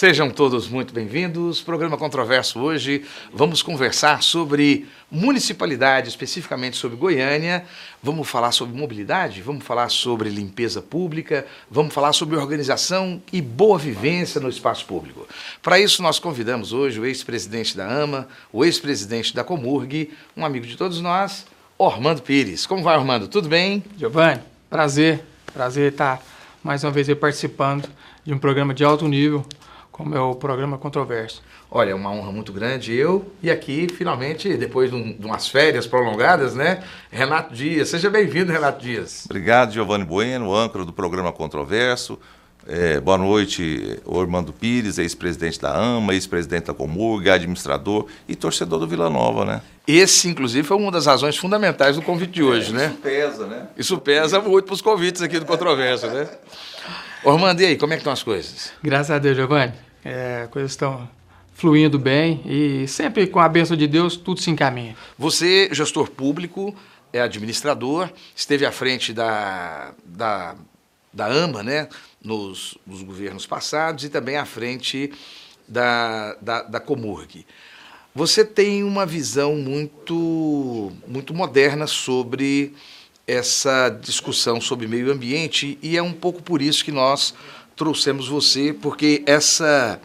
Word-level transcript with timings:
Sejam 0.00 0.30
todos 0.30 0.66
muito 0.66 0.94
bem-vindos. 0.94 1.60
Programa 1.60 1.98
Controverso 1.98 2.58
hoje. 2.58 3.04
Vamos 3.34 3.60
conversar 3.60 4.22
sobre 4.22 4.88
municipalidade, 5.10 6.08
especificamente 6.08 6.78
sobre 6.78 6.96
Goiânia. 6.96 7.66
Vamos 8.02 8.26
falar 8.26 8.50
sobre 8.52 8.74
mobilidade, 8.74 9.42
vamos 9.42 9.62
falar 9.62 9.90
sobre 9.90 10.30
limpeza 10.30 10.80
pública, 10.80 11.46
vamos 11.70 11.92
falar 11.92 12.14
sobre 12.14 12.34
organização 12.34 13.22
e 13.30 13.42
boa 13.42 13.76
vivência 13.78 14.40
no 14.40 14.48
espaço 14.48 14.86
público. 14.86 15.28
Para 15.60 15.78
isso, 15.78 16.02
nós 16.02 16.18
convidamos 16.18 16.72
hoje 16.72 16.98
o 16.98 17.04
ex-presidente 17.04 17.76
da 17.76 17.86
AMA, 17.86 18.26
o 18.50 18.64
ex-presidente 18.64 19.34
da 19.34 19.44
Comurg, 19.44 20.10
um 20.34 20.46
amigo 20.46 20.66
de 20.66 20.78
todos 20.78 20.98
nós, 21.02 21.44
Ormando 21.76 22.22
Pires. 22.22 22.64
Como 22.64 22.82
vai, 22.82 22.96
Ormando? 22.96 23.28
Tudo 23.28 23.50
bem? 23.50 23.84
Giovanni, 23.98 24.40
prazer. 24.70 25.22
Prazer 25.52 25.92
estar 25.92 26.22
mais 26.64 26.82
uma 26.84 26.90
vez 26.90 27.06
participando 27.18 27.86
de 28.24 28.32
um 28.32 28.38
programa 28.38 28.72
de 28.72 28.82
alto 28.82 29.06
nível 29.06 29.44
como 30.00 30.14
é 30.14 30.20
o 30.20 30.34
programa 30.34 30.78
Controverso. 30.78 31.42
Olha, 31.70 31.90
é 31.90 31.94
uma 31.94 32.10
honra 32.10 32.32
muito 32.32 32.54
grande 32.54 32.94
eu 32.94 33.30
e 33.42 33.50
aqui, 33.50 33.86
finalmente, 33.86 34.56
depois 34.56 34.88
de, 34.88 34.96
um, 34.96 35.12
de 35.12 35.26
umas 35.26 35.46
férias 35.46 35.86
prolongadas, 35.86 36.54
né? 36.54 36.82
Renato 37.10 37.54
Dias. 37.54 37.90
Seja 37.90 38.08
bem-vindo, 38.08 38.50
Renato 38.50 38.82
Dias. 38.82 39.26
Obrigado, 39.26 39.72
Giovanni 39.72 40.04
Bueno, 40.04 40.54
âncora 40.54 40.86
do 40.86 40.92
programa 40.92 41.30
Controverso. 41.32 42.18
É, 42.66 42.98
boa 43.00 43.18
noite, 43.18 44.00
Ormando 44.06 44.52
Pires, 44.52 44.96
ex-presidente 44.98 45.60
da 45.60 45.74
AMA, 45.74 46.14
ex-presidente 46.14 46.66
da 46.66 46.74
Comurg, 46.74 47.28
administrador 47.28 48.06
e 48.26 48.34
torcedor 48.34 48.78
do 48.80 48.86
Vila 48.86 49.10
Nova, 49.10 49.44
né? 49.44 49.60
Esse, 49.86 50.28
inclusive, 50.28 50.66
foi 50.66 50.76
uma 50.78 50.90
das 50.90 51.04
razões 51.06 51.36
fundamentais 51.36 51.96
do 51.96 52.02
convite 52.02 52.32
de 52.32 52.42
hoje, 52.42 52.70
é, 52.70 52.74
né? 52.74 52.86
Isso 52.86 52.98
pesa, 53.02 53.46
né? 53.46 53.66
Isso 53.76 53.98
pesa 53.98 54.40
muito 54.40 54.64
para 54.64 54.74
os 54.74 54.80
convites 54.80 55.20
aqui 55.20 55.38
do 55.38 55.44
Controverso, 55.44 56.06
né? 56.06 56.26
Ormando, 57.22 57.60
e 57.60 57.66
aí, 57.66 57.76
como 57.76 57.92
é 57.92 57.96
que 57.96 58.00
estão 58.00 58.12
as 58.12 58.22
coisas? 58.22 58.72
Graças 58.82 59.10
a 59.10 59.18
Deus, 59.18 59.36
Giovanni. 59.36 59.89
É, 60.04 60.48
coisas 60.50 60.72
estão 60.72 61.08
fluindo 61.54 61.98
bem 61.98 62.40
e 62.46 62.88
sempre 62.88 63.26
com 63.26 63.38
a 63.38 63.48
bênção 63.48 63.76
de 63.76 63.86
Deus 63.86 64.16
tudo 64.16 64.40
se 64.40 64.50
encaminha. 64.50 64.96
Você, 65.18 65.68
gestor 65.72 66.10
público, 66.10 66.74
é 67.12 67.20
administrador, 67.20 68.08
esteve 68.34 68.64
à 68.64 68.72
frente 68.72 69.12
da, 69.12 69.92
da, 70.04 70.56
da 71.12 71.26
AMA, 71.26 71.62
né, 71.62 71.88
nos, 72.22 72.78
nos 72.86 73.02
governos 73.02 73.46
passados 73.46 74.04
e 74.04 74.08
também 74.08 74.36
à 74.36 74.44
frente 74.44 75.12
da, 75.68 76.34
da, 76.40 76.62
da 76.62 76.80
Comurg. 76.80 77.44
Você 78.14 78.44
tem 78.44 78.82
uma 78.82 79.06
visão 79.06 79.54
muito, 79.54 80.92
muito 81.06 81.32
moderna 81.32 81.86
sobre 81.86 82.74
essa 83.26 83.88
discussão 83.88 84.60
sobre 84.60 84.88
meio 84.88 85.12
ambiente 85.12 85.78
e 85.80 85.96
é 85.96 86.02
um 86.02 86.12
pouco 86.12 86.42
por 86.42 86.60
isso 86.60 86.84
que 86.84 86.90
nós 86.90 87.32
trouxemos 87.80 88.28
você, 88.28 88.74
porque 88.74 89.22
essa, 89.24 89.98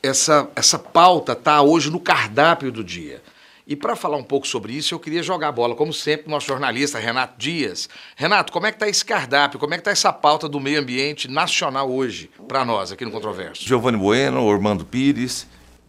essa, 0.00 0.48
essa 0.54 0.78
pauta 0.78 1.32
está 1.32 1.60
hoje 1.60 1.90
no 1.90 1.98
cardápio 1.98 2.70
do 2.70 2.84
dia. 2.84 3.20
E 3.66 3.74
para 3.74 3.96
falar 3.96 4.16
um 4.16 4.22
pouco 4.22 4.46
sobre 4.46 4.72
isso, 4.72 4.94
eu 4.94 5.00
queria 5.00 5.20
jogar 5.20 5.48
a 5.48 5.52
bola, 5.52 5.74
como 5.74 5.92
sempre, 5.92 6.30
nosso 6.30 6.46
jornalista 6.46 7.00
Renato 7.00 7.34
Dias. 7.36 7.88
Renato, 8.14 8.52
como 8.52 8.66
é 8.66 8.70
que 8.70 8.76
está 8.76 8.88
esse 8.88 9.04
cardápio, 9.04 9.58
como 9.58 9.74
é 9.74 9.78
que 9.78 9.80
está 9.80 9.90
essa 9.90 10.12
pauta 10.12 10.48
do 10.48 10.60
meio 10.60 10.78
ambiente 10.78 11.28
nacional 11.28 11.90
hoje, 11.90 12.30
para 12.46 12.64
nós, 12.64 12.92
aqui 12.92 13.04
no 13.04 13.10
Controverso? 13.10 13.66
Giovanni 13.66 13.98
Bueno, 13.98 14.44
Ormando 14.44 14.84
Pires. 14.84 15.44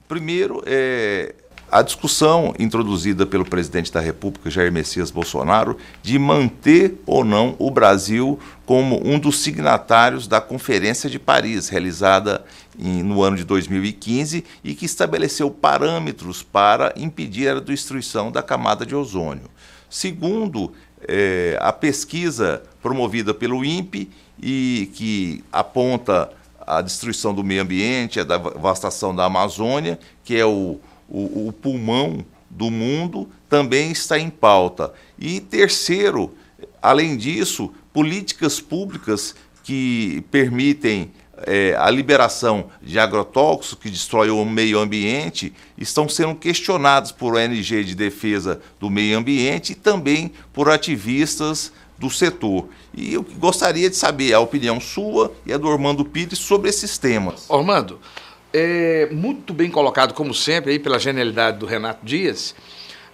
Primeiro, 0.08 0.64
é, 0.66 1.36
a 1.70 1.82
discussão 1.82 2.54
introduzida 2.58 3.26
pelo 3.26 3.44
presidente 3.44 3.92
da 3.92 4.00
República, 4.00 4.50
Jair 4.50 4.72
Messias 4.72 5.12
Bolsonaro, 5.12 5.78
de 6.02 6.18
manter 6.18 7.02
ou 7.06 7.26
não 7.26 7.56
o 7.60 7.70
Brasil 7.70 8.40
como 8.66 9.02
um 9.06 9.20
dos 9.20 9.40
signatários 9.40 10.28
da 10.28 10.40
Conferência 10.40 11.10
de 11.10 11.20
Paris, 11.20 11.68
realizada 11.68 12.46
em, 12.80 13.04
no 13.04 13.22
ano 13.22 13.36
de 13.36 13.44
2015 13.44 14.46
e 14.64 14.74
que 14.74 14.86
estabeleceu 14.86 15.52
parâmetros 15.52 16.42
para 16.42 16.94
impedir 16.96 17.50
a 17.50 17.60
destruição 17.60 18.32
da 18.32 18.42
camada 18.42 18.86
de 18.86 18.96
ozônio. 18.96 19.50
Segundo, 19.90 20.72
é, 21.06 21.58
a 21.62 21.74
pesquisa 21.74 22.64
promovida 22.82 23.34
pelo 23.34 23.64
INPE 23.64 24.10
e 24.42 24.90
que 24.94 25.44
aponta 25.52 26.30
a 26.68 26.82
destruição 26.82 27.34
do 27.34 27.44
meio 27.44 27.62
ambiente, 27.62 28.20
a 28.20 28.24
devastação 28.24 29.16
da 29.16 29.24
Amazônia, 29.26 29.98
que 30.24 30.36
é 30.36 30.46
o 30.46 30.80
o, 31.10 31.48
o 31.48 31.54
pulmão 31.54 32.26
do 32.50 32.72
mundo, 32.72 33.30
também 33.50 33.92
está 33.92 34.18
em 34.18 34.30
pauta. 34.30 34.94
E 35.18 35.40
terceiro, 35.40 36.34
além 36.82 37.18
disso, 37.18 37.72
políticas 37.94 38.60
públicas 38.60 39.36
que 39.64 40.24
permitem 40.32 41.12
é, 41.46 41.76
a 41.78 41.90
liberação 41.90 42.66
de 42.82 42.98
agrotóxicos 42.98 43.84
que 43.84 43.90
destrói 43.90 44.30
o 44.30 44.44
meio 44.46 44.80
ambiente 44.80 45.54
estão 45.78 46.10
sendo 46.10 46.36
questionadas 46.36 47.12
por 47.12 47.36
ONG 47.36 47.84
de 47.84 47.94
defesa 47.94 48.62
do 48.80 48.90
meio 48.90 49.18
ambiente 49.18 49.74
e 49.74 49.76
também 49.76 50.32
por 50.52 50.70
ativistas 50.70 51.72
do 51.98 52.10
setor. 52.10 52.68
E 52.94 53.14
eu 53.14 53.24
gostaria 53.38 53.90
de 53.90 53.96
saber 53.96 54.34
a 54.34 54.40
opinião 54.40 54.80
sua 54.80 55.34
e 55.46 55.54
a 55.54 55.58
do 55.58 55.68
Ormando 55.68 56.06
Pires 56.06 56.40
sobre 56.40 56.70
esses 56.70 56.98
temas. 56.98 57.46
Ormando, 57.50 58.00
é, 58.54 59.08
muito 59.12 59.54
bem 59.54 59.70
colocado, 59.70 60.14
como 60.14 60.34
sempre, 60.34 60.72
aí 60.72 60.80
pela 60.80 61.00
genialidade 61.00 61.58
do 61.58 61.66
Renato 61.66 62.06
Dias, 62.06 62.56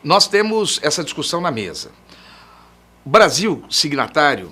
nós 0.04 0.28
temos 0.28 0.80
essa 0.84 1.04
discussão 1.04 1.42
na 1.42 1.52
mesa. 1.52 1.92
O 3.06 3.10
Brasil, 3.10 3.64
signatário 3.70 4.52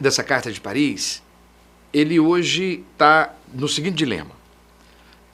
dessa 0.00 0.22
Carta 0.24 0.52
de 0.52 0.60
Paris, 0.60 1.22
ele 1.92 2.18
hoje 2.18 2.84
está 2.92 3.34
no 3.52 3.68
seguinte 3.68 3.96
dilema. 3.96 4.32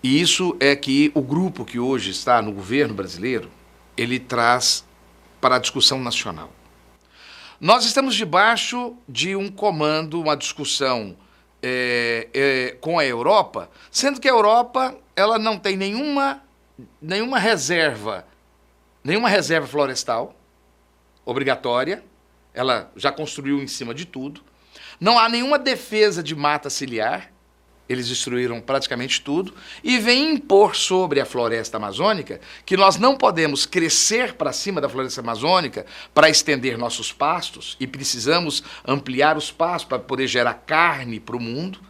E 0.03 0.21
isso 0.21 0.57
é 0.61 0.77
que 0.77 1.11
o 1.15 1.23
grupo 1.23 1.65
que 1.65 1.79
hoje 1.79 2.11
está 2.11 2.43
no 2.43 2.53
governo 2.53 2.95
brasileiro, 2.95 3.51
ele 3.97 4.19
traz 4.19 4.85
para 5.41 5.57
a 5.57 5.59
discussão 5.59 5.99
nacional. 5.99 6.53
Nós 7.61 7.87
estamos 7.87 8.15
debaixo 8.15 8.95
de 9.09 9.35
um 9.35 9.49
comando, 9.49 10.21
uma 10.21 10.37
discussão 10.37 11.17
é, 11.67 12.29
é, 12.35 12.71
com 12.79 12.99
a 12.99 13.07
Europa, 13.07 13.71
sendo 13.91 14.21
que 14.21 14.29
a 14.29 14.33
Europa 14.33 14.95
ela 15.17 15.39
não 15.39 15.59
tem 15.59 15.79
nenhuma, 15.79 16.43
nenhuma 17.01 17.39
reserva, 17.39 18.27
nenhuma 19.03 19.31
reserva 19.31 19.67
florestal 19.67 20.37
obrigatória, 21.25 22.05
ela 22.53 22.93
já 22.95 23.11
construiu 23.11 23.63
em 23.63 23.67
cima 23.67 23.95
de 23.95 24.05
tudo. 24.05 24.43
Não 25.01 25.19
há 25.19 25.27
nenhuma 25.27 25.59
defesa 25.59 26.23
de 26.23 26.37
mata 26.37 26.69
ciliar, 26.69 27.33
eles 27.89 28.09
destruíram 28.09 28.61
praticamente 28.61 29.21
tudo, 29.21 29.55
e 29.83 29.99
vem 29.99 30.33
impor 30.33 30.75
sobre 30.75 31.21
a 31.21 31.27
floresta 31.27 31.77
amazônica 31.77 32.41
que 32.65 32.77
nós 32.77 32.97
não 32.97 33.17
podemos 33.17 33.67
crescer 33.67 34.35
para 34.35 34.53
cima 34.53 34.81
da 34.81 34.89
floresta 34.89 35.21
amazônica 35.21 35.85
para 36.13 36.31
estender 36.31 36.79
nossos 36.79 37.13
pastos, 37.13 37.77
e 37.79 37.87
precisamos 37.87 38.63
ampliar 38.87 39.37
os 39.37 39.51
pastos 39.51 39.89
para 39.89 39.99
poder 39.99 40.27
gerar 40.27 40.55
carne 40.55 41.21
para 41.21 41.37
o 41.37 41.41
mundo, 41.41 41.81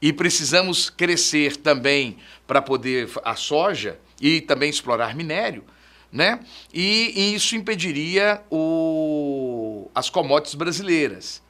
e 0.00 0.12
precisamos 0.12 0.90
crescer 0.90 1.56
também 1.56 2.18
para 2.46 2.62
poder 2.62 3.10
a 3.24 3.34
soja 3.34 3.98
e 4.20 4.40
também 4.40 4.70
explorar 4.70 5.14
minério. 5.14 5.64
Né? 6.10 6.40
E, 6.72 7.12
e 7.14 7.34
isso 7.34 7.54
impediria 7.54 8.40
o, 8.50 9.90
as 9.94 10.08
commodities 10.08 10.54
brasileiras. 10.54 11.42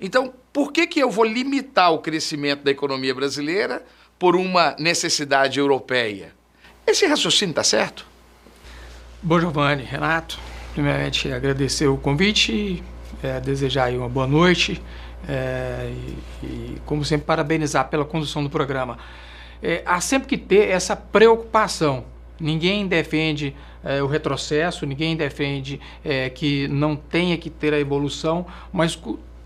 Então, 0.00 0.32
por 0.52 0.72
que, 0.72 0.86
que 0.86 1.00
eu 1.00 1.10
vou 1.10 1.24
limitar 1.24 1.92
o 1.92 1.98
crescimento 1.98 2.62
da 2.62 2.70
economia 2.70 3.14
brasileira 3.14 3.84
por 4.18 4.34
uma 4.34 4.74
necessidade 4.78 5.58
europeia? 5.58 6.32
Esse 6.86 7.06
raciocínio 7.06 7.52
está 7.52 7.62
certo? 7.62 8.06
Bom, 9.22 9.38
Giovanni, 9.38 9.84
Renato, 9.84 10.38
primeiramente 10.72 11.30
agradecer 11.30 11.86
o 11.86 11.96
convite 11.96 12.82
é, 13.22 13.40
desejar 13.40 13.84
aí 13.84 13.96
uma 13.96 14.08
boa 14.08 14.26
noite 14.26 14.80
é, 15.28 15.92
e, 16.42 16.46
e, 16.46 16.76
como 16.86 17.04
sempre, 17.04 17.26
parabenizar 17.26 17.88
pela 17.88 18.04
condução 18.04 18.42
do 18.42 18.50
programa. 18.50 18.98
É, 19.62 19.82
há 19.84 20.00
sempre 20.00 20.28
que 20.28 20.38
ter 20.38 20.68
essa 20.68 20.96
preocupação. 20.96 22.04
Ninguém 22.40 22.86
defende 22.86 23.54
é, 23.84 24.02
o 24.02 24.06
retrocesso, 24.06 24.86
ninguém 24.86 25.14
defende 25.14 25.78
é, 26.02 26.30
que 26.30 26.66
não 26.68 26.96
tenha 26.96 27.36
que 27.36 27.50
ter 27.50 27.74
a 27.74 27.78
evolução, 27.78 28.46
mas 28.72 28.98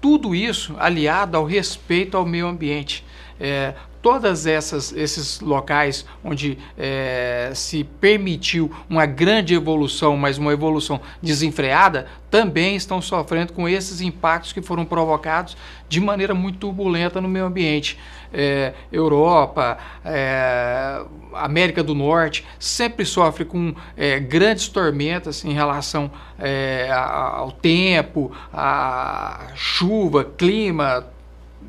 tudo 0.05 0.35
isso 0.35 0.77
aliado 0.79 1.35
ao 1.35 1.47
respeito 1.47 2.15
ao 2.15 2.27
meio 2.27 2.47
ambiente. 2.47 3.03
É, 3.41 3.73
todas 4.05 4.47
essas 4.47 4.93
esses 4.93 5.41
locais 5.41 6.05
onde 6.23 6.59
é, 6.77 7.51
se 7.55 7.85
permitiu 7.85 8.71
uma 8.87 9.07
grande 9.07 9.55
evolução, 9.55 10.15
mas 10.15 10.37
uma 10.37 10.53
evolução 10.53 11.01
desenfreada, 11.23 12.07
também 12.31 12.77
estão 12.77 13.01
sofrendo 13.01 13.55
com 13.55 13.67
esses 13.67 14.03
impactos 14.03 14.53
que 14.53 14.61
foram 14.61 14.85
provocados 14.85 15.57
de 15.89 16.03
maneira 16.03 16.35
muito 16.35 16.59
turbulenta 16.59 17.19
no 17.19 17.29
meio 17.29 17.47
ambiente. 17.47 17.99
É, 18.31 18.75
Europa, 18.93 19.79
é, 20.05 21.01
América 21.33 21.83
do 21.83 21.95
Norte 21.95 22.45
sempre 22.59 23.07
sofre 23.07 23.47
com 23.47 23.75
grandes 24.29 24.69
tormentas 24.69 25.45
em 25.45 25.53
relação 25.53 26.11
ao 26.93 27.53
tempo, 27.53 28.33
à 28.53 29.53
chuva, 29.55 30.25
clima, 30.25 31.07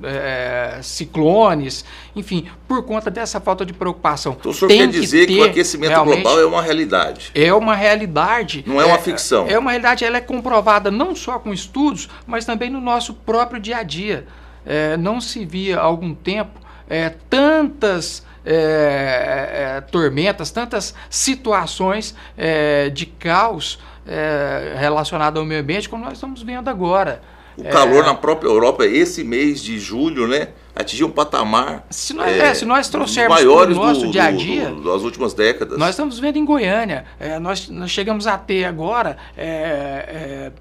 é, 0.03 0.79
ciclones, 0.81 1.85
enfim, 2.15 2.47
por 2.67 2.83
conta 2.83 3.09
dessa 3.09 3.39
falta 3.39 3.65
de 3.65 3.73
preocupação. 3.73 4.35
Então 4.39 4.51
o 4.51 4.53
senhor 4.53 4.67
Tem 4.67 4.79
quer 4.79 4.87
dizer 4.87 5.27
que, 5.27 5.35
que 5.35 5.39
o 5.39 5.43
aquecimento 5.43 6.03
global 6.03 6.39
é 6.39 6.45
uma 6.45 6.61
realidade? 6.61 7.31
É 7.33 7.53
uma 7.53 7.75
realidade. 7.75 8.63
Não 8.67 8.81
é 8.81 8.85
uma 8.85 8.97
ficção. 8.97 9.47
É 9.47 9.57
uma 9.57 9.71
realidade, 9.71 10.03
ela 10.03 10.17
é 10.17 10.21
comprovada 10.21 10.89
não 10.91 11.15
só 11.15 11.39
com 11.39 11.53
estudos, 11.53 12.09
mas 12.25 12.45
também 12.45 12.69
no 12.69 12.81
nosso 12.81 13.13
próprio 13.13 13.59
dia 13.59 13.77
a 13.77 13.83
dia. 13.83 14.25
É, 14.65 14.97
não 14.97 15.21
se 15.21 15.45
via 15.45 15.77
há 15.77 15.83
algum 15.83 16.15
tempo 16.15 16.59
é, 16.89 17.13
tantas 17.29 18.25
é, 18.45 19.77
é, 19.77 19.81
tormentas, 19.81 20.51
tantas 20.51 20.93
situações 21.09 22.15
é, 22.37 22.89
de 22.89 23.05
caos 23.05 23.79
é, 24.07 24.75
relacionado 24.77 25.39
ao 25.39 25.45
meio 25.45 25.61
ambiente 25.61 25.89
como 25.89 26.03
nós 26.03 26.13
estamos 26.13 26.41
vendo 26.43 26.69
agora. 26.69 27.21
O 27.57 27.63
calor 27.63 28.03
é. 28.03 28.07
na 28.07 28.13
própria 28.13 28.49
Europa, 28.49 28.85
esse 28.85 29.23
mês 29.23 29.61
de 29.63 29.79
julho, 29.79 30.27
né? 30.27 30.49
Atingiu 30.75 31.07
um 31.07 31.11
patamar. 31.11 31.85
Se 31.89 32.13
nós, 32.13 32.35
é, 32.35 32.53
se 32.53 32.65
nós 32.65 32.89
trouxermos 32.89 33.39
para 33.39 33.49
o 33.49 33.69
nosso 33.69 34.01
do, 34.01 34.11
dia 34.11 34.25
a 34.25 34.31
dia. 34.31 34.69
Do, 34.69 34.81
do, 34.81 34.91
das 34.91 35.03
últimas 35.03 35.33
décadas. 35.33 35.77
Nós 35.77 35.91
estamos 35.91 36.19
vendo 36.19 36.37
em 36.37 36.43
Goiânia. 36.43 37.05
É, 37.17 37.39
nós, 37.39 37.69
nós, 37.69 37.89
chegamos 37.89 38.27
a 38.27 38.37
ter 38.37 38.65
agora. 38.65 39.17
É, 39.37 40.51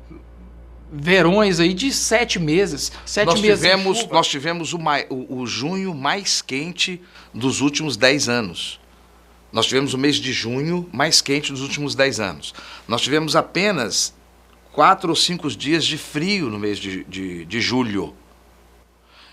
verões 0.92 1.58
aí 1.58 1.74
de 1.74 1.92
sete 1.92 2.38
meses. 2.38 2.92
Sete 3.04 3.26
nós 3.26 3.40
meses 3.40 3.60
tivemos, 3.60 4.08
nós 4.08 4.28
tivemos 4.28 4.72
o, 4.72 4.78
o, 5.10 5.40
o 5.40 5.46
junho 5.46 5.92
mais 5.92 6.40
quente 6.40 7.02
dos 7.32 7.60
últimos 7.60 7.96
dez 7.96 8.28
anos. 8.28 8.80
Nós 9.52 9.66
tivemos 9.66 9.94
o 9.94 9.98
mês 9.98 10.16
de 10.16 10.32
junho 10.32 10.88
mais 10.92 11.20
quente 11.20 11.50
dos 11.50 11.60
últimos 11.60 11.94
dez 11.94 12.20
anos. 12.20 12.54
Nós 12.86 13.00
tivemos 13.02 13.34
apenas 13.34 14.14
quatro 14.74 15.10
ou 15.10 15.16
cinco 15.16 15.48
dias 15.48 15.84
de 15.84 15.96
frio 15.96 16.50
no 16.50 16.58
mês 16.58 16.78
de, 16.78 17.04
de, 17.04 17.44
de 17.44 17.60
julho. 17.60 18.14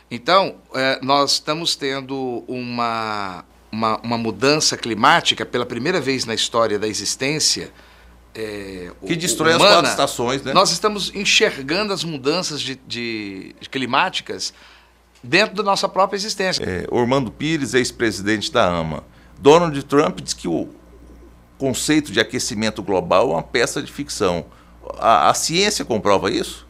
Então, 0.09 0.55
é, 0.75 0.99
nós 1.01 1.33
estamos 1.33 1.75
tendo 1.75 2.43
uma, 2.47 3.43
uma, 3.71 3.97
uma, 3.97 4.17
mudança 4.17 4.77
climática 4.77 5.45
pela 5.45 5.65
primeira 5.65 5.99
vez 5.99 6.25
na 6.25 6.35
história 6.35 6.77
da 6.77 6.87
existência. 6.87 7.71
É, 8.35 8.91
que 9.05 9.15
destrói 9.15 9.55
humana. 9.55 9.65
as 9.65 9.75
quatro 9.75 9.89
estações, 9.89 10.43
né? 10.43 10.53
Nós 10.53 10.71
estamos 10.71 11.13
enxergando 11.15 11.91
as 11.91 12.03
mudanças 12.03 12.61
de, 12.61 12.75
de 12.87 13.55
climáticas 13.69 14.53
dentro 15.23 15.55
da 15.55 15.63
nossa 15.63 15.89
própria 15.89 16.17
existência. 16.17 16.63
É, 16.63 16.85
Ormando 16.89 17.31
Pires, 17.31 17.73
ex-presidente 17.73 18.51
da 18.51 18.67
AMA. 18.67 19.03
Donald 19.39 19.81
Trump 19.83 20.19
diz 20.21 20.33
que 20.33 20.47
o 20.47 20.69
conceito 21.57 22.11
de 22.11 22.19
aquecimento 22.19 22.83
global 22.83 23.31
é 23.31 23.33
uma 23.33 23.43
peça 23.43 23.81
de 23.81 23.91
ficção. 23.91 24.45
A, 24.99 25.29
a 25.29 25.33
ciência 25.33 25.85
comprova 25.85 26.29
isso? 26.31 26.67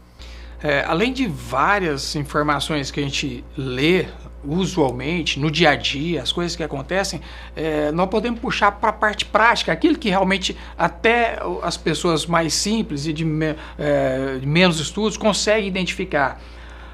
É, 0.64 0.86
além 0.88 1.12
de 1.12 1.26
várias 1.26 2.16
informações 2.16 2.92
que 2.92 3.00
a 3.00 3.04
gente 3.04 3.44
lê 3.58 4.06
usualmente, 4.44 5.40
no 5.40 5.52
dia 5.52 5.72
a 5.72 5.76
dia, 5.76 6.22
as 6.22 6.32
coisas 6.32 6.56
que 6.56 6.64
acontecem, 6.64 7.22
é, 7.56 7.92
nós 7.92 8.10
podemos 8.10 8.40
puxar 8.40 8.72
para 8.72 8.90
a 8.90 8.94
parte 8.94 9.26
prática, 9.26 9.72
aquilo 9.72 9.98
que 9.98 10.10
realmente 10.10 10.58
até 10.78 11.40
as 11.62 11.78
pessoas 11.78 12.26
mais 12.26 12.54
simples 12.54 13.06
e 13.06 13.14
de, 13.14 13.26
é, 13.78 14.38
de 14.40 14.48
menos 14.48 14.80
estudos 14.80 15.18
conseguem 15.18 15.68
identificar. 15.68 16.40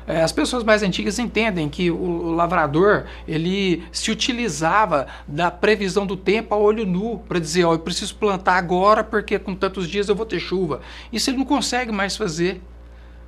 É, 0.08 0.22
as 0.22 0.32
pessoas 0.32 0.64
mais 0.64 0.82
antigas 0.82 1.20
entendem 1.20 1.68
que 1.68 1.92
o, 1.92 2.32
lavrador 2.32 3.06
ele 3.28 3.84
se 3.92 4.10
utilizava 4.10 5.06
da 5.28 5.52
previsão 5.52 6.08
do 6.08 6.16
tempo 6.16 6.56
a 6.56 6.58
olho 6.58 6.86
nu 6.86 7.20
para 7.28 7.40
dizer, 7.40 7.66
ó, 7.66 7.74
eu 7.74 7.80
preciso 7.80 8.16
plantar 8.16 8.56
agora 8.56 9.04
porque 9.04 9.38
com 9.38 9.54
tantos 9.54 9.90
dias 9.90 10.08
eu 10.08 10.16
vou 10.16 10.26
ter 10.26 10.40
chuva. 10.40 10.80
Isso 11.12 11.30
ele 11.30 11.38
não 11.38 11.46
consegue 11.46 11.92
mais 11.92 12.16
fazer. 12.16 12.62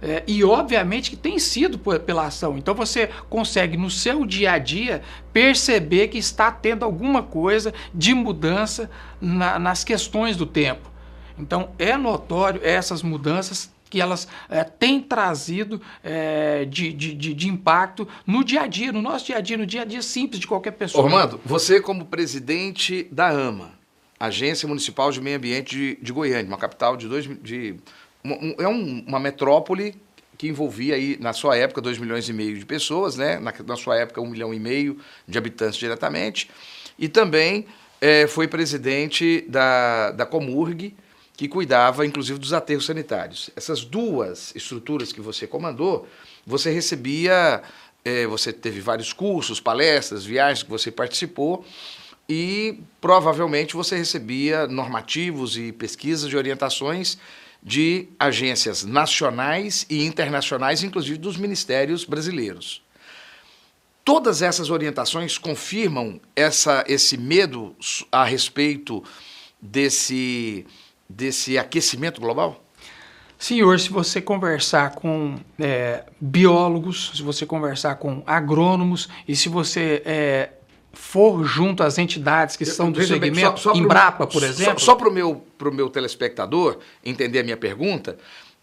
É, 0.02 0.24
e 0.26 0.42
obviamente 0.46 1.10
que 1.10 1.18
tem 1.18 1.38
sido 1.38 1.78
pela 1.78 2.28
ação. 2.28 2.58
Então 2.58 2.74
você 2.74 3.10
consegue 3.30 3.76
no 3.76 3.90
seu 3.90 4.26
dia 4.26 4.54
a 4.54 4.58
dia 4.58 5.02
perceber 5.34 6.08
que 6.08 6.18
está 6.18 6.50
tendo 6.50 6.86
alguma 6.86 7.22
coisa 7.22 7.74
de 7.94 8.14
mudança 8.14 8.90
na, 9.20 9.60
nas 9.60 9.84
questões 9.84 10.38
do 10.38 10.46
tempo. 10.46 10.90
Então 11.38 11.72
é 11.78 11.98
notório 11.98 12.62
essas 12.64 13.04
mudanças 13.04 13.70
que 13.90 14.00
elas 14.00 14.28
é, 14.50 14.64
têm 14.64 15.02
trazido 15.02 15.82
é, 16.04 16.66
de, 16.66 16.94
de, 16.94 17.14
de, 17.14 17.34
de, 17.34 17.48
impacto 17.48 18.08
no 18.26 18.44
dia 18.44 18.62
a 18.62 18.68
dia, 18.68 18.92
no 18.92 19.02
nosso 19.02 19.26
dia 19.26 19.38
a 19.38 19.42
dia, 19.42 19.58
no 19.58 19.66
dia 19.66 19.82
a 19.82 19.86
dia 19.86 20.02
simples 20.02 20.40
de 20.40 20.48
qualquer 20.48 20.72
pessoa. 20.72 21.04
Ormando, 21.04 21.40
você 21.44 21.82
como 21.82 22.06
presidente 22.06 23.08
da 23.12 23.30
AMA, 23.30 23.72
Agência 24.20 24.68
Municipal 24.68 25.12
de 25.12 25.22
Meio 25.22 25.38
Ambiente 25.38 25.76
de, 25.76 25.96
de 26.02 26.14
Goiânia, 26.14 26.48
uma 26.48 26.58
capital 26.58 26.96
de 26.96 27.08
dois 27.08 27.26
de 27.42 27.76
um, 28.24 28.56
é 28.58 28.68
um, 28.68 29.04
uma 29.08 29.20
metrópole 29.20 29.96
que 30.38 30.48
envolvia 30.48 30.96
aí 30.96 31.18
na 31.20 31.34
sua 31.34 31.58
época 31.58 31.82
2 31.82 31.98
milhões 31.98 32.28
e 32.30 32.34
meio 32.34 32.58
de 32.58 32.66
pessoas, 32.66 33.16
né? 33.16 33.40
Na, 33.40 33.54
na 33.66 33.76
sua 33.76 33.98
época 33.98 34.22
um 34.22 34.30
milhão 34.30 34.54
e 34.54 34.60
meio 34.60 34.98
de 35.28 35.38
habitantes 35.38 35.78
diretamente, 35.78 36.50
e 36.98 37.08
também 37.08 37.66
é, 38.00 38.28
foi 38.28 38.48
presidente 38.48 39.46
da, 39.50 40.12
da 40.12 40.26
Comurg, 40.26 40.96
que 41.40 41.48
cuidava 41.48 42.06
inclusive 42.06 42.38
dos 42.38 42.52
aterros 42.52 42.86
sanitários. 42.86 43.50
Essas 43.56 43.86
duas 43.86 44.54
estruturas 44.58 45.14
que 45.14 45.22
você 45.22 45.48
comandou, 45.48 46.06
você 46.46 46.70
recebia, 46.70 47.64
é, 48.04 48.28
você 48.28 48.52
teve 48.52 48.82
vários 48.82 49.14
cursos, 49.14 49.62
palestras, 49.62 50.26
viagens 50.26 50.64
que 50.64 50.70
você 50.70 50.92
participou 50.92 51.66
e 52.28 52.82
provavelmente 53.00 53.74
você 53.74 53.96
recebia 53.96 54.68
normativos 54.68 55.58
e 55.58 55.72
pesquisas 55.72 56.30
de 56.30 56.36
orientações 56.36 57.18
de 57.64 58.10
agências 58.20 58.84
nacionais 58.84 59.86
e 59.90 60.04
internacionais, 60.04 60.84
inclusive 60.84 61.18
dos 61.18 61.38
ministérios 61.38 62.04
brasileiros. 62.04 62.84
Todas 64.04 64.42
essas 64.42 64.70
orientações 64.70 65.38
confirmam 65.38 66.20
essa, 66.36 66.84
esse 66.86 67.16
medo 67.16 67.74
a 68.12 68.26
respeito 68.26 69.02
desse 69.62 70.66
desse 71.10 71.58
aquecimento 71.58 72.22
global? 72.22 72.64
Senhor, 73.38 73.80
se 73.80 73.90
você 73.90 74.22
conversar 74.22 74.96
com 74.96 75.38
é, 75.58 76.04
biólogos, 76.20 77.14
se 77.16 77.24
você 77.24 77.46
conversar 77.46 77.96
com 77.96 78.22
agrônomos 78.28 79.08
e 79.26 79.34
se 79.34 79.48
você 79.48 80.02
é, 80.06 80.50
for 80.92 81.46
junto 81.46 81.82
às 81.82 81.98
entidades 81.98 82.58
que 82.58 82.66
são 82.66 82.92
do 82.92 83.02
segmento, 83.02 83.58
só, 83.60 83.74
só 83.74 83.80
Embrapa, 83.80 84.28
por 84.28 84.44
exemplo. 84.44 84.80
Só, 84.80 84.88
só 84.88 84.96
para 84.96 85.08
o 85.08 85.12
meu, 85.12 85.42
meu 85.72 85.90
telespectador 85.90 86.80
entender 87.04 87.40
a 87.40 87.44
minha 87.44 87.56
pergunta, 87.56 88.18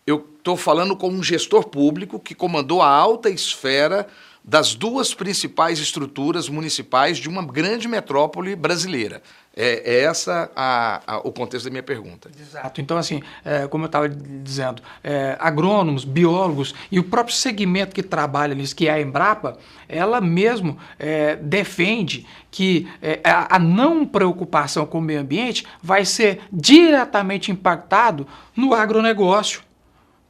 eu 0.07 0.29
estou 0.37 0.59
falando 0.59 0.95
com 0.95 1.09
um 1.09 1.23
gestor 1.23 1.69
público 1.69 2.21
que 2.21 2.35
comandou 2.35 2.83
a 2.83 2.89
alta 2.89 3.31
esfera 3.31 4.07
das 4.47 4.77
duas 4.77 5.13
principais 5.13 5.81
estruturas 5.81 6.49
municipais 6.49 7.19
de 7.19 7.29
uma 7.29 7.45
grande 7.45 7.89
metrópole 7.89 8.55
brasileira. 8.55 9.21
É, 9.57 9.95
é 9.95 10.05
essa 10.05 10.53
a, 10.55 11.03
a, 11.07 11.19
o 11.19 11.33
contexto 11.33 11.65
da 11.65 11.71
minha 11.71 11.83
pergunta. 11.83 12.31
Exato. 12.39 12.81
Então, 12.81 12.97
assim, 12.97 13.23
é, 13.45 13.67
como 13.67 13.85
eu 13.85 13.87
estava 13.87 14.09
dizendo, 14.09 14.83
é, 15.03 15.37
agrônomos, 15.41 16.05
biólogos 16.05 16.75
e 16.93 17.01
o 17.01 17.03
próprio 17.03 17.35
segmento 17.35 17.95
que 17.95 18.03
trabalha 18.03 18.55
nisso, 18.55 18.77
que 18.77 18.87
é 18.87 18.93
a 18.93 19.01
Embrapa, 19.01 19.59
ela 19.89 20.21
mesmo 20.21 20.79
é, 20.99 21.35
defende 21.37 22.25
que 22.51 22.87
é, 23.03 23.19
a, 23.25 23.57
a 23.57 23.59
não 23.59 24.07
preocupação 24.07 24.87
com 24.87 24.99
o 24.99 25.03
meio 25.03 25.21
ambiente 25.21 25.67
vai 25.83 26.05
ser 26.05 26.43
diretamente 26.53 27.51
impactado 27.51 28.29
no 28.55 28.75
agronegócio 28.75 29.67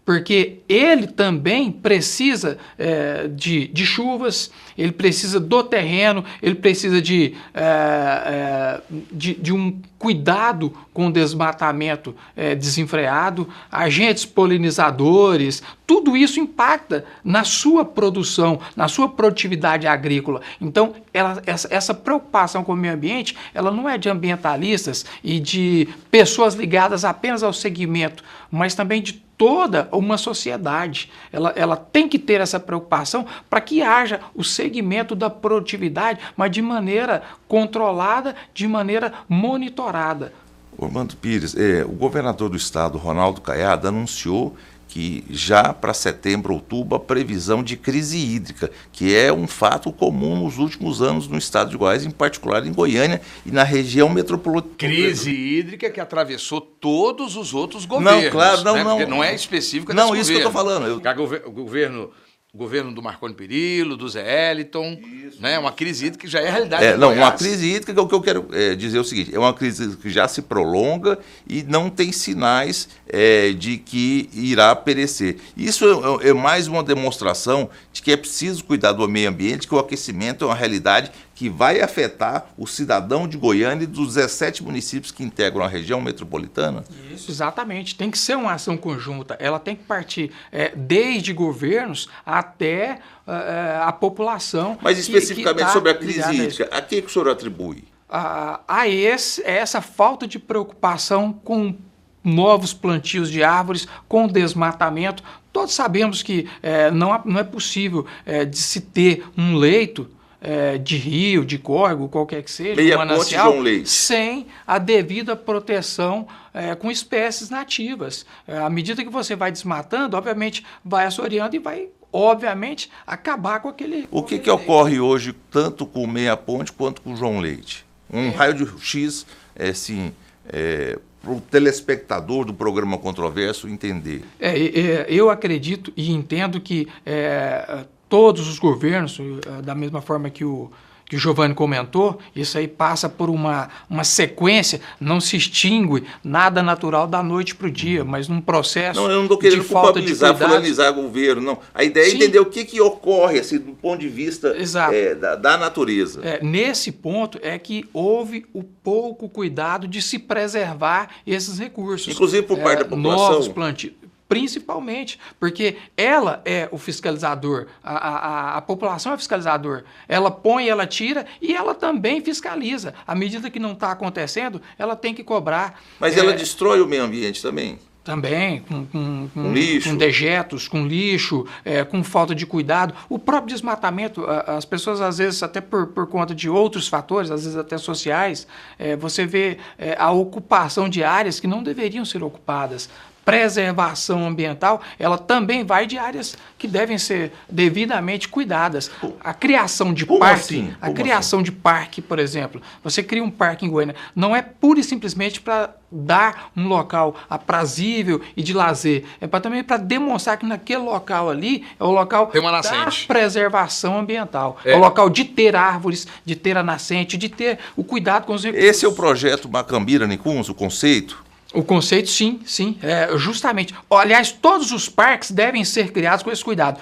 porque 0.07 0.61
ele 0.69 1.09
também 1.09 1.71
precisa 1.73 2.57
é, 2.79 3.27
de, 3.27 3.67
de 3.67 3.85
chuvas, 3.85 4.53
ele 4.77 4.93
precisa 4.93 5.41
do 5.41 5.63
terreno, 5.63 6.25
ele 6.43 6.55
precisa 6.55 7.01
de, 7.01 7.35
é, 7.55 8.81
de, 9.11 9.35
de, 9.35 9.53
um 9.53 9.81
cuidado 9.99 10.73
com 10.93 11.07
o 11.07 11.13
desmatamento 11.13 12.15
é, 12.37 12.55
desenfreado, 12.55 13.49
agentes 13.71 14.27
polinizadores, 14.27 15.63
tudo 15.87 16.17
isso 16.17 16.41
impacta 16.41 17.05
na 17.25 17.45
sua 17.45 17.85
produção, 17.85 18.61
na 18.75 18.89
sua 18.89 19.09
produtividade 19.09 19.87
agrícola. 19.87 20.41
Então, 20.61 20.95
ela, 21.15 21.43
essa, 21.47 21.69
essa 21.71 21.95
preocupação 21.95 22.65
com 22.65 22.73
o 22.73 22.77
meio 22.77 22.95
ambiente, 22.95 23.37
ela 23.55 23.71
não 23.71 23.89
é 23.89 23.97
de 23.97 24.09
ambientalistas 24.09 25.07
e 25.23 25.39
de 25.39 25.89
pessoas 26.11 26.55
ligadas 26.55 27.05
apenas 27.05 27.43
ao 27.43 27.53
segmento, 27.53 28.23
mas 28.51 28.75
também 28.75 29.01
de 29.01 29.27
toda 29.37 29.89
uma 29.93 30.17
sociedade. 30.17 31.11
Ela, 31.33 31.53
ela 31.57 31.77
tem 31.77 32.09
que 32.09 32.19
ter 32.19 32.41
essa 32.41 32.59
preocupação 32.59 33.27
para 33.49 33.61
que 33.61 33.83
haja 33.83 34.21
o 34.35 34.43
segmento 34.67 35.15
da 35.15 35.31
produtividade, 35.31 36.21
mas 36.37 36.51
de 36.51 36.61
maneira 36.61 37.23
controlada, 37.47 38.35
de 38.53 38.67
maneira 38.67 39.13
monitorada. 39.29 40.33
Orlando 40.77 41.17
Pires, 41.17 41.57
é, 41.57 41.85
o 41.85 41.93
governador 41.93 42.51
do 42.51 42.57
estado, 42.57 42.99
Ronaldo 42.99 43.41
Caiado, 43.41 43.89
anunciou 43.89 44.55
que 44.89 45.25
já 45.29 45.75
para 45.75 45.93
setembro, 45.93 46.55
outubro, 46.55 46.97
a 46.97 47.01
previsão 47.01 47.63
de 47.63 47.77
crise 47.77 48.17
hídrica, 48.17 48.71
que 48.93 49.15
é 49.15 49.33
um 49.33 49.47
fato 49.47 49.93
comum 49.93 50.45
nos 50.45 50.59
últimos 50.59 51.03
anos 51.03 51.29
no 51.29 51.37
estado 51.37 51.71
de 51.71 51.77
Goiás, 51.77 52.05
em 52.05 52.11
particular 52.11 52.67
em 52.67 52.73
Goiânia 52.73 53.21
e 53.45 53.51
na 53.51 53.63
região 53.63 54.09
metropolitana. 54.09 54.75
Crise 54.79 55.31
hídrica 55.31 55.91
que 55.91 56.01
atravessou 56.01 56.61
todos 56.61 57.37
os 57.37 57.53
outros 57.53 57.85
governos. 57.85 58.25
Não, 58.25 58.31
claro, 58.31 58.63
não, 58.65 58.75
né? 58.75 58.85
não. 58.85 58.97
Porque 58.97 59.11
não 59.11 59.25
é 59.25 59.35
específica 59.35 59.93
Não, 59.93 60.15
isso 60.15 60.31
governo. 60.31 60.31
que 60.31 60.33
eu 60.33 60.39
estou 60.39 60.53
falando. 60.53 60.87
Eu... 60.87 61.47
O 61.47 61.51
governo 61.51 62.11
governo 62.57 62.93
do 62.93 63.03
Marconi 63.03 63.35
Perillo, 63.35 63.97
do 63.97 64.09
Zé 64.09 64.51
Eliton, 64.51 64.99
isso, 65.27 65.41
né? 65.41 65.59
Uma 65.59 65.73
crise 65.73 66.07
hídrica 66.07 66.27
que 66.27 66.33
já 66.33 66.41
é 66.41 66.51
realidade. 66.51 66.85
É, 66.85 66.97
não, 66.97 67.13
uma 67.13 67.31
crise 67.31 67.67
hídrica, 67.67 68.01
o 68.01 68.09
que 68.09 68.15
eu 68.15 68.21
quero 68.21 68.49
é, 68.53 68.75
dizer 68.75 68.99
é 68.99 69.01
o 69.01 69.05
seguinte, 69.05 69.35
é 69.35 69.39
uma 69.39 69.55
crise 69.55 69.97
que 69.97 70.11
já 70.11 70.27
se 70.27 70.43
prolonga 70.43 71.19
e 71.49 71.63
não 71.63 71.91
tem 71.91 72.11
sinais 72.11 72.89
é, 73.09 73.53
de 73.53 73.77
que 73.77 74.29
irá 74.33 74.75
perecer. 74.75 75.37
Isso 75.57 75.85
é, 76.23 76.31
é, 76.31 76.33
mais 76.33 76.67
uma 76.67 76.83
demonstração 76.83 77.69
de 77.93 78.03
que 78.03 78.11
é 78.11 78.17
preciso 78.17 78.65
cuidar 78.65 78.93
do 78.93 79.07
meio 79.09 79.29
ambiente, 79.29 79.69
que 79.69 79.75
o 79.75 79.79
aquecimento 79.79 80.45
é 80.45 80.49
uma 80.49 80.55
realidade 80.55 81.11
que 81.37 81.51
vai 81.51 81.83
afetar 81.83 82.47
o 82.57 82.67
cidadão 82.67 83.29
de 83.29 83.37
Goiânia 83.37 83.85
e 83.85 83.87
dos 83.87 84.15
17 84.15 84.65
municípios 84.65 85.13
que 85.13 85.23
integram 85.23 85.63
a 85.63 85.69
região 85.69 86.01
metropolitana? 86.01 86.83
Isso, 87.13 87.31
exatamente. 87.31 87.95
Tem 87.95 88.11
que 88.11 88.17
ser 88.17 88.37
uma 88.37 88.55
ação 88.55 88.75
conjunta. 88.75 89.37
Ela 89.39 89.61
tem 89.61 89.77
que 89.77 89.85
partir 89.85 90.33
é, 90.51 90.73
desde 90.75 91.35
governos 91.35 92.09
até 92.25 93.01
uh, 93.27 93.83
a 93.83 93.93
população. 93.93 94.79
Mas 94.81 94.99
especificamente 94.99 95.57
que, 95.57 95.61
que 95.61 95.67
tá 95.67 95.73
sobre 95.75 95.91
a 95.91 95.95
crise 95.95 96.35
hídrica, 96.35 96.71
a 96.73 96.81
que, 96.81 97.03
que 97.03 97.07
o 97.07 97.11
senhor 97.11 97.29
atribui? 97.29 97.85
A, 98.09 98.61
a 98.67 98.89
esse, 98.89 99.43
essa 99.45 99.83
falta 99.83 100.27
de 100.27 100.39
preocupação 100.39 101.35
com 101.35 101.77
novos 102.25 102.73
plantios 102.73 103.31
de 103.31 103.45
árvores, 103.45 103.87
com 104.09 104.27
desmatamento. 104.27 105.23
Todos 105.53 105.75
sabemos 105.75 106.23
que 106.23 106.49
é, 106.63 106.91
não, 106.91 107.21
não 107.27 107.39
é 107.39 107.45
possível 107.45 108.07
é, 108.25 108.47
de 108.47 108.57
se 108.57 108.81
ter 108.81 109.23
um 109.37 109.55
leito 109.55 110.16
é, 110.47 110.79
de 110.79 110.97
rio, 110.97 111.45
de 111.45 111.59
córrego, 111.59 112.09
qualquer 112.09 112.41
que 112.41 112.51
seja, 112.51 112.77
Meia 112.77 112.97
manancial, 112.97 113.53
sem 113.85 114.47
a 114.65 114.79
devida 114.79 115.35
proteção 115.35 116.29
é, 116.55 116.73
com 116.77 116.89
espécies 116.89 117.51
nativas. 117.51 118.25
É, 118.47 118.59
à 118.59 118.71
medida 118.71 119.03
que 119.03 119.11
você 119.11 119.35
vai 119.35 119.51
desmatando, 119.51 120.17
obviamente 120.17 120.65
vai 120.85 121.05
assoreando 121.05 121.57
e 121.57 121.59
vai, 121.59 121.89
obviamente, 122.13 122.89
acabar 123.05 123.59
com 123.59 123.69
aquele. 123.69 124.07
O 124.09 124.23
que, 124.23 124.39
que 124.39 124.49
ocorre 124.49 125.01
hoje 125.01 125.35
tanto 125.51 125.85
com 125.85 126.07
Meia 126.07 126.37
Ponte 126.37 126.71
quanto 126.71 127.03
com 127.03 127.17
João 127.17 127.41
Leite? 127.41 127.85
Um 128.09 128.29
é. 128.29 128.31
raio 128.31 128.55
de 128.55 128.67
X, 128.81 129.27
é, 129.57 129.71
assim, 129.71 130.13
é, 130.49 130.97
para 131.21 131.33
o 131.33 131.41
telespectador 131.41 132.45
do 132.45 132.55
programa 132.55 132.97
Controverso 132.99 133.69
entender? 133.69 134.23
É, 134.39 134.57
é, 134.57 135.07
eu 135.09 135.29
acredito 135.29 135.93
e 135.97 136.13
entendo 136.13 136.61
que 136.61 136.87
é, 137.05 137.85
todos 138.09 138.49
os 138.49 138.59
governos, 138.59 139.19
eh, 139.19 139.63
da 139.63 139.75
mesma 139.75 140.01
forma 140.01 140.31
que 140.31 140.45
o, 140.45 140.71
que 141.09 141.17
o 141.17 141.19
Giovanni 141.19 141.55
comentou, 141.55 142.19
isso 142.35 142.59
aí 142.59 142.67
passa 142.67 143.09
por 143.09 143.31
uma, 143.31 143.69
uma 143.89 144.03
sequência, 144.03 144.81
não 145.01 145.21
se 145.21 145.37
extingue 145.37 146.05
nada 146.23 146.63
natural 146.63 147.07
da 147.07 147.23
noite 147.23 147.55
para 147.55 147.69
o 147.69 147.71
dia, 147.71 148.03
uhum. 148.03 148.09
mas 148.09 148.29
num 148.29 148.41
processo. 148.41 149.01
Não, 149.01 149.09
eu 149.09 149.17
não 149.17 149.23
estou 149.23 149.39
querendo 149.39 149.65
culpabilizar, 149.65 150.37
fulanizar 150.37 150.91
o 150.93 151.03
governo, 151.03 151.43
não. 151.43 151.59
A 151.73 151.85
ideia 151.85 152.07
é 152.07 152.11
Sim. 152.11 152.17
entender 152.17 152.41
o 152.41 152.47
que, 152.47 152.65
que 152.65 152.81
ocorre, 152.81 153.39
assim, 153.39 153.59
do 153.59 153.73
ponto 153.73 154.01
de 154.01 154.09
vista 154.09 154.55
é, 154.93 155.15
da, 155.15 155.37
da, 155.37 155.57
natureza. 155.57 156.21
É, 156.25 156.43
nesse 156.43 156.91
ponto 156.91 157.39
é 157.41 157.57
que 157.59 157.89
houve 157.93 158.45
o 158.53 158.63
pouco 158.63 159.29
cuidado 159.29 159.87
de 159.87 160.03
se 160.03 160.19
preservar 160.19 161.09
esses 161.27 161.59
recursos. 161.59 162.13
Inclusive 162.13 162.43
por 162.43 162.59
parte 162.59 162.81
é, 162.81 162.85
da 162.85 162.91
população. 162.91 163.31
Novos 163.31 163.49
plantios 163.49 163.93
principalmente, 164.29 165.19
porque 165.39 165.77
ela 165.97 166.43
é 166.45 166.69
o 166.73 166.79
fiscalizador, 166.79 167.67
a, 167.83 167.97
a, 167.97 168.59
a, 168.59 168.61
população 168.63 169.13
é 169.13 169.17
fiscalizador. 169.17 169.85
Ela 170.09 170.31
põe, 170.31 170.69
ela 170.69 170.87
tira 170.87 171.27
e 171.41 171.55
ela 171.55 171.75
também 171.75 172.21
fiscaliza. 172.21 172.95
À 173.07 173.15
medida 173.15 173.51
que 173.51 173.61
não 173.61 173.73
está 173.73 173.93
acontecendo, 173.93 174.61
ela 174.79 174.97
tem 174.97 175.15
que 175.15 175.23
cobrar. 175.23 175.81
Mas 176.01 176.17
é, 176.17 176.21
ela 176.21 176.33
destrói 176.33 176.81
o 176.81 176.87
meio 176.87 177.05
ambiente 177.05 177.41
também? 177.41 177.79
Também, 178.07 178.61
com, 178.61 178.87
com, 178.87 179.29
com, 179.35 179.53
lixo. 179.53 179.91
com 179.91 179.97
dejetos, 179.97 180.69
com 180.69 180.87
lixo, 180.87 181.45
é, 181.65 181.83
com 181.83 182.05
falta 182.05 182.37
de 182.37 182.47
cuidado. 182.47 182.95
O 183.09 183.19
próprio 183.19 183.53
desmatamento, 183.53 184.25
as 184.25 184.65
pessoas, 184.65 185.01
às 185.01 185.19
vezes, 185.19 185.43
até 185.43 185.61
por, 185.61 185.89
por 185.89 186.07
conta 186.07 186.33
de 186.33 186.49
outros 186.49 186.87
fatores, 186.87 187.33
às 187.33 187.43
vezes 187.43 187.59
até 187.59 187.77
sociais, 187.77 188.47
é, 188.79 188.95
você 188.95 189.27
vê 189.27 189.59
é, 189.77 189.97
a 189.99 190.13
ocupação 190.13 190.89
de 190.89 191.03
áreas 191.03 191.41
que 191.41 191.49
não 191.49 191.65
deveriam 191.65 192.05
ser 192.05 192.23
ocupadas 192.23 192.89
preservação 193.27 194.25
ambiental, 194.25 194.81
ela 195.01 195.19
também 195.19 195.65
vai 195.65 195.85
de 195.85 195.99
áreas 195.99 196.39
que 196.57 196.69
devem 196.69 196.97
ser 196.97 197.33
devidamente 197.51 198.29
cuidadas. 198.29 198.89
A 199.19 199.35
criação 199.35 199.93
de 199.93 200.07
Como 200.07 200.21
parque, 200.21 200.41
assim? 200.41 200.75
a 200.81 200.93
criação 200.93 201.41
assim? 201.41 201.45
de 201.47 201.53
parque, 201.53 202.01
por 202.01 202.21
exemplo, 202.21 202.63
você 202.85 203.03
cria 203.03 203.25
um 203.25 203.31
parque 203.31 203.67
em 203.67 203.69
Goiânia, 203.69 203.97
não 204.15 204.35
é 204.35 204.41
pura 204.43 204.79
e 204.79 204.85
simplesmente 204.85 205.41
para 205.41 205.75
dar 205.91 206.53
um 206.57 206.69
local 206.69 207.17
aprazível 207.29 208.21
e 208.37 208.45
de 208.45 208.53
lazer, 208.53 209.05
é 209.21 209.27
para 209.27 209.41
também 209.41 209.65
para 209.65 209.77
demonstrar 209.77 210.37
que 210.37 210.47
naquele 210.47 210.83
local 210.83 211.29
ali 211.29 211.65
é 211.81 211.83
o 211.83 211.91
local 211.91 212.31
da 212.33 212.91
preservação 213.09 213.99
ambiental, 213.99 214.57
é. 214.65 214.71
é 214.73 214.77
o 214.77 214.79
local 214.79 215.11
de 215.11 215.25
ter 215.25 215.57
árvores, 215.57 216.07
de 216.25 216.37
ter 216.37 216.57
a 216.57 216.63
nascente, 216.63 217.17
de 217.17 217.29
ter 217.29 217.59
o 217.75 217.83
cuidado 217.83 218.25
com 218.25 218.35
os 218.35 218.45
recursos. 218.45 218.69
Esse 218.69 218.85
é 218.85 218.89
o 218.89 218.93
projeto 218.93 219.49
Macambira 219.49 220.07
Nicuns, 220.07 220.49
o 220.49 220.55
conceito? 220.55 221.26
O 221.57 221.65
conceito, 221.65 222.11
sim, 222.11 222.39
sim, 222.45 222.77
é, 222.83 223.17
justamente. 223.17 223.75
Aliás, 223.91 224.31
todos 224.31 224.73
os 224.73 224.91
parques 224.91 225.31
devem 225.31 225.65
ser 225.65 225.91
criados 225.91 226.23
com 226.23 226.31
esse 226.31 226.45
cuidado. 226.45 226.79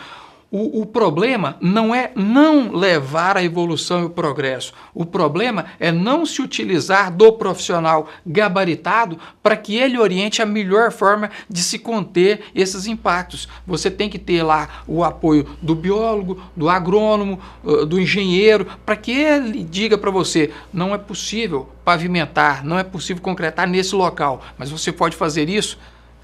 O, 0.57 0.83
o, 0.83 0.87
problema 0.87 1.57
não 1.61 1.93
é 1.93 2.13
não 2.15 2.71
levar 2.71 3.37
a 3.37 3.43
evolução 3.43 4.03
e 4.03 4.05
o 4.05 4.11
progresso. 4.11 4.73
O 4.95 5.05
problema 5.05 5.65
é 5.81 5.91
não 5.91 6.25
se 6.25 6.41
utilizar 6.41 7.11
do 7.13 7.33
profissional 7.33 8.09
gabaritado 8.25 9.19
para 9.43 9.57
que 9.57 9.75
ele 9.75 9.99
oriente 9.99 10.41
a 10.41 10.47
melhor 10.47 10.93
forma 10.93 11.29
de 11.51 11.61
se 11.61 11.77
conter 11.77 12.45
esses 12.55 12.87
impactos. 12.87 13.49
Você 13.67 13.91
tem 13.91 14.09
que 14.09 14.17
ter 14.17 14.45
lá 14.45 14.85
o 14.87 15.03
apoio 15.03 15.45
do 15.61 15.75
biólogo, 15.75 16.41
do 16.55 16.69
agrônomo, 16.69 17.41
do 17.89 18.01
engenheiro, 18.01 18.65
para 18.87 18.95
que 18.95 19.11
ele 19.11 19.65
diga 19.65 19.99
para 19.99 20.13
você: 20.13 20.53
não 20.73 20.95
é 20.95 20.99
possível 20.99 21.69
pavimentar, 21.85 22.65
não 22.65 22.79
é 22.79 22.85
possível 22.85 23.21
concretar 23.21 23.69
nesse 23.69 23.97
local, 23.97 24.41
mas 24.57 24.71
você 24.71 24.93
pode 24.93 25.17
fazer 25.17 25.49
isso 25.49 25.77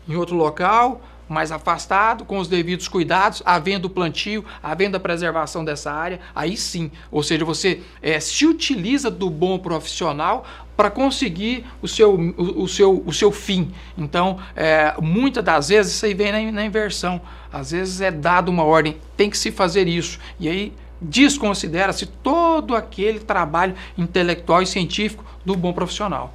em 0.08 0.14
outro 0.14 0.36
local 0.36 1.00
mais 1.30 1.52
afastado, 1.52 2.24
com 2.24 2.38
os 2.38 2.48
devidos 2.48 2.88
cuidados, 2.88 3.40
havendo 3.46 3.88
plantio, 3.88 4.44
havendo 4.60 4.96
a 4.96 5.00
preservação 5.00 5.64
dessa 5.64 5.92
área, 5.92 6.20
aí 6.34 6.56
sim. 6.56 6.90
Ou 7.10 7.22
seja, 7.22 7.44
você 7.44 7.82
é, 8.02 8.18
se 8.18 8.44
utiliza 8.44 9.08
do 9.08 9.30
bom 9.30 9.56
profissional 9.56 10.44
para 10.76 10.90
conseguir 10.90 11.64
o 11.80 11.86
seu, 11.86 12.14
o, 12.14 12.62
o, 12.64 12.68
seu, 12.68 13.02
o 13.06 13.12
seu 13.12 13.30
fim. 13.30 13.72
Então, 13.96 14.38
é, 14.56 14.94
muitas 15.00 15.44
das 15.44 15.68
vezes 15.68 15.94
isso 15.94 16.04
aí 16.04 16.14
vem 16.14 16.32
na, 16.32 16.52
na 16.52 16.64
inversão. 16.64 17.20
Às 17.52 17.70
vezes 17.70 18.00
é 18.00 18.10
dado 18.10 18.48
uma 18.48 18.64
ordem, 18.64 18.96
tem 19.16 19.30
que 19.30 19.38
se 19.38 19.52
fazer 19.52 19.86
isso. 19.86 20.18
E 20.38 20.48
aí 20.48 20.72
desconsidera-se 21.00 22.06
todo 22.06 22.74
aquele 22.74 23.20
trabalho 23.20 23.74
intelectual 23.96 24.62
e 24.62 24.66
científico 24.66 25.24
do 25.44 25.54
bom 25.56 25.72
profissional. 25.72 26.34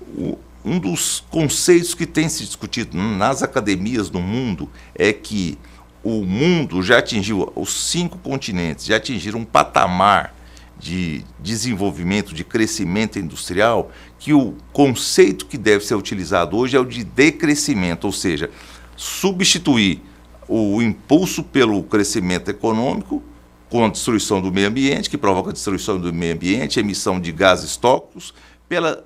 O, 0.00 0.38
um 0.64 0.78
dos 0.78 1.24
conceitos 1.30 1.94
que 1.94 2.06
tem 2.06 2.28
se 2.28 2.44
discutido 2.44 2.96
nas 2.96 3.42
academias 3.42 4.10
no 4.10 4.20
mundo 4.20 4.68
é 4.94 5.12
que 5.12 5.58
o 6.02 6.24
mundo 6.24 6.82
já 6.82 6.98
atingiu, 6.98 7.50
os 7.54 7.90
cinco 7.90 8.18
continentes 8.18 8.86
já 8.86 8.96
atingiram 8.96 9.40
um 9.40 9.44
patamar 9.44 10.34
de 10.78 11.24
desenvolvimento, 11.40 12.32
de 12.32 12.44
crescimento 12.44 13.18
industrial, 13.18 13.90
que 14.18 14.32
o 14.32 14.54
conceito 14.72 15.46
que 15.46 15.58
deve 15.58 15.84
ser 15.84 15.96
utilizado 15.96 16.56
hoje 16.56 16.76
é 16.76 16.80
o 16.80 16.84
de 16.84 17.02
decrescimento, 17.02 18.04
ou 18.04 18.12
seja, 18.12 18.48
substituir 18.96 20.00
o 20.48 20.80
impulso 20.80 21.42
pelo 21.42 21.82
crescimento 21.82 22.48
econômico 22.48 23.22
com 23.68 23.84
a 23.84 23.88
destruição 23.88 24.40
do 24.40 24.52
meio 24.52 24.68
ambiente, 24.68 25.10
que 25.10 25.18
provoca 25.18 25.50
a 25.50 25.52
destruição 25.52 25.98
do 25.98 26.12
meio 26.12 26.34
ambiente, 26.34 26.80
emissão 26.80 27.20
de 27.20 27.32
gases 27.32 27.76
tóxicos, 27.76 28.32
pela 28.68 29.04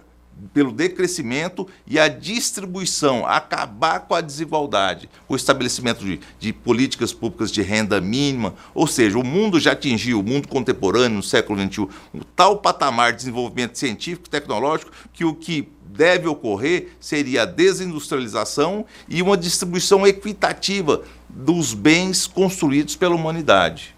pelo 0.53 0.73
decrescimento 0.73 1.67
e 1.87 1.99
a 1.99 2.09
distribuição, 2.09 3.27
acabar 3.27 4.01
com 4.01 4.15
a 4.15 4.21
desigualdade, 4.21 5.09
o 5.29 5.37
estabelecimento 5.37 6.05
de, 6.05 6.21
de, 6.39 6.53
políticas 6.53 7.13
públicas 7.13 7.51
de 7.51 7.63
renda 7.63 8.01
mínima, 8.01 8.55
ou 8.75 8.87
seja, 8.87 9.19
o 9.19 9.25
mundo 9.25 9.61
já 9.61 9.73
atingiu, 9.73 10.21
o 10.21 10.23
mundo 10.23 10.49
contemporâneo, 10.49 11.17
no 11.17 11.23
século 11.23 11.61
XXI, 11.61 11.89
um 12.15 12.21
tal 12.35 12.59
patamar 12.59 13.13
de 13.13 13.19
desenvolvimento 13.19 13.79
científico 13.79 14.27
e 14.27 14.31
tecnológico 14.31 14.91
que 15.13 15.25
o 15.25 15.35
que 15.35 15.69
deve 15.85 16.27
ocorrer 16.27 16.89
seria 16.99 17.43
a 17.43 17.47
desindustrialização 17.47 18.85
e 19.09 19.21
uma 19.21 19.37
distribuição 19.37 20.07
equitativa 20.07 21.03
dos 21.29 21.75
bens 21.75 22.27
construídos 22.27 22.97
pela 22.97 23.15
humanidade. 23.15 23.92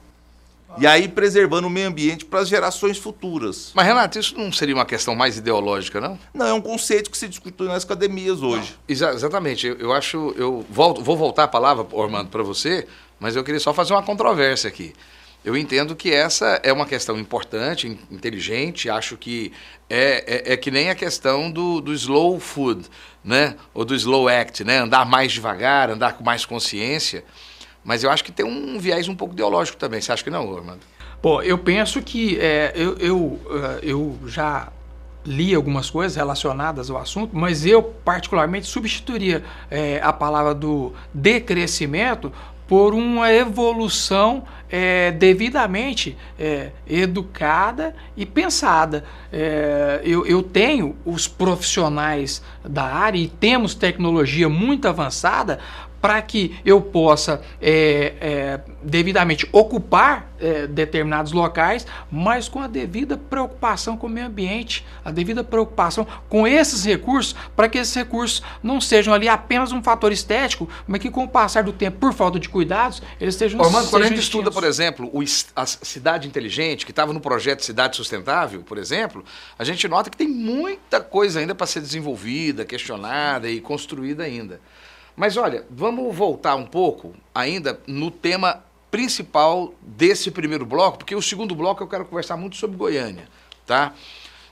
E 0.76 0.86
aí 0.86 1.06
preservando 1.06 1.68
o 1.68 1.70
meio 1.70 1.88
ambiente 1.88 2.24
para 2.24 2.40
as 2.40 2.48
gerações 2.48 2.98
futuras. 2.98 3.70
Mas, 3.74 3.86
Renato, 3.86 4.18
isso 4.18 4.36
não 4.36 4.52
seria 4.52 4.74
uma 4.74 4.84
questão 4.84 5.14
mais 5.14 5.36
ideológica, 5.36 6.00
não? 6.00 6.18
Não, 6.32 6.46
é 6.46 6.52
um 6.52 6.60
conceito 6.60 7.10
que 7.10 7.16
se 7.16 7.28
discute 7.28 7.62
nas 7.62 7.84
academias 7.84 8.42
hoje. 8.42 8.76
Exa 8.88 9.12
exatamente. 9.12 9.66
Eu, 9.66 9.76
eu, 9.76 9.92
acho. 9.92 10.34
Eu 10.36 10.64
volto, 10.68 11.02
vou 11.02 11.16
voltar 11.16 11.44
a 11.44 11.48
palavra, 11.48 11.86
Ormando, 11.92 12.28
para 12.28 12.42
você, 12.42 12.86
mas 13.20 13.36
eu 13.36 13.44
queria 13.44 13.60
só 13.60 13.72
fazer 13.72 13.92
uma 13.92 14.02
controvérsia 14.02 14.68
aqui. 14.68 14.92
Eu 15.44 15.56
entendo 15.56 15.94
que 15.94 16.10
essa 16.10 16.58
é 16.62 16.72
uma 16.72 16.86
questão 16.86 17.18
importante, 17.18 17.98
inteligente, 18.10 18.88
acho 18.88 19.14
que 19.14 19.52
é, 19.90 20.50
é, 20.50 20.52
é, 20.54 20.56
que 20.56 20.70
nem 20.70 20.88
a 20.88 20.94
questão 20.94 21.50
do, 21.50 21.82
do 21.82 21.92
slow 21.92 22.40
food, 22.40 22.86
né? 23.22 23.54
Ou 23.74 23.84
do 23.84 23.94
slow 23.94 24.26
act, 24.26 24.64
né? 24.64 24.78
Andar 24.78 25.04
mais 25.04 25.32
devagar, 25.32 25.90
andar 25.90 26.14
com 26.14 26.24
mais 26.24 26.46
consciência 26.46 27.22
Mas 27.84 28.02
eu 28.02 28.10
acho 28.10 28.24
que 28.24 28.32
tem 28.32 28.46
um 28.46 28.78
viés 28.78 29.08
um 29.08 29.14
pouco 29.14 29.34
ideológico 29.34 29.76
também. 29.76 30.00
Você 30.00 30.10
acha 30.10 30.24
que 30.24 30.30
não, 30.30 30.56
Armando? 30.56 30.80
Bom, 31.22 31.42
eu 31.42 31.58
penso 31.58 32.02
que 32.02 32.38
é, 32.38 32.72
eu, 32.74 32.96
eu, 32.98 33.40
eh, 33.50 33.80
eu 33.82 34.18
já 34.26 34.68
li 35.24 35.54
algumas 35.54 35.88
coisas 35.88 36.16
relacionadas 36.16 36.90
ao 36.90 36.98
assunto, 36.98 37.34
mas 37.34 37.64
eu 37.64 37.82
particularmente 37.82 38.66
substituiria 38.66 39.42
é, 39.70 40.00
a 40.02 40.12
palavra 40.12 40.54
do 40.54 40.92
decrescimento 41.12 42.30
por 42.66 42.94
uma 42.94 43.30
evolução 43.32 44.44
é, 44.70 45.12
devidamente 45.12 46.16
é, 46.38 46.70
educada 46.86 47.94
e 48.16 48.24
pensada. 48.24 49.04
É, 49.32 50.00
eu, 50.02 50.26
eu, 50.26 50.42
tenho 50.42 50.96
os 51.04 51.28
profissionais 51.28 52.42
da 52.64 52.84
área 52.84 53.18
e 53.18 53.28
temos 53.28 53.74
tecnologia 53.74 54.48
muito 54.48 54.88
avançada 54.88 55.60
para 56.04 56.20
que 56.20 56.54
eu 56.66 56.82
possa 56.82 57.40
é, 57.62 58.12
é, 58.20 58.60
devidamente 58.82 59.48
ocupar 59.50 60.34
é, 60.38 60.66
determinados 60.66 61.32
locais, 61.32 61.86
mas 62.12 62.46
com 62.46 62.60
a 62.60 62.66
devida 62.66 63.16
preocupação 63.16 63.96
com 63.96 64.06
o 64.06 64.10
meio 64.10 64.26
ambiente, 64.26 64.84
a 65.02 65.10
devida 65.10 65.42
preocupação 65.42 66.06
com 66.28 66.46
esses 66.46 66.84
recursos, 66.84 67.34
para 67.56 67.70
que 67.70 67.78
esses 67.78 67.94
recursos 67.94 68.42
não 68.62 68.82
sejam 68.82 69.14
ali 69.14 69.30
apenas 69.30 69.72
um 69.72 69.82
fator 69.82 70.12
estético, 70.12 70.68
mas 70.86 71.00
que 71.00 71.10
com 71.10 71.24
o 71.24 71.28
passar 71.28 71.62
do 71.62 71.72
tempo, 71.72 71.96
por 71.96 72.12
falta 72.12 72.38
de 72.38 72.50
cuidados, 72.50 73.00
eles 73.18 73.32
estejam 73.32 73.58
Ormando, 73.58 73.88
quando 73.88 74.02
a 74.02 74.08
gente 74.08 74.20
estuda, 74.20 74.50
por 74.50 74.64
exemplo, 74.64 75.08
o, 75.10 75.24
a 75.56 75.64
cidade 75.64 76.28
inteligente, 76.28 76.84
que 76.84 76.92
estava 76.92 77.14
no 77.14 77.20
projeto 77.20 77.64
Cidade 77.64 77.96
Sustentável, 77.96 78.60
por 78.60 78.76
exemplo, 78.76 79.24
a 79.58 79.64
gente 79.64 79.88
nota 79.88 80.10
que 80.10 80.18
tem 80.18 80.28
muita 80.28 81.00
coisa 81.00 81.40
ainda 81.40 81.54
para 81.54 81.66
ser 81.66 81.80
desenvolvida, 81.80 82.62
questionada 82.62 83.48
e 83.48 83.58
construída 83.58 84.22
ainda. 84.24 84.60
Mas 85.16 85.36
olha, 85.36 85.64
vamos 85.70 86.14
voltar 86.14 86.56
um 86.56 86.66
pouco 86.66 87.14
ainda 87.34 87.80
no 87.86 88.10
tema 88.10 88.64
principal 88.90 89.74
desse 89.80 90.30
primeiro 90.30 90.66
bloco, 90.66 90.98
porque 90.98 91.14
o 91.14 91.22
segundo 91.22 91.54
bloco 91.54 91.82
eu 91.82 91.88
quero 91.88 92.04
conversar 92.04 92.36
muito 92.36 92.56
sobre 92.56 92.76
Goiânia, 92.76 93.28
tá? 93.66 93.94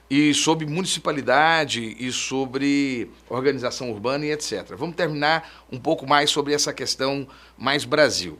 E 0.08 0.34
sobre 0.34 0.66
municipalidade 0.66 1.96
e 1.98 2.12
sobre 2.12 3.10
organização 3.28 3.90
urbana 3.90 4.26
e 4.26 4.30
etc. 4.30 4.74
Vamos 4.76 4.94
terminar 4.94 5.64
um 5.70 5.78
pouco 5.78 6.06
mais 6.06 6.30
sobre 6.30 6.52
essa 6.52 6.72
questão 6.72 7.26
mais 7.56 7.84
Brasil. 7.84 8.38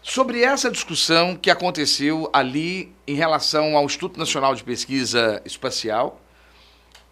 Sobre 0.00 0.42
essa 0.42 0.70
discussão 0.70 1.34
que 1.34 1.50
aconteceu 1.50 2.28
ali 2.32 2.92
em 3.06 3.14
relação 3.14 3.76
ao 3.76 3.84
Instituto 3.86 4.18
Nacional 4.18 4.54
de 4.54 4.62
Pesquisa 4.62 5.42
Espacial, 5.44 6.20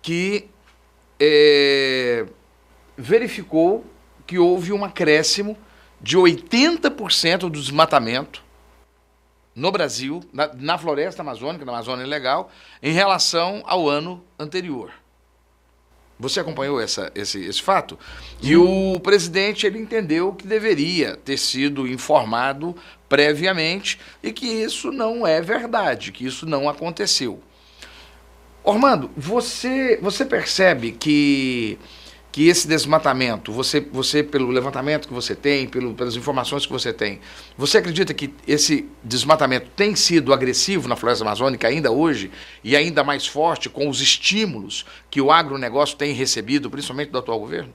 que 0.02 0.48
é, 1.18 2.26
verificou 2.96 3.86
que 4.32 4.38
houve 4.38 4.72
um 4.72 4.82
acréscimo 4.82 5.58
de 6.00 6.16
80% 6.16 7.40
do 7.40 7.50
desmatamento 7.50 8.42
no 9.54 9.70
Brasil, 9.70 10.24
na, 10.32 10.50
na, 10.54 10.78
floresta 10.78 11.20
amazônica, 11.20 11.66
na 11.66 11.72
Amazônia 11.72 12.06
Legal, 12.06 12.50
em 12.82 12.94
relação 12.94 13.62
ao 13.66 13.90
ano 13.90 14.24
anterior. 14.38 14.90
Você 16.18 16.40
acompanhou 16.40 16.80
essa, 16.80 17.12
esse, 17.14 17.44
esse 17.44 17.60
fato? 17.60 17.98
E 18.40 18.56
o 18.56 18.98
presidente 19.00 19.66
ele 19.66 19.78
entendeu 19.78 20.32
que 20.32 20.46
deveria 20.46 21.14
ter 21.14 21.36
sido 21.36 21.86
informado 21.86 22.74
previamente 23.10 24.00
e 24.22 24.32
que 24.32 24.46
isso 24.46 24.90
não 24.90 25.26
é 25.26 25.42
verdade, 25.42 26.10
que 26.10 26.24
isso 26.24 26.46
não 26.46 26.70
aconteceu. 26.70 27.38
Ormando, 28.64 29.10
você, 29.14 29.98
você 30.00 30.24
percebe 30.24 30.92
que 30.92 31.78
que 32.32 32.48
esse 32.48 32.66
desmatamento, 32.66 33.52
você, 33.52 33.78
você 33.78 34.22
pelo 34.22 34.48
levantamento 34.48 35.06
que 35.06 35.12
você 35.12 35.34
tem, 35.34 35.68
pelo, 35.68 35.92
pelas 35.92 36.16
informações 36.16 36.64
que 36.64 36.72
você 36.72 36.90
tem, 36.90 37.20
você 37.58 37.76
acredita 37.76 38.14
que 38.14 38.34
esse 38.48 38.88
desmatamento 39.04 39.68
tem 39.76 39.94
sido 39.94 40.32
agressivo 40.32 40.88
na 40.88 40.96
floresta 40.96 41.22
amazônica 41.22 41.68
ainda 41.68 41.92
hoje 41.92 42.30
e 42.64 42.74
ainda 42.74 43.04
mais 43.04 43.26
forte 43.26 43.68
com 43.68 43.86
os 43.86 44.00
estímulos 44.00 44.86
que 45.10 45.20
o 45.20 45.30
agronegócio 45.30 45.96
tem 45.98 46.14
recebido, 46.14 46.70
principalmente 46.70 47.10
do 47.10 47.18
atual 47.18 47.38
governo? 47.38 47.72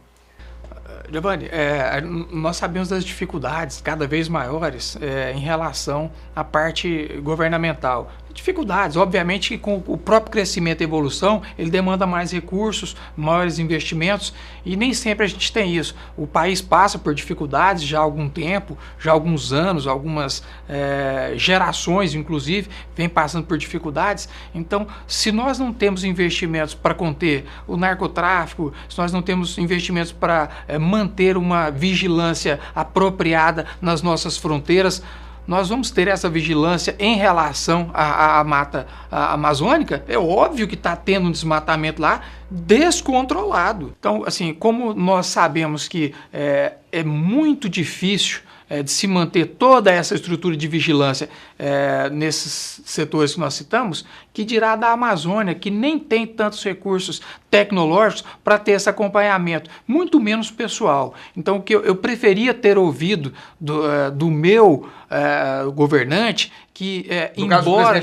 Giovanni, 1.10 1.48
é, 1.52 2.02
nós 2.02 2.58
sabemos 2.58 2.90
das 2.90 3.06
dificuldades 3.06 3.80
cada 3.80 4.06
vez 4.06 4.28
maiores 4.28 4.98
é, 5.02 5.32
em 5.32 5.40
relação 5.40 6.12
à 6.36 6.44
parte 6.44 7.20
governamental 7.24 8.12
dificuldades. 8.38 8.96
Obviamente 8.96 9.50
que 9.50 9.58
com 9.58 9.84
o 9.86 9.98
próprio 9.98 10.32
crescimento 10.32 10.82
e 10.82 10.84
evolução, 10.86 11.42
ele 11.58 11.70
demanda 11.70 12.08
mais 12.08 12.32
recursos, 12.32 12.96
maiores 13.16 13.60
investimentos 13.60 14.34
e 14.66 14.76
nem 14.78 14.94
sempre 14.94 15.26
a 15.26 15.28
gente 15.28 15.52
tem 15.52 15.76
isso. 15.76 15.96
O 16.16 16.26
país 16.26 16.62
passa 16.62 16.98
por 16.98 17.14
dificuldades 17.14 17.84
já 17.84 18.00
há 18.00 18.02
algum 18.02 18.30
tempo, 18.30 18.78
já 19.00 19.12
há 19.12 19.14
alguns 19.14 19.52
anos, 19.52 19.88
algumas 19.88 20.44
é, 20.70 21.34
gerações, 21.36 22.14
inclusive, 22.14 22.70
vem 22.96 23.10
passando 23.10 23.46
por 23.46 23.58
dificuldades. 23.58 24.30
Então, 24.54 24.88
se 25.08 25.32
nós 25.32 25.60
não 25.60 25.74
temos 25.74 26.04
investimentos 26.04 26.74
para 26.74 26.94
conter 26.94 27.46
o 27.68 27.76
narcotráfico, 27.76 28.72
se 28.88 28.98
nós 28.98 29.12
não 29.12 29.22
temos 29.22 29.58
investimentos 29.58 30.12
para 30.12 30.50
é, 30.68 30.78
manter 30.78 31.38
uma 31.38 31.70
vigilância 31.70 32.60
apropriada 32.76 33.66
nas 33.82 34.02
nossas 34.02 34.38
fronteiras, 34.38 35.02
nós 35.48 35.70
vamos 35.70 35.90
ter 35.90 36.08
essa 36.08 36.30
vigilância 36.30 36.96
em 37.00 37.16
relação 37.16 37.90
à, 37.94 38.40
à 38.40 38.44
mata 38.44 38.86
à 39.10 39.34
amazônica, 39.34 40.04
é 40.08 40.18
óbvio 40.18 40.68
que 40.68 40.76
está 40.76 40.96
tendo 40.96 41.28
um 41.28 41.32
desmatamento 41.32 42.02
lá 42.02 42.22
descontrolado. 42.52 43.96
Então, 44.00 44.24
assim, 44.26 44.54
como 44.54 44.94
nós 44.94 45.28
sabemos 45.28 45.88
que 45.88 46.14
é, 46.34 46.74
é 46.92 47.04
muito 47.04 47.70
difícil 47.70 48.42
é, 48.70 48.84
de 48.84 48.92
se 48.92 49.08
manter 49.08 49.46
toda 49.58 49.92
essa 49.92 50.16
estrutura 50.16 50.56
de 50.56 50.68
vigilância 50.68 51.30
é, 51.58 52.10
nesses 52.10 52.82
setores 52.86 53.34
que 53.34 53.40
nós 53.40 53.54
citamos, 53.54 54.06
que 54.34 54.44
dirá 54.44 54.76
da 54.76 54.92
Amazônia, 54.92 55.56
que 55.56 55.72
nem 55.72 55.98
tem 55.98 56.28
tantos 56.28 56.64
recursos 56.64 57.22
tecnológicos 57.50 58.24
para 58.44 58.60
ter 58.60 58.74
esse 58.74 58.90
acompanhamento, 58.90 59.70
muito 59.88 60.20
menos 60.20 60.52
pessoal. 60.52 61.14
Então, 61.36 61.58
o 61.58 61.62
que 61.62 61.74
eu, 61.74 61.84
eu 61.84 61.96
preferia 61.96 62.54
ter 62.54 62.78
ouvido 62.78 63.34
do, 63.60 63.82
uh, 63.82 64.12
do 64.12 64.30
meu 64.30 64.90
uh, 65.10 65.72
governante 65.72 66.52
que 66.78 67.08
é, 67.10 67.34
embora, 67.36 68.00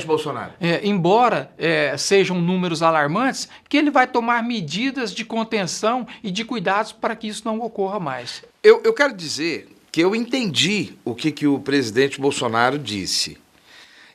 é, 0.61 0.81
embora 0.85 1.48
é, 1.57 1.96
sejam 1.96 2.40
números 2.40 2.83
alarmantes, 2.83 3.48
que 3.68 3.77
ele 3.77 3.88
vai 3.88 4.05
tomar 4.05 4.42
medidas 4.42 5.14
de 5.14 5.24
contenção 5.24 6.05
e 6.24 6.31
de 6.33 6.44
cuidados 6.44 6.90
para 6.90 7.14
que 7.14 7.29
isso 7.29 7.42
não 7.44 7.61
ocorra 7.61 8.00
mais. 8.00 8.42
Eu, 8.64 8.83
eu 8.83 8.92
quero 8.92 9.14
dizer 9.14 9.68
que 9.94 10.00
eu 10.00 10.12
entendi 10.12 10.94
o 11.04 11.14
que, 11.14 11.30
que 11.30 11.46
o 11.46 11.61
presidente 11.61 12.20
Bolsonaro 12.20 12.76
disse. 12.76 13.38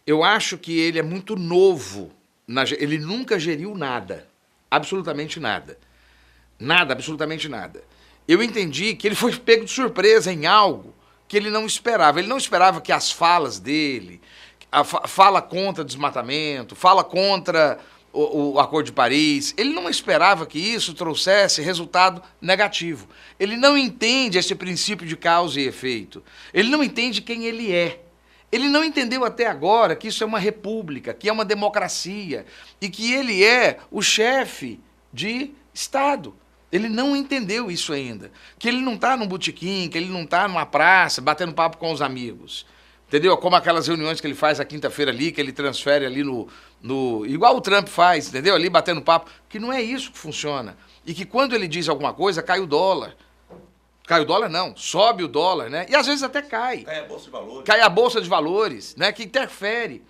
Eu 0.06 0.26
acho 0.26 0.58
que 0.58 0.78
ele 0.78 1.00
é 1.00 1.02
muito 1.02 1.38
novo, 1.38 2.12
na, 2.46 2.64
ele 2.64 2.98
nunca 2.98 3.40
geriu 3.40 3.74
nada, 3.74 4.28
absolutamente 4.70 5.40
nada. 5.40 5.80
Nada, 6.60 6.92
absolutamente 6.92 7.48
nada. 7.48 7.82
Eu 8.28 8.44
entendi 8.44 8.94
que 8.94 9.08
ele 9.08 9.16
foi 9.16 9.34
pego 9.38 9.64
de 9.64 9.72
surpresa 9.72 10.34
em 10.34 10.46
algo 10.46 10.94
que 11.30 11.38
ele 11.38 11.50
não 11.50 11.66
esperava. 11.66 12.20
Ele 12.20 12.28
não 12.28 12.38
esperava 12.38 12.82
que 12.82 12.92
as 12.92 13.10
falas 13.10 13.58
dele, 13.58 14.20
a 14.70 14.84
fala 14.84 15.42
contra 15.42 15.86
desmatamento, 15.86 16.76
fala 16.76 17.06
contra 17.06 17.80
o, 18.12 18.54
o, 18.54 18.60
Acordo 18.60 18.88
de 18.88 18.92
Paris, 18.92 19.54
ele 19.58 19.74
não 19.74 19.90
esperava 19.90 20.46
que 20.46 20.60
isso 20.60 20.94
trouxesse 20.94 21.62
resultado 21.62 22.22
negativo. 22.42 23.08
Ele 23.40 23.56
não 23.56 23.78
entende 23.78 24.38
esse 24.38 24.56
princípio 24.56 25.08
de 25.08 25.16
causa 25.16 25.60
e 25.60 25.68
efeito. 25.68 26.24
Ele 26.54 26.70
não 26.70 26.84
entende 26.84 27.22
quem 27.22 27.46
ele 27.46 27.72
é. 27.74 28.02
Ele 28.52 28.68
não 28.68 28.84
entendeu 28.84 29.24
até 29.24 29.46
agora 29.46 29.96
que 29.96 30.08
isso 30.08 30.24
é 30.24 30.28
uma 30.28 30.40
república, 30.40 31.14
que 31.14 31.30
é 31.30 31.32
uma 31.32 31.46
democracia 31.46 32.46
e 32.82 32.90
que 32.90 33.14
ele 33.14 33.44
é 33.44 33.80
o 33.92 34.02
chefe 34.02 34.80
de 35.14 35.52
Estado. 35.74 36.36
Ele 36.72 36.90
não 36.90 37.16
entendeu 37.16 37.70
isso 37.70 37.94
ainda. 37.94 38.32
Que 38.58 38.68
ele 38.68 38.82
não 38.82 38.96
está 38.96 39.16
num 39.16 39.28
botequim, 39.28 39.88
que 39.88 39.98
ele 39.98 40.10
não 40.10 40.24
está 40.24 40.48
numa 40.48 40.66
praça 40.66 41.22
batendo 41.22 41.54
papo 41.54 41.78
com 41.78 41.92
os 41.92 42.02
amigos. 42.02 42.66
Entendeu? 43.10 43.36
Como 43.38 43.56
aquelas 43.56 43.88
reuniões 43.88 44.22
que 44.22 44.28
ele 44.28 44.36
faz 44.36 44.60
a 44.60 44.66
quinta-feira 44.66 45.10
ali, 45.10 45.32
que 45.32 45.42
ele 45.42 45.52
transfere 45.52 46.06
ali 46.06 46.24
no, 46.24 46.48
no. 46.80 47.26
Igual 47.26 47.58
o 47.58 47.62
Trump 47.62 47.88
faz, 47.88 48.28
entendeu? 48.28 48.54
Ali 48.54 48.70
batendo 48.70 49.02
papo. 49.02 49.32
Que 49.50 49.58
não 49.58 49.74
é 49.74 49.82
isso 49.82 50.12
que 50.12 50.18
funciona. 50.20 50.78
E 51.04 51.12
que 51.16 51.26
quando 51.26 51.56
ele 51.56 51.68
diz 51.68 51.90
alguma 51.90 52.14
coisa, 52.14 52.44
cai 52.44 52.60
o 52.60 52.68
dólar. 52.68 53.16
Cai 54.06 54.22
o 54.22 54.26
dólar, 54.26 54.48
não. 54.48 54.78
Sobe 54.78 55.24
o 55.24 55.28
dólar, 55.28 55.72
né? 55.72 55.88
E 55.90 55.96
às 55.96 56.06
vezes 56.06 56.22
até 56.22 56.44
cai. 56.44 56.84
Cai 56.84 57.00
a 57.00 57.06
Bolsa 57.06 57.26
de 57.26 57.32
Valores. 57.32 57.64
Cai 57.66 57.82
a 57.82 57.90
Bolsa 57.90 58.22
de 58.22 58.30
Valores, 58.30 58.96
né? 58.96 59.12
Que 59.12 59.24
interfere. 59.24 60.04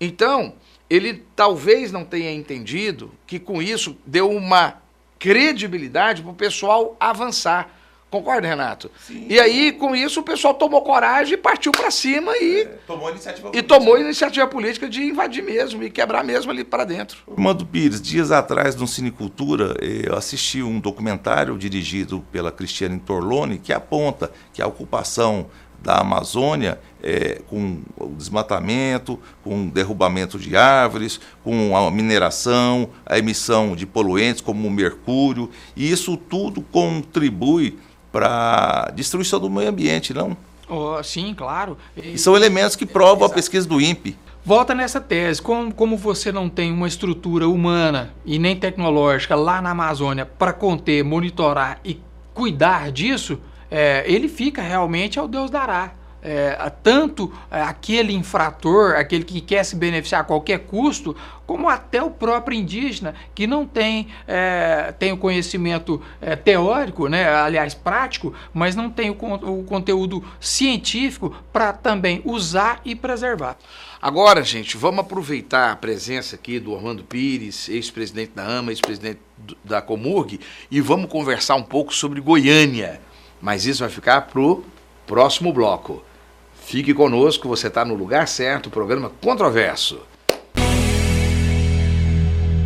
Então, 0.00 0.54
ele 0.88 1.24
talvez 1.34 1.90
não 1.90 2.04
tenha 2.04 2.30
entendido 2.30 3.12
que 3.26 3.40
com 3.40 3.60
isso 3.60 3.96
deu 4.06 4.30
uma 4.30 4.80
credibilidade 5.18 6.22
para 6.22 6.30
o 6.30 6.34
pessoal 6.34 6.96
avançar. 7.00 7.75
Concorda, 8.16 8.48
Renato? 8.48 8.90
Sim. 9.06 9.26
E 9.28 9.38
aí, 9.38 9.72
com 9.72 9.94
isso, 9.94 10.20
o 10.20 10.22
pessoal 10.22 10.54
tomou 10.54 10.80
coragem 10.80 11.34
e 11.34 11.36
partiu 11.36 11.70
para 11.70 11.90
cima 11.90 12.32
e. 12.38 12.62
É, 12.62 12.64
tomou 12.86 13.10
iniciativa 13.10 13.50
política. 13.50 13.74
E 13.74 13.78
tomou 13.78 13.98
iniciativa 13.98 14.46
política 14.46 14.88
de 14.88 15.02
invadir 15.02 15.42
mesmo 15.42 15.82
e 15.82 15.90
quebrar 15.90 16.24
mesmo 16.24 16.50
ali 16.50 16.64
para 16.64 16.84
dentro. 16.84 17.18
Mando 17.36 17.66
Pires, 17.66 18.00
dias 18.00 18.30
atrás, 18.30 18.74
no 18.74 18.86
Cinecultura, 18.86 19.76
eu 19.82 20.16
assisti 20.16 20.62
um 20.62 20.80
documentário 20.80 21.58
dirigido 21.58 22.24
pela 22.32 22.50
Cristiane 22.50 22.98
Torlone 22.98 23.58
que 23.58 23.72
aponta 23.72 24.30
que 24.52 24.62
a 24.62 24.66
ocupação 24.66 25.46
da 25.82 26.00
Amazônia, 26.00 26.80
é, 27.02 27.40
com 27.48 27.80
o 27.96 28.08
desmatamento, 28.08 29.20
com 29.44 29.66
o 29.66 29.70
derrubamento 29.70 30.38
de 30.38 30.56
árvores, 30.56 31.20
com 31.44 31.76
a 31.76 31.90
mineração, 31.90 32.90
a 33.04 33.18
emissão 33.18 33.76
de 33.76 33.86
poluentes 33.86 34.40
como 34.40 34.66
o 34.66 34.70
mercúrio, 34.70 35.48
e 35.76 35.90
isso 35.90 36.16
tudo 36.16 36.60
contribui 36.60 37.78
para 38.16 38.90
destruição 38.94 39.38
do 39.38 39.50
meio 39.50 39.68
ambiente, 39.68 40.14
não? 40.14 40.34
Oh, 40.66 41.02
sim, 41.02 41.34
claro. 41.34 41.76
E, 41.94 42.16
são 42.16 42.34
elementos 42.34 42.74
que 42.74 42.86
provam 42.86 43.26
a 43.26 43.30
pesquisa 43.30 43.68
do 43.68 43.78
INPE. 43.78 44.16
Volta 44.42 44.74
nessa 44.74 45.00
tese. 45.00 45.42
Como, 45.42 45.74
como 45.74 45.98
você 45.98 46.32
não 46.32 46.48
tem 46.48 46.72
uma 46.72 46.88
estrutura 46.88 47.46
humana 47.46 48.14
e 48.24 48.38
nem 48.38 48.56
tecnológica 48.56 49.36
lá 49.36 49.60
na 49.60 49.70
Amazônia 49.70 50.24
para 50.24 50.54
conter, 50.54 51.04
monitorar 51.04 51.78
e 51.84 52.00
cuidar 52.32 52.90
disso, 52.90 53.38
é, 53.70 54.02
ele 54.06 54.28
fica 54.28 54.62
realmente 54.62 55.18
ao 55.18 55.28
Deus 55.28 55.50
dará 55.50 55.92
é, 56.26 56.72
tanto 56.82 57.32
é, 57.48 57.62
aquele 57.62 58.12
infrator, 58.12 58.96
aquele 58.96 59.22
que 59.22 59.40
quer 59.40 59.62
se 59.64 59.76
beneficiar 59.76 60.22
a 60.22 60.24
qualquer 60.24 60.58
custo, 60.58 61.16
como 61.46 61.68
até 61.68 62.02
o 62.02 62.10
próprio 62.10 62.58
indígena 62.58 63.14
que 63.32 63.46
não 63.46 63.64
tem, 63.64 64.08
é, 64.26 64.92
tem 64.98 65.12
o 65.12 65.16
conhecimento 65.16 66.02
é, 66.20 66.34
teórico, 66.34 67.06
né, 67.06 67.32
aliás 67.32 67.74
prático, 67.74 68.34
mas 68.52 68.74
não 68.74 68.90
tem 68.90 69.08
o, 69.08 69.14
o 69.14 69.62
conteúdo 69.62 70.24
científico 70.40 71.32
para 71.52 71.72
também 71.72 72.20
usar 72.24 72.80
e 72.84 72.96
preservar. 72.96 73.56
Agora, 74.02 74.42
gente, 74.42 74.76
vamos 74.76 75.00
aproveitar 75.00 75.70
a 75.70 75.76
presença 75.76 76.34
aqui 76.34 76.58
do 76.58 76.72
Orlando 76.72 77.04
Pires, 77.04 77.68
ex-presidente 77.68 78.32
da 78.34 78.44
AMA, 78.44 78.72
ex-presidente 78.72 79.20
da 79.62 79.80
Comurg, 79.80 80.40
e 80.68 80.80
vamos 80.80 81.08
conversar 81.08 81.54
um 81.54 81.62
pouco 81.62 81.94
sobre 81.94 82.20
Goiânia. 82.20 83.00
Mas 83.40 83.64
isso 83.64 83.80
vai 83.80 83.88
ficar 83.88 84.22
para 84.22 84.40
o 84.40 84.64
próximo 85.06 85.52
bloco. 85.52 86.02
Fique 86.66 86.92
conosco, 86.92 87.46
você 87.46 87.68
está 87.68 87.84
no 87.84 87.94
lugar 87.94 88.26
certo, 88.26 88.68
programa 88.68 89.12
Controverso. 89.22 90.00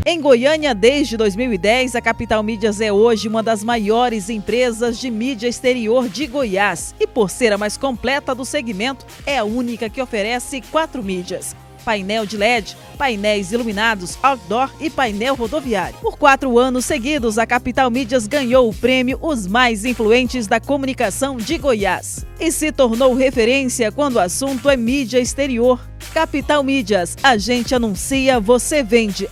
Em 0.07 0.19
Goiânia, 0.19 0.75
desde 0.75 1.19
2010, 1.19 1.95
a 1.95 2.01
Capital 2.01 2.43
Mídias 2.43 2.81
é 2.81 2.91
hoje 2.91 3.29
uma 3.29 3.43
das 3.43 3.63
maiores 3.63 4.31
empresas 4.31 4.99
de 4.99 5.11
mídia 5.11 5.49
exterior 5.49 6.09
de 6.09 6.27
Goiás 6.27 6.95
e, 6.99 7.07
por 7.07 7.29
ser 7.29 7.53
a 7.53 7.59
mais 7.59 7.77
completa 7.77 8.35
do 8.35 8.43
segmento, 8.43 9.05
é 9.27 9.37
a 9.37 9.45
única 9.45 9.91
que 9.91 10.01
oferece 10.01 10.63
quatro 10.63 11.03
mídias 11.03 11.55
painel 11.81 12.25
de 12.25 12.37
LED, 12.37 12.77
painéis 12.97 13.51
iluminados, 13.53 14.19
outdoor 14.23 14.71
e 14.81 14.91
painel 14.91 15.35
rodoviário. 15.35 15.99
Por 16.01 16.19
quatro 16.19 16.59
anos 16.59 16.85
seguidos, 16.85 17.39
a 17.39 17.47
Capital 17.47 17.91
Mídias 17.91 18.27
ganhou 18.27 18.69
o 18.69 18.75
prêmio 18.75 19.19
Os 19.23 19.47
Mais 19.47 19.85
Influentes 19.85 20.47
da 20.47 20.61
Comunicação 20.61 21.37
de 21.37 21.59
Goiás 21.59 22.27
e 22.39 22.53
se 22.53 22.71
tornou 22.71 23.15
referência 23.15 23.91
quando 23.91 24.17
o 24.17 24.21
assunto 24.21 24.69
é 24.69 24.77
mídia 24.77 25.19
exterior. 25.19 25.81
Capital 26.13 26.63
Mídias, 26.63 27.17
a 27.23 27.37
gente 27.37 27.75
anuncia, 27.75 28.39
você 28.39 28.83
vende. 28.83 29.29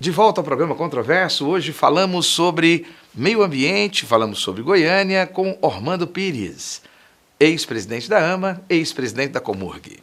De 0.00 0.10
volta 0.10 0.40
ao 0.40 0.44
programa 0.44 0.74
Controverso, 0.74 1.46
hoje 1.46 1.72
falamos 1.72 2.26
sobre 2.26 2.86
meio 3.14 3.42
ambiente, 3.42 4.06
falamos 4.06 4.38
sobre 4.38 4.62
Goiânia 4.62 5.26
com 5.26 5.58
Ormando 5.60 6.06
Pires 6.06 6.82
ex-presidente 7.40 8.08
da 8.08 8.32
AMA, 8.32 8.62
ex-presidente 8.68 9.32
da 9.32 9.40
Comurg. 9.40 9.98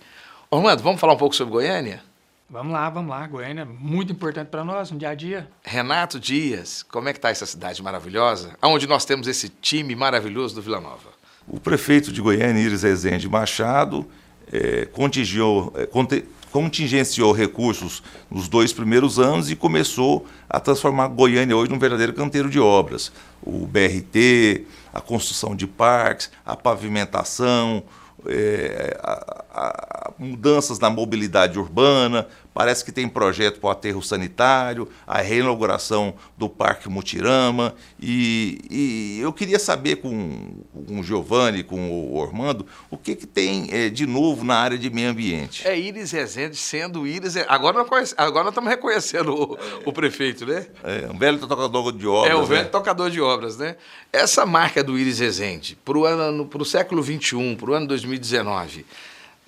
Orlando, 0.50 0.82
vamos 0.82 1.00
falar 1.00 1.14
um 1.14 1.18
pouco 1.18 1.36
sobre 1.36 1.54
Goiânia? 1.54 2.02
Vamos 2.50 2.74
lá, 2.74 2.90
vamos 2.90 3.12
lá. 3.12 3.28
Goiânia 3.28 3.62
é 3.62 3.66
muito 3.66 4.12
importante 4.12 4.48
para 4.48 4.64
nós 4.64 4.90
no 4.90 4.98
dia 4.98 5.10
a 5.10 5.16
dia. 5.16 5.48
Renato 5.64 6.20
Dias, 6.20 6.82
como 6.82 7.10
é 7.10 7.14
que 7.14 7.20
está 7.20 7.30
essa 7.30 7.46
cidade 7.46 7.84
maravilhosa? 7.84 8.58
Onde 8.64 8.88
nós 8.88 9.06
temos 9.06 9.28
esse 9.28 9.50
time 9.50 9.96
maravilhoso 9.96 10.56
do 10.56 10.62
Vila 10.62 10.80
Nova? 10.80 11.10
O 11.48 11.60
prefeito 11.60 12.12
de 12.12 12.22
Goiânia, 12.22 12.62
Iris 12.62 12.84
Rezende 12.84 13.30
Machado, 13.30 14.08
é, 14.52 14.86
contingiou, 14.86 15.74
é, 15.76 15.86
conte, 15.86 16.24
contingenciou 16.52 17.34
recursos 17.34 18.02
nos 18.32 18.48
dois 18.48 18.74
primeiros 18.74 19.20
anos 19.20 19.52
e 19.52 19.56
começou 19.56 20.26
a 20.50 20.60
transformar 20.60 21.10
Goiânia 21.10 21.56
hoje 21.56 21.70
num 21.70 21.78
verdadeiro 21.78 22.14
canteiro 22.14 22.50
de 22.50 22.60
obras. 22.60 23.12
O 23.44 23.68
BRT, 23.68 24.66
a 24.98 25.02
construção 25.02 25.56
de 25.56 25.68
parques, 25.68 26.32
a 26.44 26.56
pavimentação, 26.56 27.84
é, 28.26 29.00
a, 29.04 29.44
a, 29.54 30.12
mudanças 30.18 30.80
na 30.80 30.90
mobilidade 30.90 31.60
urbana, 31.60 32.28
parece 32.58 32.84
que 32.84 32.92
tem 32.92 33.08
projeto 33.08 33.60
para 33.60 33.68
o 33.68 33.70
aterro 33.70 34.02
sanitário, 34.02 34.90
a 35.06 35.22
reinauguração 35.22 36.16
do 36.36 36.50
Parque 36.50 36.90
Mutirama. 36.90 37.76
E, 38.02 38.58
e 38.72 39.20
eu 39.22 39.32
queria 39.32 39.60
saber 39.60 39.98
com, 39.98 40.64
com 40.74 41.00
o 41.00 41.04
Giovanni, 41.04 41.62
com 41.62 41.92
o 41.92 42.18
Ormando, 42.18 42.66
o 42.90 42.98
que, 42.98 43.16
que 43.16 43.28
tem 43.28 43.68
é, 43.72 43.90
de 43.90 44.08
novo 44.08 44.44
na 44.44 44.56
área 44.56 44.76
de 44.76 44.90
meio 44.90 45.12
ambiente. 45.12 45.68
É 45.68 45.78
Iris 45.78 46.10
Rezende 46.10 46.56
sendo 46.56 47.06
Iris. 47.06 47.38
Agora 47.48 47.78
nós, 47.78 47.88
conhece, 47.88 48.16
agora 48.18 48.46
nós 48.46 48.54
estamos 48.54 48.72
reconhecendo 48.72 49.36
o, 49.36 49.58
o 49.86 49.94
prefeito, 49.94 50.44
né? 50.44 50.66
É, 50.84 51.08
um 51.12 51.18
velho 51.20 51.38
tocador 51.38 51.92
de 51.92 52.08
obras. 52.08 52.34
É, 52.34 52.36
o 52.36 52.44
velho 52.44 52.64
né? 52.64 52.70
tocador 52.70 53.12
de 53.12 53.22
obras, 53.22 53.56
né? 53.56 53.76
Essa 54.12 54.48
marca 54.48 54.84
do 54.84 54.98
Iris 54.98 55.20
Rezende, 55.20 55.78
para 55.86 55.96
o 55.96 56.66
século 56.66 57.04
XXI, 57.04 57.56
para 57.56 57.70
o 57.70 57.74
ano 57.76 57.86
2019, 57.86 58.84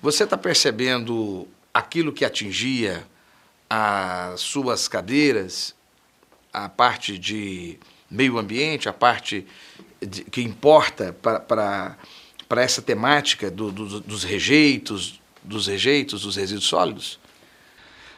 você 0.00 0.22
está 0.22 0.38
percebendo 0.38 1.48
aquilo 1.72 2.12
que 2.12 2.24
atingia 2.24 3.06
as 3.68 4.40
suas 4.40 4.88
cadeiras, 4.88 5.74
a 6.52 6.68
parte 6.68 7.16
de 7.18 7.78
meio 8.10 8.38
ambiente, 8.38 8.88
a 8.88 8.92
parte 8.92 9.46
de, 10.00 10.24
que 10.24 10.42
importa 10.42 11.12
para 11.12 11.96
essa 12.62 12.82
temática 12.82 13.50
do, 13.50 13.70
do, 13.70 14.00
dos 14.00 14.24
rejeitos, 14.24 15.20
dos 15.42 15.66
rejeitos, 15.66 16.22
dos 16.22 16.36
resíduos 16.36 16.66
sólidos? 16.66 17.20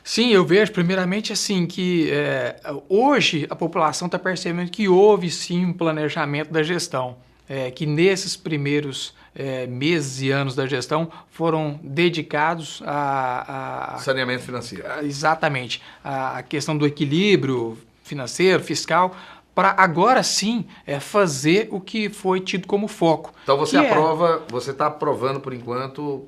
Sim, 0.04 0.30
eu 0.30 0.44
vejo 0.44 0.72
primeiramente 0.72 1.32
assim 1.32 1.64
que 1.64 2.10
é, 2.10 2.60
hoje 2.88 3.46
a 3.48 3.54
população 3.54 4.06
está 4.06 4.18
percebendo 4.18 4.70
que 4.70 4.88
houve 4.88 5.30
sim 5.30 5.64
um 5.64 5.72
planejamento 5.72 6.50
da 6.50 6.62
gestão, 6.62 7.16
é, 7.52 7.70
que 7.70 7.84
nesses 7.84 8.34
primeiros 8.34 9.14
é, 9.34 9.66
meses 9.66 10.22
e 10.22 10.30
anos 10.30 10.54
da 10.54 10.66
gestão 10.66 11.12
foram 11.30 11.78
dedicados 11.82 12.82
a, 12.86 13.96
a 13.96 13.98
saneamento 13.98 14.42
financeiro. 14.42 14.90
A, 14.90 15.04
exatamente, 15.04 15.82
a, 16.02 16.38
a 16.38 16.42
questão 16.42 16.74
do 16.74 16.86
equilíbrio 16.86 17.76
financeiro, 18.02 18.64
fiscal, 18.64 19.14
para 19.54 19.74
agora 19.76 20.22
sim 20.22 20.64
é, 20.86 20.98
fazer 20.98 21.68
o 21.70 21.78
que 21.78 22.08
foi 22.08 22.40
tido 22.40 22.66
como 22.66 22.88
foco. 22.88 23.34
Então 23.42 23.58
você 23.58 23.76
é 23.76 23.86
aprova, 23.86 24.44
é... 24.48 24.50
você 24.50 24.70
está 24.70 24.86
aprovando 24.86 25.38
por 25.38 25.52
enquanto 25.52 26.26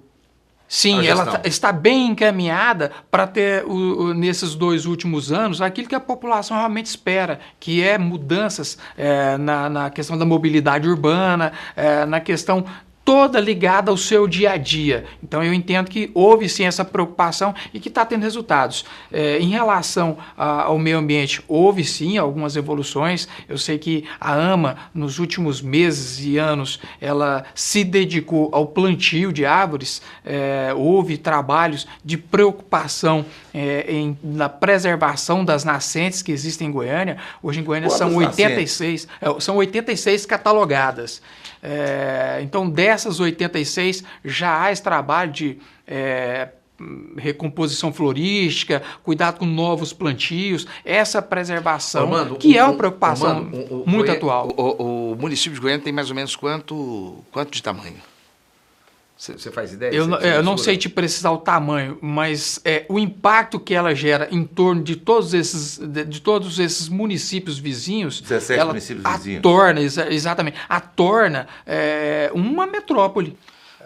Sim, 0.67 1.07
ela 1.07 1.27
tá, 1.27 1.41
está 1.45 1.71
bem 1.71 2.09
encaminhada 2.09 2.91
para 3.11 3.27
ter, 3.27 3.65
o, 3.65 4.07
o, 4.07 4.15
nesses 4.15 4.55
dois 4.55 4.87
últimos 4.87 5.31
anos, 5.31 5.61
aquilo 5.61 5.87
que 5.87 5.95
a 5.95 6.01
população 6.01 6.57
realmente 6.57 6.87
espera, 6.87 7.39
que 7.61 7.83
é 7.83 7.99
mudanças 7.99 8.79
é, 8.97 9.37
na, 9.37 9.69
na, 9.69 9.91
questão 9.91 10.17
da 10.17 10.25
mobilidade 10.25 10.89
urbana, 10.89 11.53
é, 11.77 12.05
na 12.07 12.19
questão 12.19 12.65
toda 13.05 13.39
ligada 13.39 13.91
ao 13.91 13.97
seu 13.97 14.27
dia 14.27 14.53
a 14.53 14.57
dia. 14.57 15.05
Então 15.23 15.43
eu 15.45 15.53
entendo 15.53 15.91
que 15.91 16.11
houve 16.15 16.49
sim 16.49 16.65
essa 16.65 16.85
preocupação 16.85 17.55
e 17.73 17.79
que 17.79 17.89
está 17.89 18.05
tendo 18.05 18.23
resultados. 18.23 18.85
É, 19.13 19.39
em 19.39 19.51
relação 19.51 20.17
a, 20.37 20.63
ao 20.63 20.79
meio 20.79 20.99
ambiente, 20.99 21.43
houve 21.47 21.85
sim 21.85 22.17
algumas 22.17 22.57
evoluções. 22.57 23.29
Eu 23.49 23.59
sei 23.59 23.79
que 23.79 24.05
a 24.19 24.33
AMA, 24.33 24.77
nos 24.95 25.19
últimos 25.19 25.61
meses 25.61 26.25
e 26.25 26.39
anos, 26.39 26.81
ela 27.01 27.45
se 27.55 27.85
dedicou 27.85 28.49
ao 28.53 28.67
plantio 28.67 29.33
de 29.33 29.45
árvores. 29.45 30.01
É, 30.25 30.73
houve 30.75 31.19
trabalhos 31.19 31.87
de 32.03 32.17
preocupação 32.17 33.27
é, 33.53 33.85
em, 33.89 34.17
na 34.23 34.49
preservação 34.49 35.45
das 35.45 35.63
nascentes 35.63 36.23
que 36.23 36.33
existem 36.33 36.69
em 36.69 36.73
Goiânia. 36.73 37.19
Hoje 37.43 37.61
em 37.61 37.65
Goiânia 37.65 37.91
são 37.91 38.17
86, 38.17 39.07
é, 39.21 39.41
são 39.41 39.57
86 39.57 40.25
catalogadas. 40.25 41.21
É, 41.67 42.41
então, 42.43 42.69
dessas 42.69 43.21
86, 43.21 44.05
já 44.23 44.63
há 44.63 44.71
esse 44.71 44.83
trabalho 44.83 45.33
de 45.33 45.59
é, 45.87 46.49
recomposição 47.17 47.91
florística, 47.91 48.83
cuidado 49.03 49.39
com 49.39 49.47
novos 49.47 49.91
plantios, 49.91 50.67
essa 50.85 51.23
preservação, 51.23 52.37
que 52.37 52.49
o, 52.49 52.59
é 52.59 52.65
uma 52.65 52.75
preocupação 52.75 53.49
o, 53.51 53.83
o, 53.83 53.85
muito 53.89 54.13
atual. 54.13 54.49
O, 54.49 55.17
município 55.19 55.55
de 55.55 55.61
Goiânia 55.61 55.83
tem 55.83 55.93
mais 55.93 56.11
ou 56.11 56.17
menos 56.17 56.37
quanto, 56.37 57.25
quanto 57.33 57.51
de 57.51 57.63
tamanho? 57.63 57.97
Você 59.33 59.51
faz 59.51 59.73
ideia? 59.73 59.91
Eu, 59.93 60.07
não, 60.07 60.19
eu 60.19 60.43
não 60.43 60.59
sei 60.59 60.77
te 60.77 60.89
precisar 60.89 61.31
o 61.31 61.39
tamanho, 61.39 61.99
mas 62.01 62.61
é, 62.65 62.85
o 62.89 62.99
impacto 62.99 63.59
que 63.59 63.75
ela 63.75 63.95
gera 63.95 64.29
em 64.31 64.45
torno 64.45 64.83
de 64.83 64.97
todos 64.97 65.33
esses, 65.33 65.79
de, 65.79 66.05
de 66.05 66.21
todos 66.21 66.59
esses 66.59 66.89
municípios 66.89 67.59
vizinhos. 67.59 68.21
17 68.21 68.61
ela 68.61 68.69
municípios 68.69 69.05
a 69.05 69.17
vizinhos. 69.17 69.43
Torna, 69.43 69.81
exatamente. 69.81 70.59
A 70.69 70.81
torna 70.81 71.49
é, 71.67 72.31
uma 72.35 72.67
metrópole. 72.67 73.37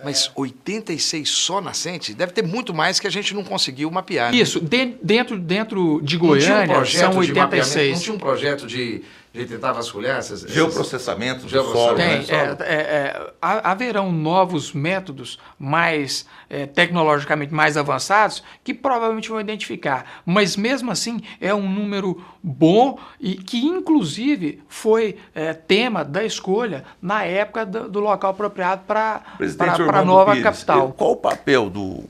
Mas 0.05 0.31
86 0.35 1.29
só 1.29 1.61
nascente? 1.61 2.14
Deve 2.14 2.33
ter 2.33 2.42
muito 2.42 2.72
mais 2.72 3.01
que 3.01 3.07
a 3.07 3.11
gente 3.11 3.35
não 3.35 3.42
conseguiu 3.42 3.90
mapear. 3.90 4.31
Né? 4.31 4.38
Isso, 4.38 4.61
de, 4.61 4.94
dentro, 5.03 5.37
dentro 5.38 6.01
de 6.03 6.16
Goiânia 6.16 6.79
um 6.79 6.85
são 6.85 7.16
86. 7.16 7.87
De 7.87 7.92
não 7.92 8.01
tinha 8.01 8.14
um 8.14 8.18
projeto 8.18 8.66
de, 8.66 9.03
de 9.33 9.45
tentar 9.45 9.73
vasculhar 9.73 10.19
essas... 10.19 10.41
Geoprocessamento 10.41 11.43
do 11.43 11.49
Geoprocessamento. 11.49 12.27
solo. 12.27 12.57
Tem, 12.57 12.57
né? 12.57 12.64
é, 12.67 12.75
é, 12.75 12.81
é, 12.81 13.33
ha- 13.41 13.71
haverão 13.71 14.11
novos 14.11 14.73
métodos 14.73 15.38
mais 15.59 16.27
é, 16.49 16.67
tecnologicamente 16.67 17.53
mais 17.53 17.77
avançados 17.77 18.43
que 18.64 18.73
provavelmente 18.73 19.29
vão 19.29 19.41
identificar. 19.41 20.23
Mas 20.25 20.57
mesmo 20.57 20.91
assim 20.91 21.21
é 21.41 21.55
um 21.55 21.69
número 21.69 22.25
bom 22.43 22.99
e 23.21 23.35
que 23.35 23.59
inclusive 23.64 24.62
foi 24.69 25.17
é, 25.35 25.53
tema 25.53 26.05
da 26.05 26.25
escolha 26.25 26.85
na 27.01 27.25
época 27.25 27.67
do, 27.67 27.88
do 27.88 28.01
local 28.01 28.31
apropriado 28.31 28.83
para 28.87 29.21
Presidente 29.37 29.83
a 29.83 30.05
nova 30.05 30.33
Pires, 30.33 30.45
capital. 30.45 30.93
Qual 30.97 31.12
o 31.12 31.17
papel 31.17 31.69
do 31.69 32.05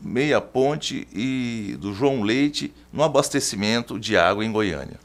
Meia 0.00 0.40
Ponte 0.40 1.06
e 1.14 1.76
do 1.80 1.94
João 1.94 2.22
Leite 2.22 2.74
no 2.92 3.02
abastecimento 3.02 3.98
de 3.98 4.16
água 4.16 4.44
em 4.44 4.52
Goiânia? 4.52 5.03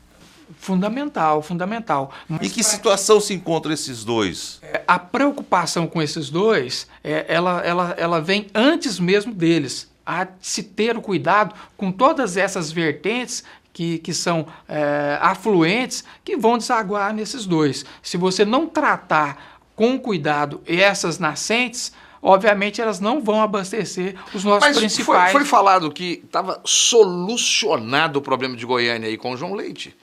Fundamental, 0.60 1.42
fundamental. 1.42 2.12
Mas 2.28 2.42
Em 2.42 2.50
que 2.50 2.64
situação 2.64 3.20
se 3.22 3.34
encontram 3.34 3.74
esses 3.74 4.04
dois? 4.04 4.60
a 4.86 5.00
preocupação 5.00 5.88
com 5.88 6.02
esses 6.02 6.30
dois, 6.30 6.86
é, 7.04 7.26
ela, 7.28 7.62
ela, 7.62 7.96
ela 7.98 8.22
vem 8.22 8.48
antes 8.54 9.00
mesmo 9.00 9.34
deles. 9.34 9.90
A 10.06 10.28
se 10.42 10.64
ter 10.64 10.98
o 10.98 11.02
cuidado 11.02 11.56
com 11.78 11.92
todas 11.92 12.36
essas 12.36 12.72
vertentes 12.72 13.44
que, 13.72 14.00
que 14.00 14.14
são 14.14 14.46
é, 14.68 15.18
afluentes 15.22 16.04
que 16.26 16.36
vão 16.36 16.58
desaguar 16.58 17.14
nesses 17.14 17.46
dois. 17.46 17.86
Se 18.02 18.18
você 18.18 18.44
não 18.44 18.68
tratar 18.68 19.62
com 19.76 19.98
cuidado 19.98 20.62
essas 20.66 21.20
nascentes, 21.20 21.94
obviamente 22.22 22.82
elas 22.82 23.00
não 23.00 23.22
vão 23.22 23.42
abastecer 23.42 24.16
os 24.34 24.44
nossos 24.44 24.68
Mas 24.68 24.76
foi, 24.76 24.82
principais. 24.82 25.32
foi 25.32 25.46
falado 25.46 25.90
que 25.92 26.22
estava 26.26 26.60
solucionado 26.66 28.20
o 28.20 28.22
problema 28.22 28.58
de 28.58 28.66
Goiânia 28.66 29.08
aí 29.08 29.18
com 29.18 29.32
o 29.32 29.38
João 29.38 29.54
Leite. 29.54 29.96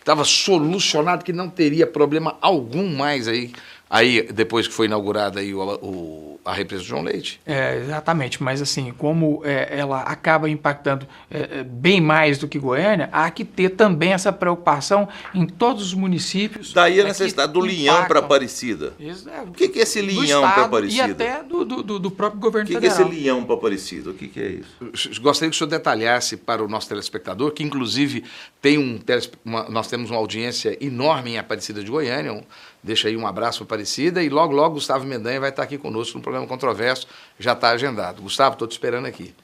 Estava 0.00 0.24
solucionado 0.24 1.24
que 1.24 1.32
não 1.32 1.48
teria 1.48 1.86
problema 1.86 2.36
algum 2.40 2.96
mais 2.96 3.28
aí, 3.28 3.52
aí 3.90 4.22
depois 4.32 4.66
que 4.68 4.72
foi 4.72 4.86
inaugurada 4.86 5.40
aí 5.40 5.52
o, 5.52 5.60
o- 5.60 6.30
a 6.42 6.54
represa 6.54 6.82
do 6.82 6.88
João 6.88 7.02
Leite. 7.02 7.38
É, 7.44 7.76
exatamente, 7.76 8.42
mas 8.42 8.62
assim, 8.62 8.94
como 8.96 9.42
é, 9.44 9.68
ela 9.78 10.00
acaba 10.00 10.48
impactando 10.48 11.06
é, 11.30 11.58
é, 11.58 11.62
bem 11.62 12.00
mais 12.00 12.38
do 12.38 12.48
que 12.48 12.58
Goiânia, 12.58 13.10
há 13.12 13.30
que 13.30 13.44
ter 13.44 13.68
também 13.70 14.14
essa 14.14 14.32
preocupação 14.32 15.06
em 15.34 15.44
todos 15.46 15.82
os 15.88 15.92
municípios. 15.94 16.72
Daí 16.72 16.98
a 16.98 17.04
é, 17.04 17.06
necessidade 17.08 17.52
do 17.52 17.60
linhão 17.60 18.06
para. 18.06 18.20
Aparecida. 18.20 18.94
Isso, 18.98 19.28
é, 19.28 19.42
O 19.42 19.50
que, 19.50 19.68
que 19.68 19.80
é 19.80 19.82
esse 19.82 20.00
linhão 20.00 20.40
para 20.42 20.64
Aparecida? 20.64 21.08
E 21.08 21.10
até 21.10 21.42
do, 21.42 21.64
do, 21.64 21.82
do- 21.82 21.98
do 21.98 22.10
próprio 22.10 22.38
O 22.38 22.40
governo 22.42 22.66
que, 22.68 22.78
que 22.78 22.84
é 22.84 22.88
esse 22.88 22.96
federal. 22.98 23.12
linhão 23.18 23.44
para 23.44 23.54
Aparecida? 23.56 24.10
O 24.10 24.14
que, 24.14 24.28
que 24.28 24.40
é 24.40 24.48
isso? 24.92 25.20
Gostaria 25.20 25.50
que 25.50 25.56
o 25.56 25.58
senhor 25.58 25.68
detalhasse 25.68 26.36
para 26.36 26.62
o 26.64 26.68
nosso 26.68 26.88
telespectador, 26.88 27.50
que 27.52 27.62
inclusive 27.62 28.24
tem 28.62 28.78
um 28.78 28.98
uma- 29.44 29.68
nós 29.68 29.88
temos 29.88 30.10
uma 30.10 30.18
audiência 30.18 30.76
enorme 30.80 31.32
em 31.32 31.38
Aparecida 31.38 31.82
de 31.84 31.90
Goiânia. 31.90 32.32
um- 32.32 32.42
deixa 32.82 33.08
aí 33.08 33.16
um 33.16 33.26
abraço 33.26 33.58
para 33.64 33.76
Aparecida 33.76 34.22
e 34.22 34.28
logo, 34.28 34.52
logo 34.52 34.74
Gustavo 34.74 35.04
Mendanha 35.06 35.40
vai 35.40 35.50
estar 35.50 35.62
aqui 35.62 35.78
conosco 35.78 36.16
no 36.18 36.22
programa 36.22 36.46
Controverso, 36.46 37.06
já 37.38 37.52
está 37.52 37.70
agendado. 37.70 38.20
Gustavo, 38.22 38.54
estou 38.54 38.66
te 38.68 38.72
esperando 38.72 39.06
aqui. 39.06 39.34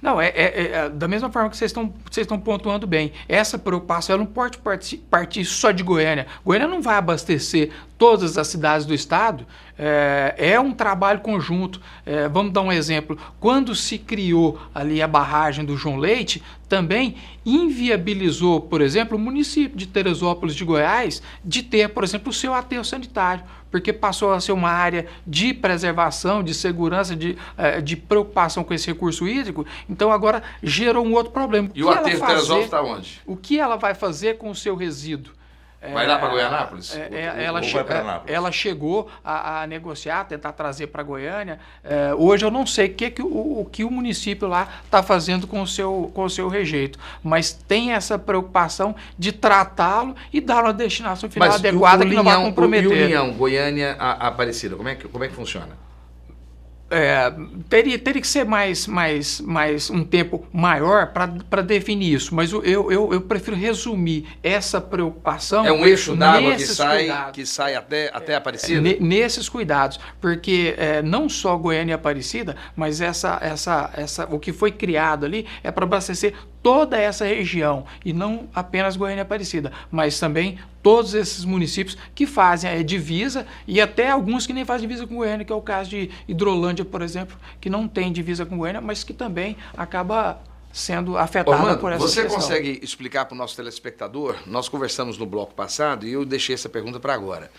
Não, 0.00 0.20
é, 0.20 0.28
é- 0.28 0.70
é 0.72 0.88
da 0.88 1.08
mesma 1.08 1.28
forma 1.30 1.50
que 1.50 1.56
vocês 1.56 1.70
estão 1.70 1.92
vocês 2.08 2.24
estão 2.24 2.38
pontuando 2.38 2.86
bem. 2.86 3.12
Essa 3.28 3.58
preocupação 3.58 4.14
ela 4.14 4.24
não 4.24 4.30
pode 4.30 4.58
parti- 4.58 4.96
partir 4.96 5.44
só 5.44 5.72
de 5.72 5.82
Goiânia. 5.82 6.26
Goiânia 6.44 6.68
não 6.68 6.80
vai 6.80 6.96
abastecer 6.96 7.72
todas 7.96 8.38
as 8.38 8.46
cidades 8.46 8.86
do 8.86 8.94
estado. 8.94 9.44
É, 9.78 10.34
é 10.36 10.60
um 10.60 10.72
trabalho 10.72 11.20
conjunto. 11.20 11.80
É, 12.04 12.28
vamos 12.28 12.52
dar 12.52 12.62
um 12.62 12.72
exemplo. 12.72 13.16
Quando 13.38 13.74
se 13.74 13.96
criou 13.96 14.60
ali 14.74 15.00
a 15.00 15.06
barragem 15.06 15.64
do 15.64 15.76
João 15.76 15.96
Leite, 15.96 16.42
também 16.68 17.16
inviabilizou, 17.46 18.60
por 18.60 18.80
exemplo, 18.80 19.16
o 19.16 19.20
município 19.20 19.76
de 19.76 19.86
Teresópolis 19.86 20.54
de 20.54 20.64
Goiás 20.64 21.22
de 21.44 21.62
ter, 21.62 21.88
por 21.88 22.04
exemplo, 22.04 22.30
o 22.30 22.32
seu 22.32 22.52
aterro 22.52 22.84
sanitário, 22.84 23.44
porque 23.70 23.92
passou 23.92 24.32
a 24.32 24.40
ser 24.40 24.52
uma 24.52 24.70
área 24.70 25.06
de 25.26 25.54
preservação, 25.54 26.42
de 26.42 26.52
segurança, 26.52 27.16
de, 27.16 27.38
eh, 27.56 27.80
de 27.80 27.96
preocupação 27.96 28.64
com 28.64 28.74
esse 28.74 28.86
recurso 28.86 29.26
hídrico. 29.26 29.66
Então 29.88 30.12
agora 30.12 30.42
gerou 30.62 31.06
um 31.06 31.14
outro 31.14 31.32
problema. 31.32 31.70
E 31.74 31.82
o 31.82 31.90
ela 31.90 32.00
aterro 32.00 32.26
Teresópolis 32.26 32.64
está 32.64 32.82
onde? 32.82 33.20
O 33.24 33.36
que 33.36 33.58
ela 33.58 33.76
vai 33.76 33.94
fazer 33.94 34.36
com 34.36 34.50
o 34.50 34.54
seu 34.54 34.74
resíduo? 34.76 35.37
Vai 35.92 36.08
lá 36.08 36.18
para 36.18 36.28
Goianápolis? 36.30 36.96
É, 36.96 37.08
é, 37.12 37.44
ela, 37.44 37.62
che- 37.62 37.78
é, 37.78 38.32
ela 38.34 38.50
chegou 38.50 39.08
a, 39.24 39.62
a 39.62 39.66
negociar, 39.68 40.24
tentar 40.24 40.50
trazer 40.52 40.88
para 40.88 41.04
Goiânia. 41.04 41.60
É, 41.84 42.12
hoje 42.16 42.44
eu 42.44 42.50
não 42.50 42.66
sei 42.66 42.86
o 42.88 42.94
que, 42.94 43.10
que 43.10 43.22
o, 43.22 43.60
o 43.60 43.68
que 43.70 43.84
o 43.84 43.90
município 43.90 44.48
lá 44.48 44.66
está 44.84 45.04
fazendo 45.04 45.46
com 45.46 45.62
o, 45.62 45.66
seu, 45.68 46.10
com 46.12 46.24
o 46.24 46.30
seu 46.30 46.48
rejeito, 46.48 46.98
mas 47.22 47.52
tem 47.52 47.92
essa 47.92 48.18
preocupação 48.18 48.94
de 49.16 49.30
tratá-lo 49.30 50.16
e 50.32 50.40
dar 50.40 50.64
uma 50.64 50.72
destinação 50.72 51.30
final 51.30 51.48
Mas 51.48 51.60
e 51.60 51.64
o- 51.64 51.68
adequada 51.68 52.04
o 52.04 52.08
que 52.08 52.14
não 52.14 52.24
vai 52.24 52.34
linhão- 52.34 52.48
comprometer. 52.48 52.84
E 52.84 52.86
o 52.88 53.04
União, 53.04 53.32
Goiânia, 53.34 53.96
a, 54.00 54.24
a 54.24 54.28
Aparecida, 54.28 54.74
como 54.74 54.88
é, 54.88 54.96
que, 54.96 55.06
como 55.06 55.22
é 55.22 55.28
que 55.28 55.34
funciona? 55.34 55.87
É, 56.90 57.30
teria, 57.68 57.98
teria 57.98 58.20
que 58.20 58.26
ser 58.26 58.44
mais, 58.44 58.86
mais, 58.86 59.40
mais 59.42 59.90
um 59.90 60.02
tempo 60.02 60.46
maior 60.50 61.12
para 61.12 61.60
definir 61.60 62.14
isso, 62.14 62.34
mas 62.34 62.50
eu, 62.50 62.64
eu, 62.64 63.12
eu, 63.12 63.20
prefiro 63.20 63.54
resumir 63.54 64.26
essa 64.42 64.80
preocupação. 64.80 65.66
É 65.66 65.72
um 65.72 65.86
eixo 65.86 66.16
d'água 66.16 66.54
que 66.54 66.64
sai, 66.64 66.98
cuidados. 67.00 67.32
que 67.32 67.46
sai 67.46 67.74
até, 67.74 68.10
até 68.12 68.34
Aparecida? 68.36 68.80
Ne- 68.80 68.96
nesses 69.00 69.50
cuidados, 69.50 70.00
porque 70.18 70.74
é, 70.78 71.02
não 71.02 71.28
só 71.28 71.56
Goiânia 71.56 71.92
e 71.92 71.94
Aparecida, 71.94 72.56
mas 72.74 73.02
essa, 73.02 73.38
essa, 73.42 73.90
essa, 73.94 74.24
o 74.30 74.38
que 74.38 74.52
foi 74.52 74.72
criado 74.72 75.26
ali 75.26 75.46
é 75.62 75.70
para 75.70 75.84
abastecer 75.84 76.32
toda 76.68 76.98
essa 76.98 77.24
região 77.24 77.86
e 78.04 78.12
não 78.12 78.46
apenas 78.54 78.94
Goiânia 78.94 79.22
Aparecida, 79.22 79.72
mas 79.90 80.20
também 80.20 80.58
todos 80.82 81.14
esses 81.14 81.42
municípios 81.42 81.96
que 82.14 82.26
fazem 82.26 82.70
a 82.70 82.82
divisa 82.82 83.46
e 83.66 83.80
até 83.80 84.10
alguns 84.10 84.46
que 84.46 84.52
nem 84.52 84.66
fazem 84.66 84.86
divisa 84.86 85.06
com 85.06 85.16
Goiânia, 85.16 85.46
que 85.46 85.52
é 85.52 85.56
o 85.56 85.62
caso 85.62 85.88
de 85.88 86.10
Hidrolândia, 86.28 86.84
por 86.84 87.00
exemplo, 87.00 87.38
que 87.58 87.70
não 87.70 87.88
tem 87.88 88.12
divisa 88.12 88.44
com 88.44 88.58
Goiânia, 88.58 88.82
mas 88.82 89.02
que 89.02 89.14
também 89.14 89.56
acaba 89.74 90.42
sendo 90.70 91.16
afetada 91.16 91.56
Orlando, 91.56 91.80
por 91.80 91.90
essa 91.90 92.06
você 92.06 92.24
questão. 92.24 92.38
consegue 92.38 92.80
explicar 92.82 93.24
para 93.24 93.34
o 93.34 93.38
nosso 93.38 93.56
telespectador? 93.56 94.36
Nós 94.46 94.68
conversamos 94.68 95.16
no 95.16 95.24
bloco 95.24 95.54
passado 95.54 96.06
e 96.06 96.12
eu 96.12 96.22
deixei 96.22 96.54
essa 96.54 96.68
pergunta 96.68 97.00
para 97.00 97.14
agora. 97.14 97.50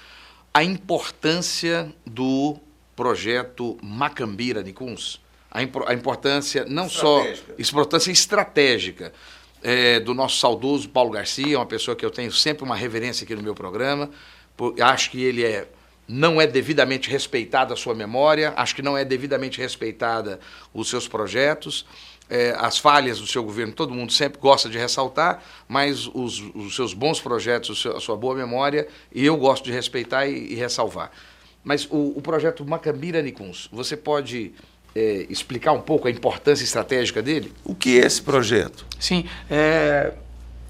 A 0.53 0.63
importância 0.63 1.91
do 2.05 2.57
projeto 2.95 3.75
Macambira 3.81 4.61
Nicuns, 4.61 5.19
a, 5.51 5.61
impor- 5.63 5.85
a 5.87 5.93
importância 5.93 6.65
não 6.65 6.85
Estratégica. 6.87 7.53
só 7.57 7.61
importância 7.71 8.11
estratégica 8.11 9.13
é, 9.61 9.99
do 9.99 10.13
nosso 10.13 10.37
saudoso 10.39 10.87
Paulo 10.89 11.11
Garcia, 11.11 11.57
uma 11.57 11.65
pessoa 11.65 11.95
que 11.95 12.05
eu 12.05 12.11
tenho 12.11 12.31
sempre 12.31 12.63
uma 12.63 12.75
reverência 12.75 13.23
aqui 13.25 13.35
no 13.35 13.41
meu 13.43 13.55
programa. 13.55 14.09
por- 14.55 14.79
acho 14.81 15.11
que 15.11 15.21
ele 15.21 15.43
é 15.43 15.67
não 16.11 16.41
é 16.41 16.47
devidamente 16.47 17.07
respeitada 17.07 17.71
a 17.75 17.77
sua 17.77 17.93
memória, 17.93 18.51
acho 18.55 18.75
que 18.75 18.81
não 18.81 18.97
é 18.97 19.05
devidamente 19.05 19.59
respeitada 19.61 20.39
os 20.73 20.89
seus 20.89 21.07
projetos. 21.07 21.85
É, 22.27 22.55
as 22.59 22.77
falhas 22.79 23.19
do 23.19 23.25
seu 23.27 23.43
governo, 23.43 23.73
todo 23.73 23.93
mundo 23.93 24.11
sempre 24.13 24.39
gosta 24.39 24.67
de 24.69 24.77
ressaltar, 24.77 25.43
mas 25.67 26.07
os, 26.07 26.39
os 26.55 26.75
seus 26.75 26.93
bons 26.95 27.19
projetos, 27.19 27.85
a 27.87 27.99
sua 27.99 28.15
boa 28.15 28.35
memória, 28.35 28.87
e 29.13 29.23
eu 29.25 29.35
gosto 29.37 29.63
de 29.65 29.71
respeitar 29.71 30.27
e, 30.27 30.51
e 30.53 30.55
ressalvar. 30.55 31.11
Mas 31.63 31.85
o, 31.89 32.13
o 32.17 32.21
projeto 32.21 32.63
Macambira 32.65 33.21
Nicuns, 33.21 33.67
você 33.71 33.95
pode 33.97 34.53
é, 34.95 35.25
explicar 35.29 35.73
um 35.73 35.81
pouco 35.81 36.07
a 36.07 36.11
importância 36.11 36.63
estratégica 36.63 37.21
dele? 37.21 37.53
O 37.63 37.75
que 37.75 37.99
é 37.99 38.05
esse 38.05 38.21
projeto? 38.21 38.85
Sim, 38.99 39.25
é, 39.49 40.13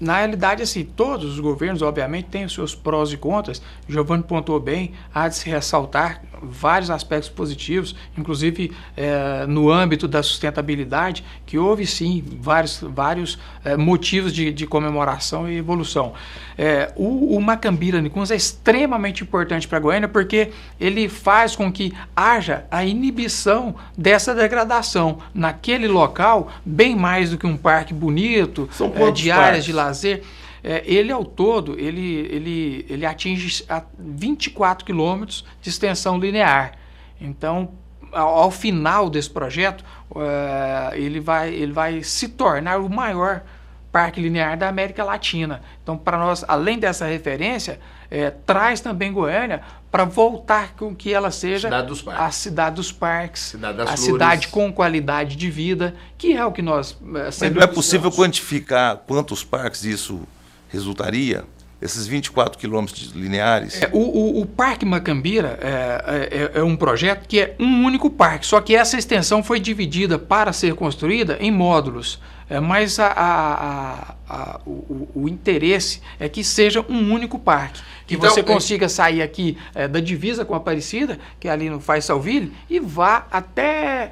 na 0.00 0.16
realidade, 0.16 0.62
assim, 0.62 0.82
todos 0.82 1.32
os 1.34 1.40
governos, 1.40 1.82
obviamente, 1.82 2.28
têm 2.30 2.44
os 2.46 2.54
seus 2.54 2.74
prós 2.74 3.12
e 3.12 3.18
contras. 3.18 3.60
Giovanni 3.86 4.22
pontuou 4.22 4.58
bem, 4.58 4.92
há 5.14 5.28
de 5.28 5.36
se 5.36 5.50
ressaltar 5.50 6.22
vários 6.42 6.90
aspectos 6.90 7.28
positivos, 7.28 7.94
inclusive 8.16 8.72
é, 8.96 9.46
no 9.46 9.70
âmbito 9.70 10.08
da 10.08 10.22
sustentabilidade, 10.22 11.24
que 11.46 11.58
houve 11.58 11.86
sim 11.86 12.24
vários, 12.40 12.80
vários 12.82 13.38
é, 13.64 13.76
motivos 13.76 14.32
de, 14.32 14.52
de 14.52 14.66
comemoração 14.66 15.50
e 15.50 15.56
evolução. 15.56 16.12
É, 16.56 16.92
o, 16.96 17.36
o 17.36 17.40
Macambira 17.40 18.00
Nicuns 18.00 18.30
é 18.30 18.36
extremamente 18.36 19.22
importante 19.22 19.66
para 19.66 19.78
Goiânia 19.78 20.08
porque 20.08 20.50
ele 20.78 21.08
faz 21.08 21.56
com 21.56 21.72
que 21.72 21.92
haja 22.14 22.64
a 22.70 22.84
inibição 22.84 23.74
dessa 23.96 24.34
degradação 24.34 25.18
naquele 25.32 25.88
local, 25.88 26.50
bem 26.64 26.94
mais 26.94 27.30
do 27.30 27.38
que 27.38 27.46
um 27.46 27.56
parque 27.56 27.94
bonito, 27.94 28.68
São 28.72 28.92
é, 28.94 29.10
de 29.10 29.30
áreas 29.30 29.46
parques? 29.46 29.64
de 29.64 29.72
lazer. 29.72 30.22
É, 30.62 30.82
ele 30.84 31.10
ao 31.10 31.24
todo, 31.24 31.78
ele, 31.78 32.26
ele, 32.30 32.86
ele 32.88 33.06
atinge 33.06 33.64
a 33.68 33.82
24 33.98 34.84
quilômetros 34.84 35.44
de 35.60 35.68
extensão 35.68 36.18
linear. 36.18 36.72
Então, 37.20 37.72
ao, 38.12 38.28
ao 38.28 38.50
final 38.50 39.08
desse 39.08 39.30
projeto, 39.30 39.84
é, 40.16 40.98
ele, 40.98 41.20
vai, 41.20 41.52
ele 41.52 41.72
vai 41.72 42.02
se 42.02 42.28
tornar 42.28 42.78
o 42.78 42.88
maior 42.88 43.42
parque 43.90 44.20
linear 44.20 44.56
da 44.56 44.68
América 44.68 45.02
Latina. 45.02 45.62
Então, 45.82 45.96
para 45.96 46.16
nós, 46.16 46.44
além 46.46 46.78
dessa 46.78 47.06
referência, 47.06 47.80
é, 48.10 48.30
traz 48.30 48.80
também 48.80 49.12
Goiânia 49.12 49.62
para 49.90 50.04
voltar 50.04 50.74
com 50.76 50.94
que 50.94 51.12
ela 51.12 51.30
seja 51.30 51.68
Cidade 51.68 51.88
dos 51.88 52.02
parques. 52.02 52.24
a 52.24 52.30
cidade 52.30 52.76
dos 52.76 52.92
parques, 52.92 53.42
Cidade 53.42 53.78
das 53.78 53.88
a 53.88 53.96
flores. 53.96 54.12
cidade 54.12 54.48
com 54.48 54.72
qualidade 54.72 55.34
de 55.34 55.50
vida, 55.50 55.94
que 56.16 56.32
é 56.32 56.44
o 56.44 56.52
que 56.52 56.62
nós 56.62 56.96
é, 57.00 57.04
Mas 57.04 57.34
sempre 57.34 57.58
não 57.58 57.64
é 57.64 57.66
possível 57.66 58.10
quantificar 58.10 58.98
quantos 58.98 59.42
parques 59.42 59.84
isso 59.84 60.22
resultaria? 60.70 61.44
esses 61.80 62.06
24 62.06 62.58
quilômetros 62.58 63.12
lineares? 63.12 63.80
É, 63.82 63.88
o, 63.92 63.98
o, 63.98 64.40
o, 64.42 64.46
Parque 64.46 64.84
Macambira 64.84 65.58
é, 65.62 66.52
é, 66.54 66.58
é, 66.58 66.62
um 66.62 66.76
projeto 66.76 67.26
que 67.26 67.40
é 67.40 67.56
um 67.58 67.84
único 67.84 68.10
parque, 68.10 68.46
só 68.46 68.60
que 68.60 68.76
essa 68.76 68.98
extensão 68.98 69.42
foi 69.42 69.58
dividida 69.58 70.18
para 70.18 70.52
ser 70.52 70.74
construída 70.74 71.38
em 71.40 71.50
módulos. 71.50 72.20
É, 72.50 72.58
mas 72.58 72.98
a, 72.98 73.06
a, 73.06 74.14
a, 74.28 74.60
o, 74.66 75.08
o, 75.14 75.28
interesse 75.28 76.02
é 76.18 76.28
que 76.28 76.42
seja 76.42 76.84
um 76.88 77.12
único 77.12 77.38
parque. 77.38 77.80
Que 78.08 78.16
então, 78.16 78.28
você 78.28 78.42
consiga 78.42 78.88
sair 78.88 79.22
aqui 79.22 79.56
é, 79.72 79.86
da 79.86 80.00
divisa 80.00 80.44
com 80.44 80.52
a 80.54 80.56
Aparecida, 80.56 81.16
que 81.38 81.46
é 81.46 81.52
ali 81.52 81.70
no 81.70 81.78
Faisalville, 81.78 82.52
e 82.68 82.80
vá 82.80 83.24
até 83.30 84.10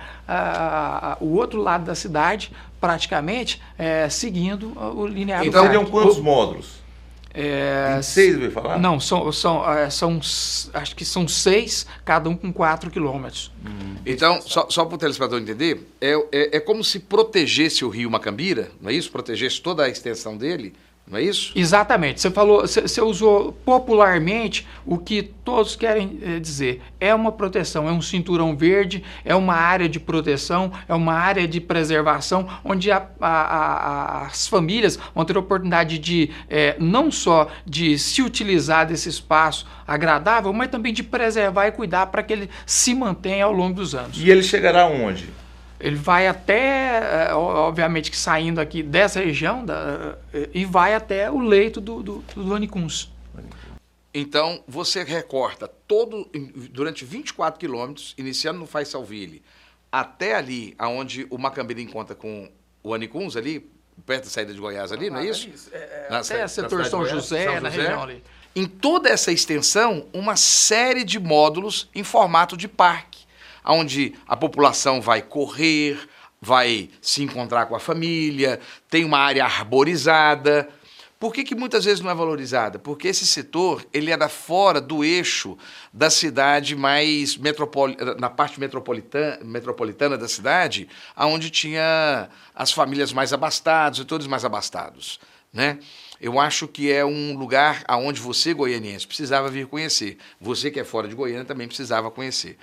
o 1.20 1.34
outro 1.34 1.60
lado 1.60 1.84
da 1.86 1.96
cidade, 1.96 2.52
praticamente, 2.80 3.60
é, 3.78 4.08
seguindo 4.08 4.72
o 4.96 5.06
linear 5.06 5.44
então, 5.44 5.64
do. 5.64 5.70
Então, 5.70 5.86
quantos 5.86 6.18
módulos? 6.18 6.78
É, 7.34 7.96
26, 7.96 8.38
vai 8.38 8.50
falar? 8.50 8.78
Não, 8.78 8.98
são, 8.98 9.30
são, 9.30 9.72
é, 9.72 9.90
são, 9.90 10.18
acho 10.74 10.96
que 10.96 11.04
são 11.04 11.28
seis, 11.28 11.86
cada 12.04 12.28
um 12.28 12.36
com 12.36 12.52
4 12.52 12.90
quilômetros. 12.90 13.52
Hum. 13.64 13.96
Então, 14.04 14.40
só, 14.40 14.66
só 14.68 14.84
para 14.84 14.94
o 14.94 14.98
telespectador 14.98 15.40
entender, 15.40 15.86
é, 16.00 16.14
é, 16.32 16.56
é 16.56 16.60
como 16.60 16.82
se 16.82 16.98
protegesse 16.98 17.84
o 17.84 17.88
rio 17.88 18.10
Macambira, 18.10 18.70
não 18.80 18.90
é 18.90 18.94
isso? 18.94 19.12
Protegesse 19.12 19.60
toda 19.60 19.84
a 19.84 19.88
extensão 19.88 20.36
dele 20.36 20.74
não 21.10 21.18
é 21.18 21.22
isso? 21.22 21.52
Exatamente. 21.56 22.20
Você 22.20 22.30
falou, 22.30 22.60
você 22.60 23.00
usou 23.00 23.52
popularmente 23.64 24.66
o 24.84 24.98
que 24.98 25.22
todos 25.22 25.74
querem 25.74 26.18
eh, 26.22 26.38
dizer. 26.38 26.82
É 27.00 27.14
uma 27.14 27.32
proteção, 27.32 27.88
é 27.88 27.92
um 27.92 28.02
cinturão 28.02 28.54
verde, 28.54 29.02
é 29.24 29.34
uma 29.34 29.54
área 29.54 29.88
de 29.88 29.98
proteção, 29.98 30.70
é 30.86 30.94
uma 30.94 31.14
área 31.14 31.48
de 31.48 31.60
preservação, 31.60 32.46
onde 32.62 32.90
a, 32.90 33.06
a, 33.20 33.28
a, 33.28 34.26
as 34.26 34.46
famílias 34.46 34.98
vão 35.14 35.24
ter 35.24 35.36
a 35.36 35.40
oportunidade 35.40 35.98
de 35.98 36.30
é, 36.48 36.76
não 36.78 37.10
só 37.10 37.48
de 37.64 37.98
se 37.98 38.20
utilizar 38.20 38.86
desse 38.86 39.08
espaço 39.08 39.66
agradável, 39.86 40.52
mas 40.52 40.68
também 40.68 40.92
de 40.92 41.02
preservar 41.02 41.68
e 41.68 41.72
cuidar 41.72 42.06
para 42.08 42.22
que 42.22 42.32
ele 42.34 42.50
se 42.66 42.94
mantenha 42.94 43.46
ao 43.46 43.52
longo 43.52 43.74
dos 43.74 43.94
anos. 43.94 44.20
E 44.20 44.30
ele 44.30 44.42
chegará 44.42 44.82
aonde? 44.82 45.30
Ele 45.80 45.96
vai 45.96 46.26
até, 46.26 47.28
eh, 47.28 47.34
obviamente 47.34 48.10
que 48.10 48.16
saindo 48.16 48.60
aqui 48.60 48.82
dessa 48.82 49.20
região, 49.20 49.64
da, 49.64 50.18
eh, 50.32 50.48
e 50.52 50.64
vai 50.64 50.94
até 50.94 51.30
o 51.30 51.38
leito 51.38 51.80
do, 51.80 52.02
do, 52.02 52.24
do 52.34 52.54
Anicuns. 52.54 53.12
Então, 54.12 54.64
você 54.66 55.04
recorta 55.04 55.68
todo, 55.68 56.28
durante 56.72 57.04
24 57.04 57.60
quilômetros, 57.60 58.14
iniciando 58.18 58.58
no 58.58 58.66
Faisalville, 58.66 59.42
até 59.92 60.34
ali, 60.34 60.74
aonde 60.78 61.26
o 61.30 61.38
Macambira 61.38 61.80
encontra 61.80 62.14
com 62.14 62.50
o 62.82 62.92
Anicuns, 62.92 63.36
ali, 63.36 63.70
perto 64.04 64.24
da 64.24 64.30
saída 64.30 64.52
de 64.52 64.58
Goiás 64.58 64.90
ali, 64.90 65.08
ah, 65.08 65.10
não 65.12 65.18
é 65.18 65.26
isso? 65.26 65.48
É, 65.72 65.76
é, 65.76 66.06
na, 66.10 66.18
até 66.18 66.40
na, 66.40 66.48
setor 66.48 66.84
São 66.86 67.04
José, 67.04 67.44
São 67.44 67.54
José, 67.54 67.60
na 67.60 67.68
região 67.68 68.02
ali. 68.02 68.24
Em 68.56 68.66
toda 68.66 69.08
essa 69.08 69.30
extensão, 69.30 70.06
uma 70.12 70.34
série 70.34 71.04
de 71.04 71.20
módulos 71.20 71.88
em 71.94 72.02
formato 72.02 72.56
de 72.56 72.66
parque 72.66 73.17
onde 73.64 74.14
a 74.26 74.36
população 74.36 75.00
vai 75.00 75.22
correr, 75.22 75.98
vai 76.40 76.88
se 77.00 77.22
encontrar 77.22 77.66
com 77.66 77.74
a 77.74 77.80
família, 77.80 78.60
tem 78.88 79.04
uma 79.04 79.18
área 79.18 79.44
arborizada. 79.44 80.68
Por 81.18 81.34
que, 81.34 81.42
que 81.42 81.54
muitas 81.54 81.84
vezes 81.84 82.00
não 82.00 82.10
é 82.10 82.14
valorizada? 82.14 82.78
Porque 82.78 83.08
esse 83.08 83.26
setor 83.26 83.84
ele 83.92 84.12
era 84.12 84.28
fora 84.28 84.80
do 84.80 85.02
eixo 85.02 85.58
da 85.92 86.10
cidade 86.10 86.76
mais 86.76 87.36
metropol... 87.36 87.88
na 88.18 88.30
parte 88.30 88.60
metropolitana, 88.60 89.40
metropolitana 89.42 90.16
da 90.16 90.28
cidade, 90.28 90.88
onde 91.16 91.50
tinha 91.50 92.28
as 92.54 92.70
famílias 92.70 93.12
mais 93.12 93.32
abastadas, 93.32 93.98
setores 93.98 94.28
mais 94.28 94.44
abastados. 94.44 95.18
Né? 95.52 95.80
Eu 96.20 96.38
acho 96.38 96.68
que 96.68 96.92
é 96.92 97.04
um 97.04 97.36
lugar 97.36 97.82
aonde 97.88 98.20
você, 98.20 98.54
goianiense, 98.54 99.06
precisava 99.06 99.48
vir 99.48 99.66
conhecer. 99.66 100.18
Você 100.40 100.70
que 100.70 100.78
é 100.78 100.84
fora 100.84 101.08
de 101.08 101.16
Goiânia 101.16 101.44
também 101.44 101.66
precisava 101.66 102.12
conhecer. 102.12 102.56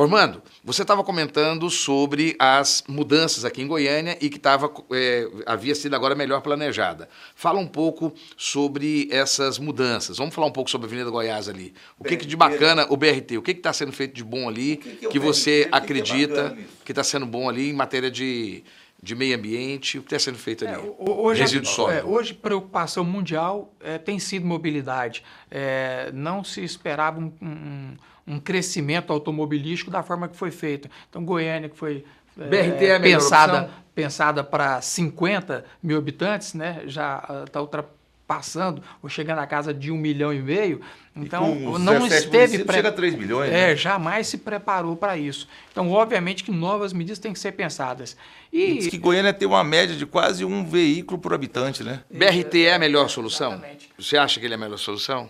Ormando, 0.00 0.42
você 0.64 0.80
estava 0.80 1.04
comentando 1.04 1.68
sobre 1.68 2.34
as 2.38 2.82
mudanças 2.88 3.44
aqui 3.44 3.60
em 3.60 3.66
Goiânia 3.66 4.16
e 4.18 4.30
que 4.30 4.38
tava, 4.38 4.72
é, 4.92 5.28
havia 5.44 5.74
sido 5.74 5.94
agora 5.94 6.14
melhor 6.14 6.40
planejada. 6.40 7.06
Fala 7.34 7.58
um 7.58 7.66
pouco 7.66 8.10
sobre 8.34 9.10
essas 9.12 9.58
mudanças. 9.58 10.16
Vamos 10.16 10.34
falar 10.34 10.46
um 10.46 10.52
pouco 10.52 10.70
sobre 10.70 10.86
a 10.86 10.88
Avenida 10.88 11.10
Goiás 11.10 11.50
ali. 11.50 11.74
O 11.98 12.04
que, 12.04 12.16
que 12.16 12.24
de 12.24 12.34
bacana, 12.34 12.86
o 12.88 12.96
BRT, 12.96 13.36
o 13.36 13.42
que 13.42 13.50
está 13.50 13.74
sendo 13.74 13.92
feito 13.92 14.14
de 14.14 14.24
bom 14.24 14.48
ali, 14.48 14.78
que, 14.78 14.88
que, 14.88 15.06
é 15.06 15.08
que 15.10 15.18
você 15.18 15.64
BRT? 15.64 15.76
acredita 15.76 16.56
que 16.82 16.92
está 16.92 17.04
sendo 17.04 17.26
bom 17.26 17.46
ali 17.46 17.68
em 17.68 17.74
matéria 17.74 18.10
de, 18.10 18.64
de 19.02 19.14
meio 19.14 19.36
ambiente, 19.36 19.98
o 19.98 20.02
que 20.02 20.06
está 20.14 20.18
sendo 20.18 20.38
feito 20.38 20.66
ali? 20.66 20.80
É, 20.80 21.10
hoje, 21.10 21.42
Resíduo 21.42 21.68
sólido. 21.68 21.98
É, 21.98 22.02
hoje, 22.02 22.32
preocupação 22.32 23.04
mundial 23.04 23.74
é, 23.78 23.98
tem 23.98 24.18
sido 24.18 24.46
mobilidade. 24.46 25.22
É, 25.50 26.10
não 26.14 26.42
se 26.42 26.64
esperava 26.64 27.20
um, 27.20 27.30
um 27.42 27.96
um 28.30 28.38
crescimento 28.38 29.12
automobilístico 29.12 29.90
da 29.90 30.02
forma 30.02 30.28
que 30.28 30.36
foi 30.36 30.52
feito. 30.52 30.88
Então, 31.08 31.24
Goiânia, 31.24 31.68
que 31.68 31.76
foi 31.76 32.04
BRT 32.36 32.84
é, 32.84 32.88
é 32.90 32.98
pensada, 32.98 33.70
pensada 33.94 34.44
para 34.44 34.80
50 34.80 35.64
mil 35.82 35.98
habitantes, 35.98 36.54
né, 36.54 36.82
já 36.86 37.18
está 37.44 37.58
ah, 37.58 37.62
ultrapassando 37.62 38.82
ou 39.02 39.08
chegando 39.08 39.40
à 39.40 39.46
casa 39.46 39.74
de 39.74 39.90
um 39.90 39.96
milhão 39.96 40.32
e 40.32 40.40
meio. 40.40 40.80
Então, 41.14 41.56
e 41.56 41.78
não 41.80 42.06
esteve. 42.06 42.60
Pre... 42.60 42.76
Chega 42.76 42.88
a 42.88 42.92
3 42.92 43.16
milhões. 43.16 43.50
É, 43.50 43.70
né? 43.70 43.76
jamais 43.76 44.28
se 44.28 44.38
preparou 44.38 44.94
para 44.94 45.18
isso. 45.18 45.48
Então, 45.72 45.90
obviamente 45.90 46.44
que 46.44 46.52
novas 46.52 46.92
medidas 46.92 47.18
têm 47.18 47.32
que 47.32 47.38
ser 47.38 47.52
pensadas. 47.52 48.16
E... 48.52 48.74
Diz 48.74 48.86
que 48.86 48.96
Goiânia 48.96 49.32
tem 49.32 49.48
uma 49.48 49.64
média 49.64 49.96
de 49.96 50.06
quase 50.06 50.44
um 50.44 50.64
veículo 50.64 51.18
por 51.18 51.34
habitante, 51.34 51.82
né? 51.82 52.04
BRT 52.08 52.64
é 52.64 52.74
a 52.74 52.78
melhor 52.78 53.08
solução? 53.10 53.54
Exatamente. 53.54 53.90
Você 53.98 54.16
acha 54.16 54.38
que 54.38 54.46
ele 54.46 54.54
é 54.54 54.56
a 54.56 54.60
melhor 54.60 54.78
solução? 54.78 55.28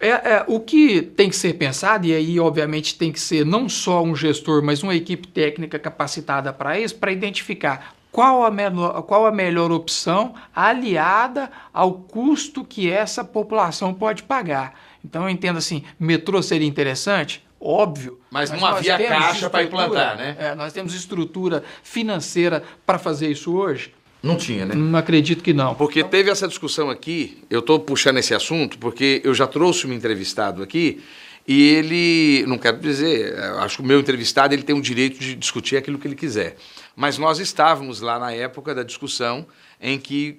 É, 0.00 0.08
é, 0.08 0.44
o 0.46 0.58
que 0.58 1.02
tem 1.02 1.28
que 1.28 1.36
ser 1.36 1.52
pensado, 1.54 2.06
e 2.06 2.14
aí, 2.14 2.40
obviamente, 2.40 2.96
tem 2.96 3.12
que 3.12 3.20
ser 3.20 3.44
não 3.44 3.68
só 3.68 4.02
um 4.02 4.16
gestor, 4.16 4.62
mas 4.62 4.82
uma 4.82 4.94
equipe 4.94 5.28
técnica 5.28 5.78
capacitada 5.78 6.54
para 6.54 6.80
isso, 6.80 6.96
para 6.96 7.12
identificar 7.12 7.94
qual 8.10 8.42
a, 8.42 8.50
menor, 8.50 9.02
qual 9.02 9.26
a 9.26 9.30
melhor 9.30 9.70
opção 9.70 10.34
aliada 10.56 11.50
ao 11.72 11.92
custo 11.92 12.64
que 12.64 12.90
essa 12.90 13.22
população 13.22 13.92
pode 13.92 14.22
pagar. 14.22 14.74
Então, 15.04 15.24
eu 15.24 15.28
entendo 15.28 15.58
assim: 15.58 15.84
metrô 15.98 16.42
seria 16.42 16.66
interessante? 16.66 17.46
Óbvio. 17.60 18.18
Mas, 18.30 18.50
mas 18.50 18.58
não 18.58 18.66
havia 18.66 18.96
caixa 18.96 19.50
para 19.50 19.62
implantar, 19.62 20.16
né? 20.16 20.34
É, 20.38 20.54
nós 20.54 20.72
temos 20.72 20.94
estrutura 20.94 21.62
financeira 21.82 22.62
para 22.86 22.98
fazer 22.98 23.30
isso 23.30 23.54
hoje? 23.54 23.92
Não 24.22 24.36
tinha, 24.36 24.66
né? 24.66 24.74
Não 24.74 24.98
acredito 24.98 25.42
que 25.42 25.52
não. 25.52 25.74
Porque 25.74 26.04
teve 26.04 26.30
essa 26.30 26.46
discussão 26.46 26.90
aqui, 26.90 27.42
eu 27.48 27.60
estou 27.60 27.80
puxando 27.80 28.18
esse 28.18 28.34
assunto, 28.34 28.78
porque 28.78 29.20
eu 29.24 29.34
já 29.34 29.46
trouxe 29.46 29.86
um 29.86 29.92
entrevistado 29.92 30.62
aqui 30.62 31.02
e 31.48 31.68
ele, 31.70 32.44
não 32.46 32.58
quero 32.58 32.78
dizer, 32.78 33.38
acho 33.60 33.78
que 33.78 33.82
o 33.82 33.86
meu 33.86 33.98
entrevistado 33.98 34.54
ele 34.54 34.62
tem 34.62 34.76
o 34.76 34.82
direito 34.82 35.18
de 35.18 35.34
discutir 35.34 35.76
aquilo 35.76 35.98
que 35.98 36.06
ele 36.06 36.14
quiser. 36.14 36.56
Mas 36.94 37.16
nós 37.16 37.38
estávamos 37.38 38.00
lá 38.00 38.18
na 38.18 38.32
época 38.32 38.74
da 38.74 38.82
discussão 38.82 39.46
em 39.80 39.98
que 39.98 40.38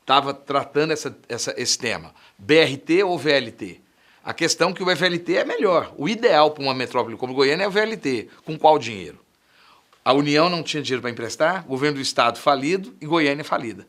estava 0.00 0.32
tratando 0.32 0.92
essa, 0.92 1.16
essa, 1.28 1.54
esse 1.56 1.78
tema, 1.78 2.14
BRT 2.38 3.02
ou 3.04 3.18
VLT. 3.18 3.80
A 4.24 4.32
questão 4.32 4.70
é 4.70 4.72
que 4.72 4.82
o 4.82 4.86
VLT 4.86 5.36
é 5.36 5.44
melhor. 5.44 5.92
O 5.98 6.08
ideal 6.08 6.50
para 6.50 6.62
uma 6.62 6.74
metrópole 6.74 7.16
como 7.16 7.34
Goiânia 7.34 7.64
é 7.64 7.68
o 7.68 7.70
VLT. 7.70 8.28
Com 8.44 8.58
qual 8.58 8.78
dinheiro? 8.78 9.23
A 10.04 10.12
União 10.12 10.50
não 10.50 10.62
tinha 10.62 10.82
dinheiro 10.82 11.00
para 11.00 11.10
emprestar, 11.10 11.64
o 11.64 11.68
governo 11.68 11.96
do 11.96 12.02
Estado 12.02 12.38
falido 12.38 12.94
e 13.00 13.06
Goiânia 13.06 13.44
falida. 13.44 13.86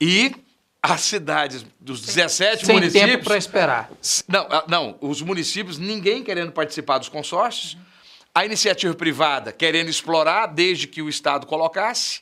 E 0.00 0.34
as 0.82 1.00
cidades 1.00 1.64
dos 1.80 2.02
17 2.02 2.66
Sem 2.66 2.74
municípios. 2.74 3.10
tempo 3.10 3.24
para 3.24 3.36
esperar. 3.36 3.90
Não, 4.28 4.46
não, 4.68 4.98
os 5.00 5.22
municípios, 5.22 5.78
ninguém 5.78 6.22
querendo 6.22 6.52
participar 6.52 6.98
dos 6.98 7.08
consórcios, 7.08 7.76
a 8.34 8.44
iniciativa 8.44 8.94
privada 8.94 9.50
querendo 9.50 9.88
explorar 9.88 10.46
desde 10.46 10.86
que 10.86 11.02
o 11.02 11.08
Estado 11.08 11.46
colocasse, 11.46 12.20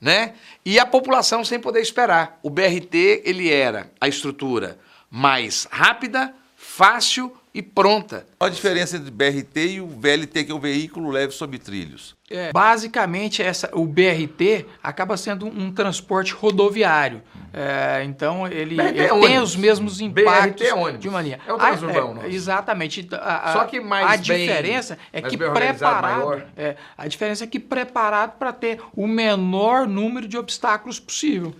né? 0.00 0.34
E 0.64 0.78
a 0.78 0.86
população 0.86 1.44
sem 1.44 1.60
poder 1.60 1.80
esperar. 1.80 2.38
O 2.42 2.48
BRT, 2.48 3.22
ele 3.24 3.52
era 3.52 3.92
a 4.00 4.08
estrutura 4.08 4.78
mais 5.10 5.66
rápida, 5.70 6.32
fácil 6.56 7.36
e 7.52 7.60
pronta. 7.60 8.26
Qual 8.38 8.48
a 8.48 8.52
diferença 8.52 8.96
entre 8.96 9.10
BRT 9.10 9.60
e 9.60 9.80
o 9.80 9.86
VLT, 9.88 10.44
que 10.44 10.52
é 10.52 10.54
o 10.54 10.60
veículo 10.60 11.10
leve 11.10 11.32
sob 11.32 11.58
trilhos? 11.58 12.16
É, 12.30 12.52
basicamente, 12.52 13.42
essa, 13.42 13.68
o 13.72 13.84
BRT 13.84 14.66
acaba 14.80 15.16
sendo 15.16 15.46
um 15.46 15.72
transporte 15.72 16.32
rodoviário. 16.32 17.22
É, 17.52 18.04
então, 18.04 18.46
ele, 18.46 18.80
ele 18.80 19.00
é 19.00 19.08
tem 19.08 19.40
os 19.40 19.56
mesmos 19.56 20.00
impactos 20.00 20.64
é 20.64 20.92
de 20.96 21.08
uma 21.08 21.20
linha. 21.20 21.40
É 21.44 21.52
o 21.52 21.58
transurbano. 21.58 22.20
Ah, 22.22 22.28
é, 22.28 22.32
exatamente. 22.32 23.08
A, 23.12 23.52
Só 23.52 23.64
que 23.64 23.80
mais 23.80 24.06
a 24.06 24.16
bem, 24.32 24.46
diferença 24.46 24.96
é 25.12 25.20
que 25.20 25.36
preparado. 25.36 26.44
É, 26.56 26.76
a 26.96 27.08
diferença 27.08 27.42
é 27.42 27.46
que 27.48 27.58
preparado 27.58 28.38
para 28.38 28.52
ter 28.52 28.80
o 28.94 29.08
menor 29.08 29.88
número 29.88 30.28
de 30.28 30.38
obstáculos 30.38 31.00
possível. 31.00 31.52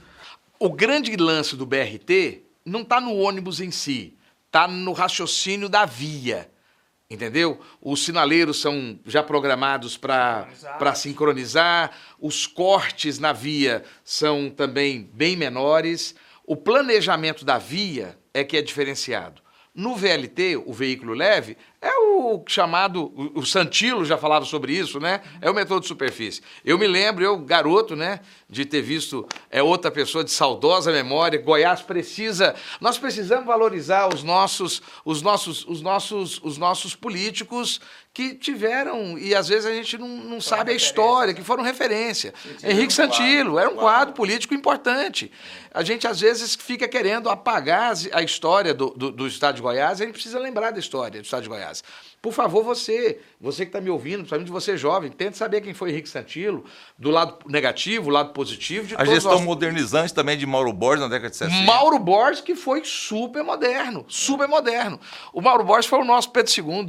O 0.56 0.70
grande 0.70 1.16
lance 1.16 1.56
do 1.56 1.66
BRT 1.66 2.42
não 2.64 2.82
está 2.82 3.00
no 3.00 3.16
ônibus 3.16 3.60
em 3.60 3.72
si 3.72 4.14
está 4.50 4.66
no 4.66 4.92
raciocínio 4.92 5.68
da 5.68 5.86
via. 5.86 6.50
Entendeu? 7.08 7.60
Os 7.80 8.04
sinaleiros 8.04 8.60
são 8.60 8.98
já 9.06 9.22
programados 9.22 9.96
para 9.96 10.94
sincronizar, 10.94 11.92
os 12.20 12.46
cortes 12.46 13.18
na 13.18 13.32
via 13.32 13.84
são 14.04 14.50
também 14.50 15.08
bem 15.12 15.36
menores, 15.36 16.14
O 16.50 16.56
planejamento 16.56 17.44
da 17.44 17.58
via 17.58 18.18
é 18.34 18.42
que 18.42 18.56
é 18.56 18.62
diferenciado. 18.62 19.40
No 19.72 19.94
VLT, 19.94 20.56
o 20.66 20.72
veículo 20.72 21.14
leve, 21.14 21.56
é 21.82 21.96
o 21.98 22.44
chamado, 22.46 23.10
o, 23.34 23.44
Santilo 23.46 24.04
já 24.04 24.18
falava 24.18 24.44
sobre 24.44 24.76
isso, 24.76 25.00
né? 25.00 25.22
É 25.40 25.50
o 25.50 25.54
metrô 25.54 25.80
de 25.80 25.86
superfície. 25.86 26.42
Eu 26.62 26.78
me 26.78 26.86
lembro, 26.86 27.24
eu, 27.24 27.38
garoto, 27.38 27.96
né, 27.96 28.20
de 28.50 28.66
ter 28.66 28.82
visto 28.82 29.26
é 29.50 29.62
outra 29.62 29.90
pessoa 29.90 30.22
de 30.22 30.30
saudosa 30.30 30.92
memória, 30.92 31.40
Goiás 31.40 31.80
precisa, 31.80 32.54
nós 32.82 32.98
precisamos 32.98 33.46
valorizar 33.46 34.12
os 34.12 34.22
nossos, 34.22 34.82
os 35.06 35.22
nossos, 35.22 35.64
os 35.66 35.80
nossos, 35.80 36.38
os 36.42 36.58
nossos 36.58 36.94
políticos 36.94 37.80
que 38.12 38.34
tiveram, 38.34 39.16
e 39.16 39.34
às 39.34 39.48
vezes 39.48 39.64
a 39.64 39.72
gente 39.72 39.96
não, 39.96 40.08
não 40.08 40.40
sabe 40.40 40.72
a 40.72 40.74
história, 40.74 41.32
que 41.32 41.42
foram 41.42 41.62
referência. 41.62 42.34
Henrique 42.62 42.92
Santilo 42.92 43.58
era 43.58 43.70
um 43.70 43.76
quadro 43.76 44.14
político 44.14 44.52
importante. 44.52 45.30
A 45.72 45.84
gente 45.84 46.08
às 46.08 46.20
vezes 46.20 46.56
fica 46.56 46.88
querendo 46.88 47.30
apagar 47.30 47.94
a 48.12 48.22
história 48.22 48.74
do, 48.74 48.90
do, 48.90 49.12
do 49.12 49.26
Estado 49.28 49.54
de 49.56 49.62
Goiás, 49.62 50.00
a 50.00 50.04
gente 50.04 50.14
precisa 50.14 50.40
lembrar 50.40 50.72
da 50.72 50.80
história 50.80 51.20
do 51.20 51.24
Estado 51.24 51.44
de 51.44 51.48
Goiás. 51.48 51.69
Por 52.22 52.32
favor, 52.32 52.62
você, 52.62 53.18
você 53.40 53.64
que 53.64 53.70
está 53.70 53.80
me 53.80 53.88
ouvindo, 53.88 54.18
principalmente 54.18 54.50
você 54.50 54.76
jovem, 54.76 55.10
tente 55.10 55.36
saber 55.36 55.60
quem 55.60 55.72
foi 55.72 55.90
Henrique 55.90 56.08
Santilo, 56.08 56.64
do 56.98 57.10
lado 57.10 57.38
negativo, 57.46 58.06
do 58.06 58.10
lado 58.10 58.32
positivo. 58.32 58.88
De 58.88 58.94
a 58.94 59.04
gestão 59.04 59.32
nós... 59.32 59.42
modernizante 59.42 60.12
também 60.12 60.36
de 60.36 60.46
Mauro 60.46 60.72
Borges 60.72 61.00
na 61.00 61.08
década 61.08 61.30
de 61.30 61.36
60. 61.36 61.64
Mauro 61.64 61.98
Borges, 61.98 62.40
que 62.40 62.54
foi 62.54 62.82
super 62.84 63.42
moderno, 63.42 64.04
super 64.08 64.46
moderno. 64.46 65.00
O 65.32 65.40
Mauro 65.40 65.64
Borges 65.64 65.86
foi 65.86 66.00
o 66.00 66.04
nosso 66.04 66.30
Pedro 66.30 66.52
II. 66.52 66.86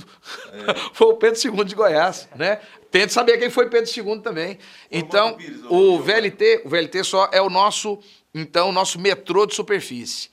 É. 0.67 0.73
foi 0.93 1.07
o 1.07 1.15
Pedro 1.15 1.39
II 1.39 1.63
de 1.63 1.75
Goiás, 1.75 2.27
né? 2.35 2.59
Tente 2.91 3.13
saber 3.13 3.37
quem 3.37 3.49
foi 3.49 3.69
Pedro 3.69 3.89
II 3.89 4.19
também. 4.19 4.59
Então, 4.91 5.37
o 5.69 5.97
VLT, 5.99 6.63
o 6.65 6.69
VLT 6.69 7.05
só 7.05 7.29
é 7.31 7.41
o 7.41 7.49
nosso, 7.49 7.99
então, 8.35 8.67
o 8.67 8.71
nosso 8.73 8.99
metrô 8.99 9.45
de 9.45 9.55
superfície. 9.55 10.29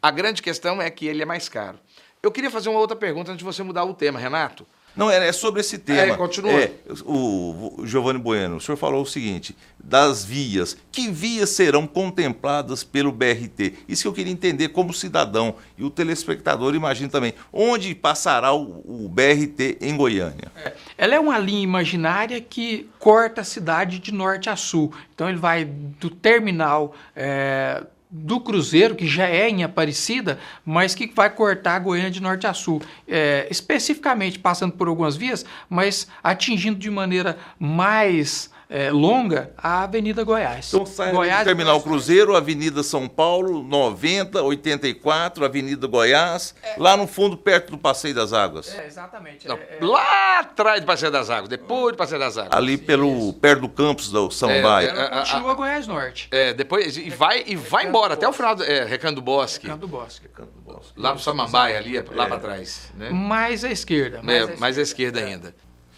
A 0.00 0.10
grande 0.12 0.40
questão 0.40 0.80
é 0.80 0.88
que 0.88 1.06
ele 1.06 1.22
é 1.22 1.26
mais 1.26 1.48
caro. 1.48 1.80
Eu 2.22 2.30
queria 2.30 2.50
fazer 2.50 2.68
uma 2.68 2.78
outra 2.78 2.96
pergunta 2.96 3.30
antes 3.30 3.38
de 3.38 3.44
você 3.44 3.62
mudar 3.62 3.84
o 3.84 3.94
tema, 3.94 4.18
Renato. 4.18 4.66
Não, 4.96 5.10
é, 5.10 5.28
é 5.28 5.32
sobre 5.32 5.60
esse 5.60 5.76
tema. 5.78 6.14
É, 6.14 6.16
continua. 6.16 6.50
É, 6.50 6.72
o, 7.04 7.74
o 7.78 7.86
Giovanni 7.86 8.18
Bueno, 8.18 8.56
o 8.56 8.60
senhor 8.60 8.78
falou 8.78 9.02
o 9.02 9.06
seguinte: 9.06 9.54
das 9.78 10.24
vias. 10.24 10.76
Que 10.90 11.10
vias 11.10 11.50
serão 11.50 11.86
contempladas 11.86 12.82
pelo 12.82 13.12
BRT? 13.12 13.74
Isso 13.86 14.02
que 14.02 14.08
eu 14.08 14.12
queria 14.14 14.32
entender 14.32 14.68
como 14.68 14.94
cidadão. 14.94 15.56
E 15.76 15.84
o 15.84 15.90
telespectador 15.90 16.74
imagina 16.74 17.10
também. 17.10 17.34
Onde 17.52 17.94
passará 17.94 18.54
o, 18.54 19.04
o 19.04 19.08
BRT 19.08 19.78
em 19.82 19.94
Goiânia? 19.94 20.50
É, 20.56 20.72
ela 20.96 21.14
é 21.14 21.20
uma 21.20 21.38
linha 21.38 21.62
imaginária 21.62 22.40
que 22.40 22.88
corta 22.98 23.42
a 23.42 23.44
cidade 23.44 23.98
de 23.98 24.12
norte 24.12 24.48
a 24.48 24.56
sul. 24.56 24.92
Então 25.14 25.28
ele 25.28 25.38
vai 25.38 25.66
do 25.66 26.08
terminal. 26.08 26.94
É, 27.14 27.84
do 28.10 28.40
Cruzeiro, 28.40 28.94
que 28.94 29.06
já 29.06 29.26
é 29.26 29.48
em 29.48 29.64
Aparecida, 29.64 30.38
mas 30.64 30.94
que 30.94 31.10
vai 31.14 31.28
cortar 31.28 31.78
Goiânia 31.80 32.10
de 32.10 32.22
norte 32.22 32.46
a 32.46 32.54
sul, 32.54 32.80
é, 33.06 33.46
especificamente 33.50 34.38
passando 34.38 34.72
por 34.72 34.88
algumas 34.88 35.16
vias, 35.16 35.44
mas 35.68 36.06
atingindo 36.22 36.78
de 36.78 36.90
maneira 36.90 37.36
mais 37.58 38.50
é, 38.68 38.90
longa 38.90 39.52
a 39.56 39.84
Avenida 39.84 40.24
Goiás. 40.24 40.68
Então 40.68 40.84
sai 40.84 41.12
Goiás, 41.12 41.44
Terminal 41.44 41.80
Cruzeiro, 41.80 42.34
Avenida 42.34 42.82
São 42.82 43.08
Paulo, 43.08 43.62
90, 43.62 44.42
84, 44.42 45.44
Avenida 45.44 45.86
Goiás, 45.86 46.54
é. 46.62 46.74
lá 46.76 46.96
no 46.96 47.06
fundo, 47.06 47.36
perto 47.36 47.70
do 47.70 47.78
Passeio 47.78 48.14
das 48.14 48.32
Águas. 48.32 48.74
É, 48.76 48.86
exatamente. 48.86 49.46
Não, 49.46 49.56
é, 49.56 49.78
é. 49.80 49.84
lá 49.84 50.40
atrás 50.40 50.80
do 50.80 50.86
Passeio 50.86 51.12
das 51.12 51.30
Águas, 51.30 51.48
depois 51.48 51.92
do 51.92 51.98
Passeio 51.98 52.18
das 52.18 52.36
Águas. 52.36 52.52
Ali 52.52 52.76
pelo, 52.76 53.32
perto 53.34 53.60
do 53.62 53.68
campus 53.68 54.10
do 54.10 54.30
São 54.30 54.50
é. 54.50 54.56
É, 54.56 55.08
continua 55.08 55.54
Goiás 55.54 55.86
Norte. 55.86 56.28
É, 56.30 56.52
depois, 56.52 56.96
e 56.96 57.08
vai, 57.10 57.44
e 57.46 57.54
vai 57.54 57.86
embora, 57.86 58.14
até 58.14 58.28
o 58.28 58.32
final, 58.32 58.56
do, 58.56 58.64
é, 58.64 58.84
Recanto 58.84 59.16
do 59.16 59.22
Bosque. 59.22 59.66
Recanto 59.66 59.86
do 59.86 59.88
Bosque. 59.88 60.26
Recanto 60.26 60.50
do 60.52 60.60
Bosque. 60.60 60.92
Lá 60.96 61.12
pro 61.12 61.22
Samambaia, 61.22 61.78
ali, 61.78 62.02
lá 62.12 62.26
para 62.26 62.38
trás. 62.38 62.92
Né? 62.96 63.10
Mais 63.10 63.64
à 63.64 63.70
esquerda. 63.70 64.22
Mais, 64.22 64.38
à, 64.38 64.40
esquerda. 64.40 64.60
mais 64.60 64.78
à 64.78 64.82
esquerda 64.82 65.20
ainda. 65.20 65.54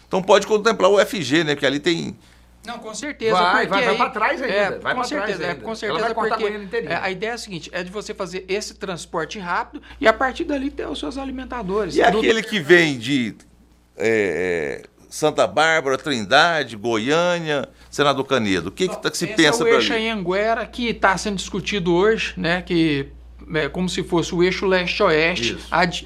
Então 0.07 0.23
pode 0.23 0.47
contemplar 0.47 0.91
o 0.91 0.99
FG, 1.05 1.45
né? 1.45 1.55
Porque 1.55 1.67
ali 1.67 1.81
tem 1.81 2.17
não, 2.67 2.79
com 2.79 2.95
certeza. 2.95 3.33
Vai, 3.33 3.67
vai, 3.67 3.85
vai 3.85 3.97
para 3.97 4.11
trás 4.11 4.43
ainda. 4.43 4.55
É, 4.55 4.79
vai 4.79 4.95
com 4.95 5.05
certeza, 5.05 5.47
é, 5.47 5.55
com 5.55 5.75
certeza. 5.75 6.15
porque 6.15 6.45
é, 6.87 6.97
a 6.97 7.11
ideia 7.11 7.31
é 7.31 7.35
a 7.35 7.39
seguinte: 7.39 7.71
é 7.73 7.83
de 7.83 7.91
você 7.91 8.13
fazer 8.13 8.45
esse 8.49 8.75
transporte 8.75 9.39
rápido 9.39 9.83
e 10.01 10.07
a 10.07 10.13
partir 10.13 10.45
dali 10.45 10.71
ter 10.71 10.87
os 10.87 10.99
seus 10.99 11.17
alimentadores. 11.17 11.97
E 11.97 12.11
do... 12.11 12.19
aquele 12.19 12.43
que 12.43 12.61
vem 12.61 12.99
de 12.99 13.35
é, 13.97 14.83
é, 14.85 14.89
Santa 15.09 15.47
Bárbara, 15.47 15.97
Trindade, 15.97 16.77
Goiânia, 16.77 17.69
Senador 17.91 18.25
Canedo, 18.27 18.69
o 18.69 18.73
que, 18.73 18.89
que, 18.89 18.97
tá, 19.03 19.11
que 19.11 19.17
se 19.17 19.27
pensa 19.29 19.65
para 19.65 19.69
é 19.69 19.77
o 19.77 19.77
eixo 19.77 19.93
Anhanguera 19.95 20.67
que 20.67 20.89
está 20.89 21.17
sendo 21.17 21.37
discutido 21.37 21.95
hoje, 21.95 22.35
né? 22.37 22.61
Que 22.61 23.09
é 23.55 23.69
como 23.69 23.89
se 23.89 24.03
fosse 24.03 24.35
o 24.35 24.43
eixo 24.43 24.67
leste-oeste, 24.67 25.57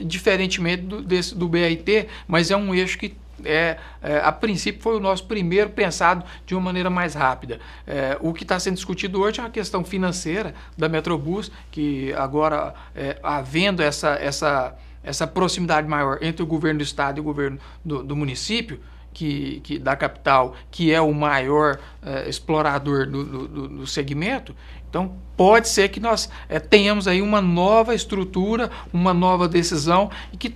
diferentemente 0.05 0.83
do, 0.85 1.03
desse, 1.03 1.35
do 1.35 1.49
BRT, 1.49 2.07
mas 2.29 2.51
é 2.51 2.57
um 2.57 2.73
eixo 2.73 2.97
que 2.99 3.17
é, 3.45 3.79
é, 4.03 4.19
a 4.19 4.33
princípio 4.33 4.83
foi 4.83 4.97
o 4.97 5.01
nosso 5.01 5.25
primeiro 5.27 5.71
pensado 5.71 6.25
de 6.47 6.55
uma 6.55 6.61
maneira 6.61 6.91
mais 6.91 7.15
rápida. 7.15 7.61
É, 7.87 8.17
o 8.21 8.33
que 8.33 8.43
está 8.43 8.59
sendo 8.59 8.75
discutido 8.75 9.21
hoje 9.21 9.41
é 9.41 9.45
a 9.45 9.51
questão 9.51 9.85
financeira 9.85 10.55
da 10.77 10.89
Metrobus, 10.89 11.51
que 11.71 12.13
agora, 12.15 12.75
é, 12.95 13.19
havendo 13.23 13.83
essa, 13.83 14.11
essa, 14.21 14.75
essa 15.03 15.27
proximidade 15.27 15.89
maior 15.89 16.19
entre 16.23 16.43
o 16.43 16.47
governo 16.47 16.79
do 16.79 16.85
estado 16.85 17.19
e 17.19 17.21
o 17.21 17.25
governo 17.25 17.59
do, 17.85 18.03
do 18.03 18.17
município, 18.17 18.81
que, 19.13 19.61
que, 19.61 19.79
da 19.79 19.95
capital, 19.95 20.55
que 20.71 20.93
é 20.93 21.01
o 21.01 21.13
maior 21.13 21.79
é, 22.03 22.29
explorador 22.29 23.07
do, 23.07 23.25
do, 23.25 23.69
do, 23.69 23.87
segmento, 23.87 24.55
então 24.89 25.15
pode 25.37 25.69
ser 25.69 25.89
que 25.89 26.01
nós 26.01 26.31
é, 26.49 26.59
tenhamos 26.59 27.07
aí 27.07 27.21
uma 27.21 27.41
nova 27.41 27.95
estrutura, 27.95 28.71
uma 28.93 29.13
nova 29.13 29.49
decisão 29.49 30.11
e 30.33 30.37
que 30.37 30.55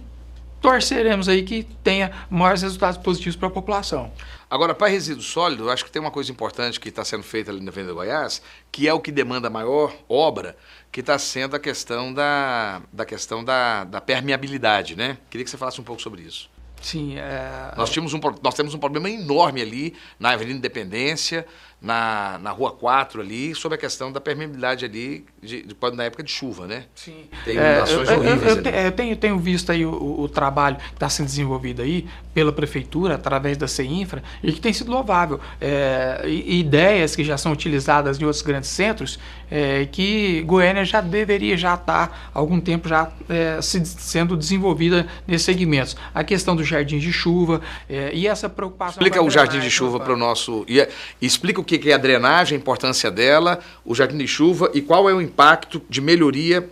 torceremos 0.61 1.29
aí 1.29 1.43
que 1.43 1.65
tenha 1.83 2.11
maiores 2.31 2.63
resultados 2.63 2.99
positivos 2.99 3.37
para 3.37 3.49
a 3.49 3.51
população. 3.51 4.13
Agora, 4.49 4.75
para 4.75 4.89
resíduo 4.89 5.23
sólido, 5.23 5.71
acho 5.71 5.85
que 5.85 5.91
tem 5.91 6.01
uma 6.01 6.11
coisa 6.11 6.31
importante 6.31 6.79
que 6.79 6.89
está 6.89 7.05
sendo 7.05 7.25
feita 7.25 7.51
ali 7.51 7.61
na 7.61 7.71
Avenida 7.71 7.93
Goiás, 7.93 8.41
que 8.71 8.87
é 8.87 8.95
o 8.95 9.01
que 9.01 9.11
demanda 9.11 9.51
maior 9.51 9.93
obra, 10.09 10.57
que 10.93 11.01
está 11.01 11.19
sendo 11.19 11.57
a 11.57 11.59
questão 11.59 12.13
da, 12.13 12.81
da 12.93 13.05
questão 13.05 13.45
da, 13.45 13.85
da 13.85 14.01
permeabilidade, 14.01 14.97
né? 14.97 15.19
Queria 15.29 15.45
que 15.45 15.51
você 15.51 15.57
falasse 15.57 15.81
um 15.81 15.85
pouco 15.85 16.01
sobre 16.01 16.23
isso. 16.23 16.49
Sim, 16.81 17.19
é... 17.19 17.73
nós, 17.77 17.91
tínhamos 17.91 18.15
um, 18.15 18.21
nós 18.43 18.55
temos 18.55 18.75
um 18.75 18.79
problema 18.79 19.11
enorme 19.11 19.61
ali 19.61 19.95
na 20.21 20.31
Avenida 20.31 20.59
Independência, 20.59 21.47
na, 21.87 22.39
na 22.43 22.51
Rua 22.51 22.72
4 22.72 23.20
ali, 23.20 23.55
sobre 23.55 23.76
a 23.76 23.78
questão 23.78 24.11
da 24.11 24.20
permeabilidade 24.20 24.84
ali, 24.84 25.24
de, 25.41 25.62
de, 25.62 25.76
na 25.95 26.05
época 26.05 26.24
de 26.24 26.32
chuva, 26.32 26.66
né? 26.66 26.87
Sim. 26.97 27.26
Tem 27.45 27.57
é, 27.57 27.78
ações 27.78 28.09
eu, 28.09 28.18
horríveis 28.18 28.57
eu, 28.57 28.62
eu, 28.64 28.80
eu, 28.87 28.93
tenho, 28.93 29.16
tenho 29.16 29.39
visto 29.39 29.70
aí 29.70 29.87
o, 29.87 30.20
o 30.20 30.28
trabalho 30.28 30.76
que 30.76 30.95
está 30.95 31.09
sendo 31.09 31.26
desenvolvido 31.26 31.82
aí 31.82 32.05
pela 32.34 32.51
Prefeitura, 32.53 33.14
através 33.14 33.57
da 33.57 33.68
CEINFRA, 33.68 34.22
e 34.43 34.53
que 34.53 34.61
tem 34.61 34.72
sido 34.72 34.91
louvável. 34.91 35.41
É, 35.61 36.22
ideias 36.26 37.14
que 37.14 37.22
já 37.22 37.39
são 37.39 37.53
utilizadas 37.53 38.20
em 38.20 38.24
outros 38.24 38.43
grandes 38.43 38.68
centros, 38.68 39.18
é, 39.49 39.87
que 39.87 40.43
Goiânia 40.43 40.84
já 40.84 41.01
deveria 41.01 41.57
já 41.57 41.74
estar, 41.74 42.09
tá, 42.09 42.16
algum 42.34 42.61
tempo, 42.61 42.89
já 42.89 43.12
é, 43.28 43.62
se, 43.62 43.87
sendo 43.87 44.37
desenvolvida 44.37 45.07
nesses 45.26 45.45
segmentos. 45.45 45.97
A 46.12 46.24
questão 46.24 46.57
do 46.57 46.64
jardim 46.64 46.99
de 46.99 47.12
chuva 47.12 47.61
é, 47.89 48.11
e 48.12 48.26
essa 48.26 48.49
preocupação... 48.49 48.95
Explica 48.95 49.22
o 49.22 49.30
jardim 49.30 49.61
de 49.61 49.70
chuva 49.70 50.01
para 50.01 50.12
o 50.12 50.16
nosso... 50.16 50.64
E, 50.66 50.80
é, 50.80 50.89
explica 51.22 51.61
o 51.61 51.64
que 51.64 51.76
é 51.85 51.93
a 51.93 51.99
drenagem, 51.99 52.57
a 52.57 52.61
importância 52.61 53.11
dela, 53.11 53.61
o 53.85 53.95
jardim 53.95 54.18
de 54.18 54.27
chuva 54.27 54.70
e 54.74 54.81
qual 54.81 55.09
é 55.09 55.14
o 55.14 55.20
impacto 55.20 55.83
de 55.89 56.01
melhoria 56.01 56.68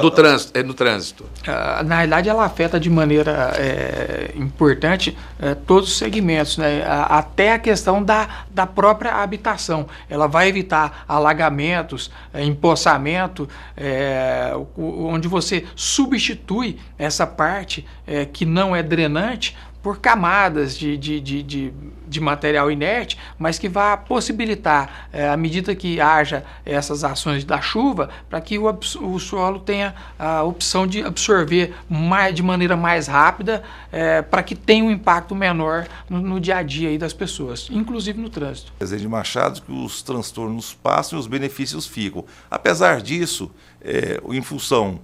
do 0.00 0.10
trânsito, 0.10 0.58
é, 0.58 0.62
no 0.64 0.74
trânsito. 0.74 1.22
Uh, 1.22 1.84
na 1.84 1.96
realidade, 1.96 2.28
ela 2.28 2.44
afeta 2.44 2.78
de 2.78 2.90
maneira 2.90 3.52
é, 3.56 4.32
importante 4.34 5.16
é, 5.38 5.54
todos 5.54 5.90
os 5.90 5.96
segmentos, 5.96 6.58
né? 6.58 6.84
até 7.08 7.52
a 7.52 7.58
questão 7.58 8.02
da, 8.02 8.46
da 8.50 8.66
própria 8.66 9.14
habitação. 9.14 9.86
Ela 10.10 10.26
vai 10.26 10.48
evitar 10.48 11.04
alagamentos, 11.06 12.10
é, 12.34 12.42
empoçamento, 12.44 13.48
é, 13.76 14.52
onde 14.76 15.28
você 15.28 15.64
substitui 15.76 16.78
essa 16.98 17.24
parte 17.24 17.86
é, 18.08 18.24
que 18.24 18.44
não 18.44 18.74
é 18.74 18.82
drenante 18.82 19.56
por 19.82 20.00
camadas 20.00 20.76
de, 20.76 20.96
de, 20.96 21.20
de, 21.20 21.42
de, 21.42 21.72
de 22.06 22.20
material 22.20 22.70
inerte, 22.70 23.18
mas 23.38 23.58
que 23.58 23.68
vai 23.68 23.96
possibilitar, 23.96 25.08
é, 25.12 25.28
à 25.28 25.36
medida 25.36 25.74
que 25.74 26.00
haja 26.00 26.44
essas 26.64 27.04
ações 27.04 27.44
da 27.44 27.60
chuva, 27.60 28.10
para 28.28 28.40
que 28.40 28.58
o, 28.58 28.66
o, 28.66 29.18
solo 29.18 29.60
tenha 29.60 29.94
a 30.18 30.42
opção 30.42 30.86
de 30.86 31.02
absorver 31.02 31.74
mais, 31.88 32.34
de 32.34 32.42
maneira 32.42 32.76
mais 32.76 33.06
rápida, 33.06 33.62
é, 33.92 34.22
para 34.22 34.42
que 34.42 34.54
tenha 34.54 34.84
um 34.84 34.90
impacto 34.90 35.34
menor 35.34 35.86
no, 36.08 36.20
no, 36.20 36.40
dia 36.40 36.56
a 36.56 36.62
dia 36.62 36.98
das 36.98 37.12
pessoas, 37.12 37.68
inclusive 37.70 38.20
no 38.20 38.28
trânsito. 38.28 38.72
Dizer 38.80 38.98
de 38.98 39.08
Machado 39.08 39.62
que 39.62 39.72
os 39.72 40.02
transtornos 40.02 40.74
passam 40.74 41.18
e 41.18 41.20
os 41.20 41.26
benefícios 41.26 41.86
ficam. 41.86 42.24
Apesar 42.50 43.00
disso, 43.00 43.50
é, 43.80 44.20
em 44.30 44.42
função 44.42 45.00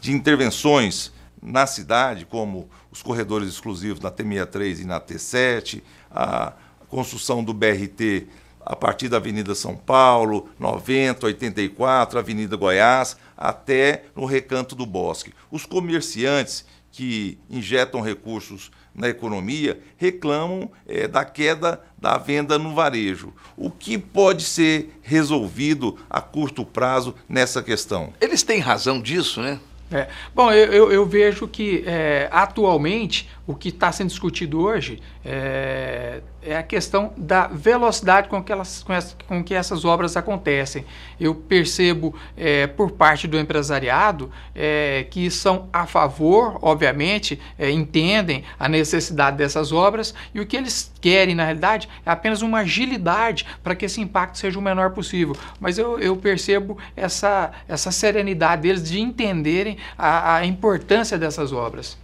de 0.00 0.10
intervenções 0.10 1.12
na 1.42 1.66
cidade, 1.66 2.26
como 2.26 2.68
os 2.98 3.02
corredores 3.02 3.48
exclusivos 3.48 4.00
na 4.00 4.10
T63 4.10 4.80
e 4.80 4.84
na 4.84 5.00
T7, 5.00 5.82
a 6.10 6.52
construção 6.88 7.44
do 7.44 7.54
BRT 7.54 8.26
a 8.60 8.74
partir 8.74 9.08
da 9.08 9.18
Avenida 9.18 9.54
São 9.54 9.76
Paulo, 9.76 10.48
90, 10.58 11.26
84, 11.26 12.18
Avenida 12.18 12.56
Goiás, 12.56 13.16
até 13.36 14.06
no 14.16 14.24
Recanto 14.24 14.74
do 14.74 14.84
Bosque. 14.84 15.32
Os 15.48 15.64
comerciantes 15.64 16.66
que 16.90 17.38
injetam 17.48 18.00
recursos 18.00 18.70
na 18.92 19.08
economia 19.08 19.80
reclamam 19.96 20.68
é, 20.86 21.06
da 21.06 21.24
queda 21.24 21.80
da 21.96 22.18
venda 22.18 22.58
no 22.58 22.74
varejo. 22.74 23.32
O 23.56 23.70
que 23.70 23.96
pode 23.96 24.42
ser 24.42 24.98
resolvido 25.02 25.96
a 26.10 26.20
curto 26.20 26.64
prazo 26.64 27.14
nessa 27.28 27.62
questão? 27.62 28.12
Eles 28.20 28.42
têm 28.42 28.58
razão 28.58 29.00
disso, 29.00 29.40
né? 29.40 29.60
É. 29.90 30.06
Bom, 30.34 30.52
eu, 30.52 30.72
eu, 30.72 30.92
eu, 30.92 31.06
vejo 31.06 31.48
que 31.48 31.82
é, 31.86 32.28
atualmente 32.30 33.28
o 33.48 33.54
que 33.54 33.70
está 33.70 33.90
sendo 33.90 34.08
discutido 34.08 34.60
hoje 34.60 35.00
é, 35.24 36.20
é, 36.42 36.54
a 36.54 36.62
questão 36.62 37.14
da 37.16 37.46
velocidade 37.46 38.28
com 38.28 38.44
que, 38.44 38.52
elas, 38.52 38.82
com, 38.82 38.92
essa, 38.92 39.16
com 39.26 39.42
que 39.42 39.54
essas 39.54 39.86
obras 39.86 40.18
acontecem. 40.18 40.84
Eu 41.18 41.34
percebo 41.34 42.14
é, 42.36 42.66
por 42.66 42.90
parte 42.90 43.26
do 43.26 43.38
empresariado 43.38 44.30
é, 44.54 45.06
que 45.10 45.30
são 45.30 45.66
a 45.72 45.86
favor, 45.86 46.58
obviamente, 46.60 47.40
é, 47.58 47.70
entendem 47.70 48.44
a 48.60 48.68
necessidade 48.68 49.38
dessas 49.38 49.72
obras 49.72 50.14
e 50.34 50.40
o 50.40 50.46
que 50.46 50.54
eles 50.54 50.92
querem, 51.00 51.34
na 51.34 51.44
realidade, 51.44 51.88
é 52.04 52.10
apenas 52.10 52.42
uma 52.42 52.58
agilidade 52.58 53.46
para 53.64 53.74
que 53.74 53.86
esse 53.86 53.98
impacto 53.98 54.36
seja 54.36 54.58
o 54.58 54.62
menor 54.62 54.90
possível. 54.90 55.34
Mas 55.58 55.78
eu, 55.78 55.98
eu 55.98 56.14
percebo 56.18 56.76
essa, 56.94 57.50
essa 57.66 57.90
serenidade 57.90 58.60
deles 58.60 58.86
de 58.86 59.00
entenderem 59.00 59.78
a, 59.96 60.34
a 60.36 60.44
importância 60.44 61.16
dessas 61.16 61.50
obras. 61.50 61.96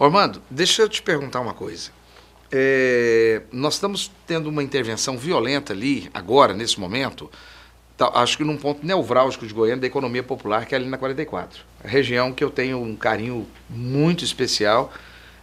Ormando, 0.00 0.40
deixa 0.48 0.80
eu 0.80 0.88
te 0.88 1.02
perguntar 1.02 1.40
uma 1.40 1.52
coisa. 1.52 1.90
É, 2.50 3.42
nós 3.52 3.74
estamos 3.74 4.10
tendo 4.26 4.48
uma 4.48 4.62
intervenção 4.62 5.18
violenta 5.18 5.74
ali, 5.74 6.08
agora, 6.14 6.54
nesse 6.54 6.80
momento, 6.80 7.30
tá, 7.98 8.10
acho 8.14 8.38
que 8.38 8.42
num 8.42 8.56
ponto 8.56 8.84
nevrálgico 8.84 9.46
de 9.46 9.52
Goiânia, 9.52 9.82
da 9.82 9.86
economia 9.86 10.22
popular, 10.22 10.64
que 10.64 10.74
é 10.74 10.78
ali 10.78 10.88
na 10.88 10.96
44. 10.96 11.62
A 11.84 11.86
região 11.86 12.32
que 12.32 12.42
eu 12.42 12.48
tenho 12.48 12.82
um 12.82 12.96
carinho 12.96 13.46
muito 13.68 14.24
especial, 14.24 14.90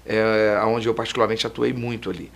é, 0.04 0.60
onde 0.66 0.88
eu 0.88 0.94
particularmente 0.96 1.46
atuei 1.46 1.72
muito 1.72 2.10
ali. 2.10 2.32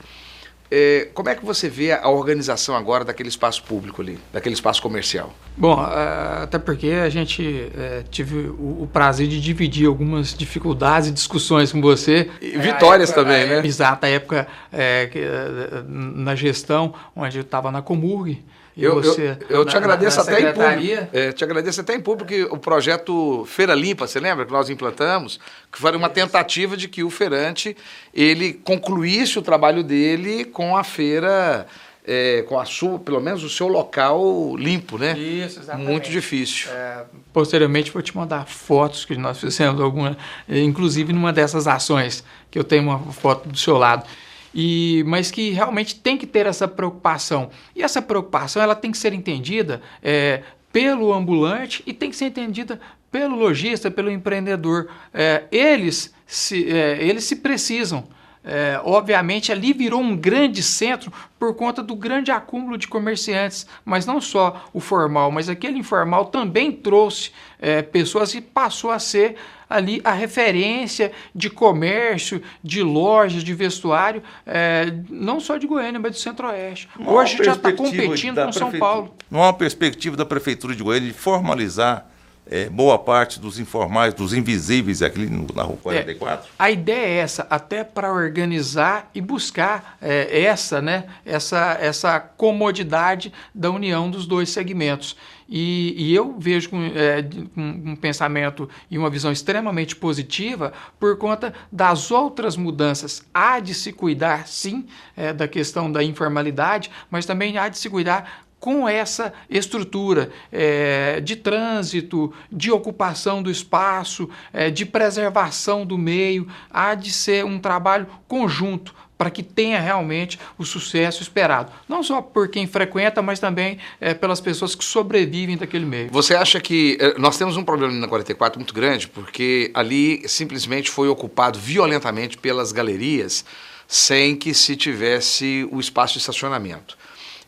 É, 0.73 1.09
como 1.13 1.27
é 1.27 1.35
que 1.35 1.45
você 1.45 1.67
vê 1.67 1.91
a 1.91 2.07
organização 2.07 2.77
agora 2.77 3.03
daquele 3.03 3.27
espaço 3.27 3.61
público 3.63 4.01
ali, 4.01 4.17
daquele 4.31 4.55
espaço 4.55 4.81
comercial? 4.81 5.33
Bom, 5.57 5.77
até 5.77 6.57
porque 6.57 6.87
a 6.91 7.09
gente 7.09 7.69
é, 7.77 8.03
tive 8.09 8.47
o, 8.47 8.83
o, 8.83 8.89
prazer 8.91 9.27
de 9.27 9.41
dividir 9.41 9.85
algumas 9.85 10.33
dificuldades 10.33 11.09
e 11.09 11.11
discussões 11.11 11.73
com 11.73 11.81
você. 11.81 12.29
E 12.41 12.57
vitórias 12.57 13.09
época, 13.09 13.25
também, 13.25 13.47
né? 13.47 13.65
Exato, 13.65 14.05
a 14.05 14.09
época 14.09 14.47
é, 14.71 15.09
é, 15.13 15.83
na 15.85 16.35
gestão, 16.35 16.93
onde 17.13 17.37
eu 17.37 17.41
estava 17.41 17.69
na 17.69 17.81
Comurg, 17.81 18.41
eu, 18.77 18.95
você, 18.95 19.37
eu, 19.49 19.57
eu 19.57 19.65
na, 19.65 19.71
te 19.71 19.77
agradeço 19.77 20.17
na, 20.17 20.23
na 20.23 20.31
até 20.31 20.41
em 20.41 20.53
público. 20.53 21.07
É, 21.11 21.31
te 21.31 21.43
agradeço 21.43 21.81
até 21.81 21.95
em 21.95 21.99
público 21.99 22.29
que 22.29 22.43
o 22.43 22.57
projeto 22.57 23.45
Feira 23.45 23.73
Limpa, 23.73 24.07
você 24.07 24.19
lembra 24.19 24.45
que 24.45 24.51
nós 24.51 24.69
implantamos, 24.69 25.39
que 25.71 25.79
foi 25.79 25.95
uma 25.95 26.09
tentativa 26.09 26.77
de 26.77 26.87
que 26.87 27.03
o 27.03 27.09
feirante 27.09 27.75
ele 28.13 28.53
concluísse 28.53 29.37
o 29.37 29.41
trabalho 29.41 29.83
dele 29.83 30.45
com 30.45 30.75
a 30.77 30.83
feira 30.83 31.67
é, 32.05 32.43
com 32.47 32.59
a 32.59 32.65
sua, 32.65 32.97
pelo 32.97 33.19
menos 33.19 33.43
o 33.43 33.49
seu 33.49 33.67
local 33.67 34.55
limpo, 34.57 34.97
né? 34.97 35.17
Isso, 35.17 35.59
exatamente. 35.59 35.87
Muito 35.87 36.09
difícil. 36.09 36.71
É, 36.71 37.03
posteriormente 37.31 37.91
vou 37.91 38.01
te 38.01 38.15
mandar 38.15 38.47
fotos 38.47 39.05
que 39.05 39.15
nós 39.15 39.39
fizemos 39.39 39.79
alguma, 39.79 40.17
inclusive 40.49 41.13
numa 41.13 41.31
dessas 41.31 41.67
ações 41.67 42.23
que 42.49 42.57
eu 42.57 42.63
tenho 42.63 42.83
uma 42.83 42.99
foto 43.13 43.47
do 43.47 43.57
seu 43.57 43.77
lado 43.77 44.05
e, 44.53 45.03
mas 45.07 45.31
que 45.31 45.51
realmente 45.51 45.95
tem 45.95 46.17
que 46.17 46.27
ter 46.27 46.45
essa 46.45 46.67
preocupação. 46.67 47.49
E 47.75 47.81
essa 47.81 48.01
preocupação 48.01 48.61
ela 48.61 48.75
tem 48.75 48.91
que 48.91 48.97
ser 48.97 49.13
entendida 49.13 49.81
é, 50.01 50.43
pelo 50.71 51.13
ambulante 51.13 51.83
e 51.85 51.93
tem 51.93 52.09
que 52.09 52.15
ser 52.15 52.25
entendida 52.25 52.79
pelo 53.11 53.35
lojista, 53.35 53.91
pelo 53.91 54.09
empreendedor. 54.09 54.89
É, 55.13 55.43
eles, 55.51 56.13
se, 56.25 56.69
é, 56.71 57.03
eles 57.03 57.25
se 57.25 57.37
precisam. 57.37 58.07
É, 58.43 58.81
obviamente 58.83 59.51
ali 59.51 59.71
virou 59.71 60.01
um 60.01 60.17
grande 60.17 60.63
centro 60.63 61.13
por 61.37 61.53
conta 61.53 61.83
do 61.83 61.95
grande 61.95 62.31
acúmulo 62.31 62.75
de 62.75 62.87
comerciantes, 62.87 63.67
mas 63.85 64.07
não 64.07 64.19
só 64.19 64.67
o 64.73 64.79
formal, 64.79 65.29
mas 65.29 65.47
aquele 65.47 65.77
informal 65.77 66.25
também 66.25 66.71
trouxe 66.71 67.31
é, 67.59 67.83
pessoas 67.83 68.33
e 68.33 68.41
passou 68.41 68.89
a 68.89 68.97
ser 68.97 69.35
ali 69.71 70.01
a 70.03 70.11
referência 70.11 71.11
de 71.33 71.49
comércio, 71.49 72.41
de 72.63 72.83
lojas, 72.83 73.43
de 73.43 73.53
vestuário, 73.53 74.21
é, 74.45 74.93
não 75.09 75.39
só 75.39 75.57
de 75.57 75.65
Goiânia, 75.65 75.99
mas 75.99 76.11
do 76.11 76.17
Centro-Oeste. 76.17 76.89
Hoje 77.05 77.37
já 77.43 77.53
está 77.53 77.71
competindo 77.71 78.43
com 78.43 78.51
São 78.51 78.71
Paulo. 78.71 79.15
Não 79.29 79.41
há 79.41 79.47
uma 79.47 79.53
perspectiva 79.53 80.15
da 80.17 80.25
Prefeitura 80.25 80.75
de 80.75 80.83
Goiânia 80.83 81.09
de 81.09 81.17
formalizar 81.17 82.11
é, 82.51 82.69
boa 82.69 82.99
parte 82.99 83.39
dos 83.39 83.59
informais, 83.59 84.13
dos 84.13 84.33
invisíveis 84.33 85.01
aqui 85.01 85.25
na 85.55 85.63
Rua 85.63 85.77
44? 85.81 86.47
É, 86.47 86.49
a 86.59 86.69
ideia 86.69 87.05
é 87.05 87.17
essa, 87.19 87.47
até 87.49 87.83
para 87.83 88.11
organizar 88.11 89.09
e 89.15 89.21
buscar 89.21 89.97
é, 90.01 90.43
essa, 90.43 90.81
né, 90.81 91.05
essa, 91.25 91.77
essa 91.79 92.19
comodidade 92.19 93.31
da 93.55 93.71
união 93.71 94.11
dos 94.11 94.25
dois 94.25 94.49
segmentos. 94.49 95.15
E, 95.53 95.93
e 95.97 96.15
eu 96.15 96.33
vejo 96.39 96.69
com, 96.69 96.81
é, 96.81 97.21
com, 97.53 97.91
um 97.91 97.95
pensamento 97.97 98.69
e 98.89 98.97
uma 98.97 99.09
visão 99.09 99.33
extremamente 99.33 99.97
positiva 99.97 100.71
por 100.97 101.17
conta 101.17 101.53
das 101.69 102.09
outras 102.09 102.55
mudanças. 102.55 103.25
Há 103.33 103.59
de 103.59 103.73
se 103.73 103.91
cuidar, 103.91 104.47
sim, 104.47 104.85
é, 105.17 105.33
da 105.33 105.49
questão 105.49 105.91
da 105.91 106.01
informalidade, 106.01 106.89
mas 107.09 107.25
também 107.25 107.57
há 107.57 107.67
de 107.67 107.77
se 107.77 107.89
cuidar 107.89 108.45
com 108.61 108.87
essa 108.87 109.33
estrutura 109.49 110.31
é, 110.51 111.19
de 111.19 111.35
trânsito, 111.35 112.31
de 112.49 112.71
ocupação 112.71 113.41
do 113.41 113.51
espaço, 113.51 114.29
é, 114.53 114.69
de 114.69 114.85
preservação 114.85 115.85
do 115.85 115.97
meio, 115.97 116.47
há 116.69 116.93
de 116.93 117.11
ser 117.11 117.43
um 117.43 117.59
trabalho 117.59 118.07
conjunto 118.27 118.93
para 119.21 119.29
que 119.29 119.43
tenha 119.43 119.79
realmente 119.79 120.39
o 120.57 120.65
sucesso 120.65 121.21
esperado. 121.21 121.71
Não 121.87 122.01
só 122.01 122.23
por 122.23 122.47
quem 122.47 122.65
frequenta, 122.65 123.21
mas 123.21 123.39
também 123.39 123.77
é, 123.99 124.15
pelas 124.15 124.41
pessoas 124.41 124.73
que 124.73 124.83
sobrevivem 124.83 125.55
daquele 125.55 125.85
meio. 125.85 126.09
Você 126.09 126.33
acha 126.33 126.59
que 126.59 126.97
é, 126.99 127.19
nós 127.19 127.37
temos 127.37 127.55
um 127.55 127.63
problema 127.63 127.93
na 127.93 128.07
44 128.07 128.59
muito 128.59 128.73
grande, 128.73 129.07
porque 129.07 129.69
ali 129.75 130.27
simplesmente 130.27 130.89
foi 130.89 131.07
ocupado 131.07 131.59
violentamente 131.59 132.35
pelas 132.35 132.71
galerias 132.71 133.45
sem 133.87 134.35
que 134.35 134.55
se 134.55 134.75
tivesse 134.75 135.69
o 135.71 135.79
espaço 135.79 136.13
de 136.13 136.19
estacionamento. 136.19 136.97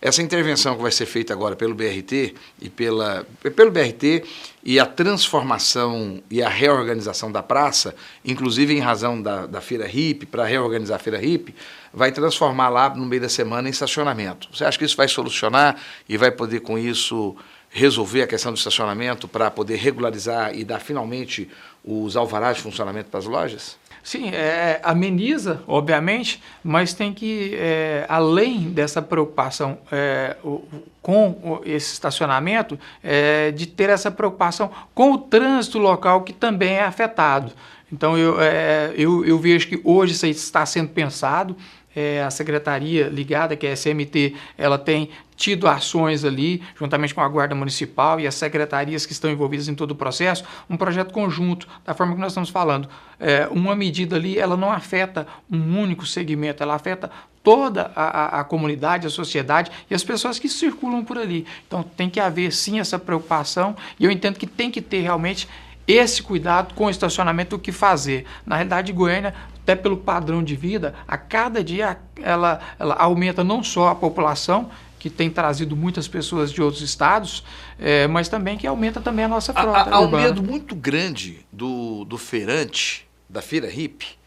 Essa 0.05 0.21
intervenção 0.21 0.75
que 0.75 0.81
vai 0.81 0.91
ser 0.91 1.05
feita 1.05 1.31
agora 1.31 1.55
pelo 1.55 1.73
BRT 1.73 2.35
e 2.61 2.69
pela, 2.69 3.25
pelo 3.55 3.71
BRT 3.71 4.21
e 4.61 4.77
a 4.77 4.85
transformação 4.85 6.21
e 6.29 6.43
a 6.43 6.49
reorganização 6.49 7.31
da 7.31 7.41
praça, 7.41 7.95
inclusive 8.25 8.73
em 8.73 8.81
razão 8.81 9.21
da, 9.21 9.45
da 9.47 9.61
feira 9.61 9.87
HIP, 9.87 10.25
para 10.25 10.43
reorganizar 10.43 10.97
a 10.97 10.99
feira 10.99 11.23
HIP, 11.23 11.55
vai 11.93 12.11
transformar 12.11 12.67
lá 12.67 12.89
no 12.89 13.05
meio 13.05 13.21
da 13.21 13.29
semana 13.29 13.69
em 13.69 13.71
estacionamento. 13.71 14.49
Você 14.51 14.65
acha 14.65 14.77
que 14.77 14.83
isso 14.83 14.97
vai 14.97 15.07
solucionar 15.07 15.77
e 16.09 16.17
vai 16.17 16.31
poder 16.31 16.59
com 16.59 16.77
isso 16.77 17.33
resolver 17.69 18.23
a 18.23 18.27
questão 18.27 18.51
do 18.51 18.57
estacionamento 18.57 19.25
para 19.25 19.49
poder 19.49 19.77
regularizar 19.77 20.53
e 20.53 20.65
dar 20.65 20.81
finalmente 20.81 21.49
os 21.81 22.17
alvarás 22.17 22.57
de 22.57 22.63
funcionamento 22.63 23.09
para 23.09 23.21
as 23.21 23.25
lojas? 23.25 23.77
Sim, 24.03 24.31
é, 24.31 24.81
ameniza, 24.83 25.63
obviamente, 25.65 26.43
mas 26.61 26.93
tem 26.93 27.13
que, 27.13 27.55
é, 27.55 28.05
além 28.09 28.69
dessa 28.69 29.01
preocupação 29.01 29.77
é, 29.89 30.35
o, 30.43 30.61
com 31.01 31.61
esse 31.65 31.93
estacionamento, 31.93 32.77
é, 33.01 33.51
de 33.51 33.65
ter 33.65 33.89
essa 33.89 34.11
preocupação 34.11 34.69
com 34.93 35.13
o 35.13 35.17
trânsito 35.17 35.79
local 35.79 36.21
que 36.23 36.33
também 36.33 36.73
é 36.73 36.83
afetado. 36.83 37.53
Então, 37.93 38.17
eu, 38.17 38.41
é, 38.41 38.91
eu, 38.97 39.23
eu 39.23 39.39
vejo 39.39 39.69
que 39.69 39.79
hoje 39.85 40.13
isso 40.13 40.25
está 40.25 40.65
sendo 40.65 40.89
pensado, 40.89 41.55
é, 41.95 42.23
a 42.23 42.31
secretaria 42.31 43.07
ligada, 43.07 43.55
que 43.55 43.67
é 43.67 43.71
a 43.71 43.73
SMT, 43.73 44.35
ela 44.57 44.77
tem 44.77 45.09
tido 45.35 45.67
ações 45.67 46.23
ali, 46.23 46.61
juntamente 46.77 47.13
com 47.13 47.21
a 47.21 47.27
Guarda 47.27 47.55
Municipal 47.55 48.19
e 48.19 48.27
as 48.27 48.35
secretarias 48.35 49.05
que 49.05 49.13
estão 49.13 49.29
envolvidas 49.29 49.67
em 49.67 49.75
todo 49.75 49.91
o 49.91 49.95
processo, 49.95 50.43
um 50.69 50.77
projeto 50.77 51.11
conjunto, 51.11 51.67
da 51.85 51.93
forma 51.93 52.13
que 52.13 52.21
nós 52.21 52.31
estamos 52.31 52.49
falando. 52.49 52.87
É, 53.19 53.47
uma 53.51 53.75
medida 53.75 54.15
ali, 54.15 54.37
ela 54.37 54.55
não 54.55 54.71
afeta 54.71 55.27
um 55.51 55.79
único 55.79 56.05
segmento, 56.05 56.61
ela 56.61 56.75
afeta 56.75 57.09
toda 57.43 57.91
a, 57.95 58.03
a, 58.03 58.39
a, 58.39 58.43
comunidade, 58.43 59.05
a 59.05 59.09
sociedade 59.09 59.69
e 59.89 59.93
as 59.93 60.03
pessoas 60.03 60.39
que 60.39 60.47
circulam 60.47 61.03
por 61.03 61.17
ali. 61.17 61.45
Então 61.67 61.83
tem 61.83 62.09
que 62.09 62.19
haver 62.19 62.53
sim 62.53 62.79
essa 62.79 62.97
preocupação 62.97 63.75
e 63.99 64.05
eu 64.05 64.11
entendo 64.11 64.39
que 64.39 64.47
tem 64.47 64.71
que 64.71 64.81
ter 64.81 65.01
realmente 65.01 65.47
esse 65.85 66.23
cuidado 66.23 66.73
com 66.73 66.85
o 66.85 66.89
estacionamento, 66.89 67.57
o 67.57 67.59
que 67.59 67.73
fazer. 67.73 68.25
Na 68.45 68.55
realidade, 68.55 68.93
Goiânia 68.93 69.33
até 69.63 69.75
pelo 69.75 69.97
padrão 69.97 70.43
de 70.43 70.55
vida, 70.55 70.93
a 71.07 71.17
cada 71.17 71.63
dia 71.63 71.97
ela, 72.21 72.59
ela 72.77 72.95
aumenta 72.95 73.43
não 73.43 73.63
só 73.63 73.87
a 73.87 73.95
população, 73.95 74.69
que 74.99 75.09
tem 75.09 75.29
trazido 75.29 75.75
muitas 75.75 76.07
pessoas 76.07 76.51
de 76.51 76.61
outros 76.61 76.81
estados, 76.81 77.43
é, 77.79 78.07
mas 78.07 78.29
também 78.29 78.57
que 78.57 78.67
aumenta 78.67 79.01
também 79.01 79.25
a 79.25 79.27
nossa 79.27 79.53
frota. 79.53 79.89
Há, 79.89 79.95
há 79.95 79.99
um 79.99 80.09
medo 80.09 80.41
muito 80.41 80.75
grande 80.75 81.45
do, 81.51 82.05
do 82.05 82.17
feirante, 82.17 83.05
da 83.27 83.41
feira 83.41 83.67
hippie, 83.67 84.17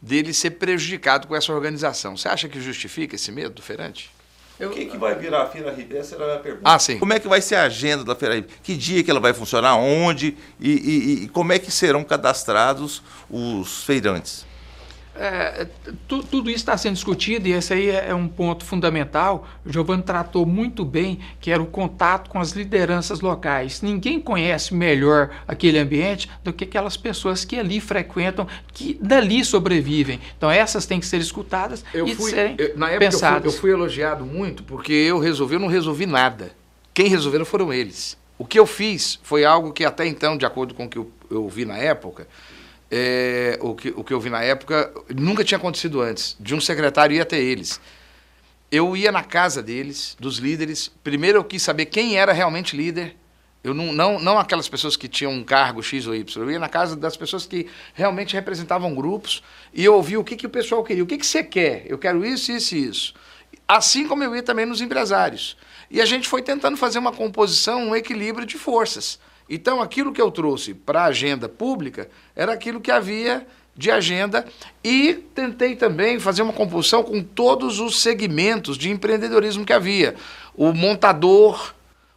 dele 0.00 0.32
ser 0.32 0.52
prejudicado 0.52 1.26
com 1.26 1.34
essa 1.34 1.52
organização. 1.52 2.16
Você 2.16 2.28
acha 2.28 2.48
que 2.48 2.60
justifica 2.60 3.16
esse 3.16 3.32
medo 3.32 3.54
do 3.54 3.62
feirante? 3.62 4.10
O 4.60 4.70
que, 4.70 4.86
que 4.86 4.96
vai 4.96 5.16
virar 5.16 5.42
a 5.42 5.46
Feira 5.46 5.72
RIP? 5.72 5.96
Essa 5.96 6.14
era 6.14 6.36
a 6.36 6.38
pergunta. 6.38 6.62
Ah, 6.64 6.78
sim. 6.78 6.96
Como 6.98 7.12
é 7.12 7.18
que 7.18 7.26
vai 7.26 7.40
ser 7.40 7.56
a 7.56 7.64
agenda 7.64 8.04
da 8.04 8.14
Feira 8.14 8.36
RIP? 8.36 8.52
Que 8.62 8.76
dia 8.76 9.02
que 9.02 9.10
ela 9.10 9.18
vai 9.18 9.34
funcionar? 9.34 9.76
Onde? 9.76 10.36
E, 10.60 10.70
e, 10.70 11.24
e 11.24 11.28
como 11.28 11.52
é 11.52 11.58
que 11.58 11.72
serão 11.72 12.04
cadastrados 12.04 13.02
os 13.28 13.82
feirantes? 13.82 14.46
É, 15.16 15.68
tu, 16.08 16.24
tudo 16.24 16.50
isso 16.50 16.58
está 16.58 16.76
sendo 16.76 16.94
discutido 16.94 17.46
e 17.46 17.52
esse 17.52 17.72
aí 17.72 17.88
é, 17.88 18.08
é 18.08 18.14
um 18.14 18.26
ponto 18.26 18.64
fundamental. 18.64 19.46
O 19.64 19.72
Giovanni 19.72 20.02
tratou 20.02 20.44
muito 20.44 20.84
bem, 20.84 21.20
que 21.40 21.50
era 21.50 21.62
o 21.62 21.66
contato 21.66 22.28
com 22.28 22.40
as 22.40 22.50
lideranças 22.50 23.20
locais. 23.20 23.80
Ninguém 23.80 24.20
conhece 24.20 24.74
melhor 24.74 25.30
aquele 25.46 25.78
ambiente 25.78 26.28
do 26.42 26.52
que 26.52 26.64
aquelas 26.64 26.96
pessoas 26.96 27.44
que 27.44 27.56
ali 27.56 27.80
frequentam, 27.80 28.46
que 28.72 28.98
dali 29.00 29.44
sobrevivem. 29.44 30.20
Então 30.36 30.50
essas 30.50 30.84
têm 30.84 30.98
que 30.98 31.06
ser 31.06 31.20
escutadas 31.20 31.84
eu 31.94 32.06
e 32.06 32.14
fui, 32.14 32.30
serem 32.30 32.56
eu, 32.58 32.76
na 32.76 32.90
época 32.90 33.10
pensadas. 33.10 33.44
Eu 33.44 33.50
fui, 33.52 33.70
eu 33.70 33.76
fui 33.76 33.82
elogiado 33.82 34.24
muito 34.24 34.62
porque 34.64 34.92
eu 34.92 35.18
resolvi, 35.18 35.54
eu 35.54 35.60
não 35.60 35.68
resolvi 35.68 36.06
nada. 36.06 36.50
Quem 36.92 37.08
resolveram 37.08 37.44
foram 37.44 37.72
eles. 37.72 38.16
O 38.36 38.44
que 38.44 38.58
eu 38.58 38.66
fiz 38.66 39.18
foi 39.22 39.44
algo 39.44 39.72
que 39.72 39.84
até 39.84 40.06
então, 40.06 40.36
de 40.36 40.44
acordo 40.44 40.74
com 40.74 40.86
o 40.86 40.88
que 40.88 40.98
eu, 40.98 41.10
eu 41.30 41.48
vi 41.48 41.64
na 41.64 41.76
época, 41.76 42.26
é, 42.90 43.58
o, 43.60 43.74
que, 43.74 43.88
o 43.96 44.04
que 44.04 44.12
eu 44.12 44.20
vi 44.20 44.30
na 44.30 44.42
época 44.42 44.92
nunca 45.14 45.44
tinha 45.44 45.58
acontecido 45.58 46.00
antes. 46.00 46.36
De 46.38 46.54
um 46.54 46.60
secretário 46.60 47.16
ir 47.16 47.20
até 47.20 47.40
eles. 47.40 47.80
Eu 48.70 48.96
ia 48.96 49.12
na 49.12 49.22
casa 49.22 49.62
deles, 49.62 50.16
dos 50.18 50.38
líderes. 50.38 50.90
Primeiro 51.02 51.38
eu 51.38 51.44
quis 51.44 51.62
saber 51.62 51.86
quem 51.86 52.16
era 52.16 52.32
realmente 52.32 52.76
líder. 52.76 53.16
Eu 53.62 53.72
não, 53.72 53.92
não, 53.92 54.18
não 54.18 54.38
aquelas 54.38 54.68
pessoas 54.68 54.94
que 54.94 55.08
tinham 55.08 55.32
um 55.32 55.42
cargo 55.42 55.82
X 55.82 56.06
ou 56.06 56.14
Y. 56.14 56.42
Eu 56.42 56.50
ia 56.50 56.58
na 56.58 56.68
casa 56.68 56.94
das 56.94 57.16
pessoas 57.16 57.46
que 57.46 57.66
realmente 57.94 58.34
representavam 58.34 58.94
grupos 58.94 59.42
e 59.72 59.82
eu 59.82 59.94
ouvia 59.94 60.20
o 60.20 60.24
que, 60.24 60.36
que 60.36 60.46
o 60.46 60.50
pessoal 60.50 60.84
queria. 60.84 61.02
O 61.02 61.06
que, 61.06 61.16
que 61.16 61.26
você 61.26 61.42
quer? 61.42 61.84
Eu 61.86 61.96
quero 61.96 62.24
isso, 62.26 62.52
isso 62.52 62.74
e 62.74 62.88
isso. 62.88 63.14
Assim 63.66 64.06
como 64.06 64.22
eu 64.22 64.36
ia 64.36 64.42
também 64.42 64.66
nos 64.66 64.82
empresários. 64.82 65.56
E 65.90 66.00
a 66.00 66.04
gente 66.04 66.28
foi 66.28 66.42
tentando 66.42 66.76
fazer 66.76 66.98
uma 66.98 67.12
composição, 67.12 67.88
um 67.88 67.96
equilíbrio 67.96 68.46
de 68.46 68.58
forças. 68.58 69.18
Então, 69.48 69.80
aquilo 69.80 70.12
que 70.12 70.20
eu 70.20 70.30
trouxe 70.30 70.74
para 70.74 71.02
a 71.02 71.06
agenda 71.06 71.48
pública 71.48 72.08
era 72.34 72.52
aquilo 72.52 72.80
que 72.80 72.90
havia 72.90 73.46
de 73.76 73.90
agenda 73.90 74.46
e 74.82 75.14
tentei 75.34 75.74
também 75.74 76.20
fazer 76.20 76.42
uma 76.42 76.52
composição 76.52 77.02
com 77.02 77.22
todos 77.22 77.80
os 77.80 78.00
segmentos 78.00 78.78
de 78.78 78.90
empreendedorismo 78.90 79.64
que 79.64 79.72
havia. 79.72 80.14
O 80.54 80.72
montador, 80.72 81.74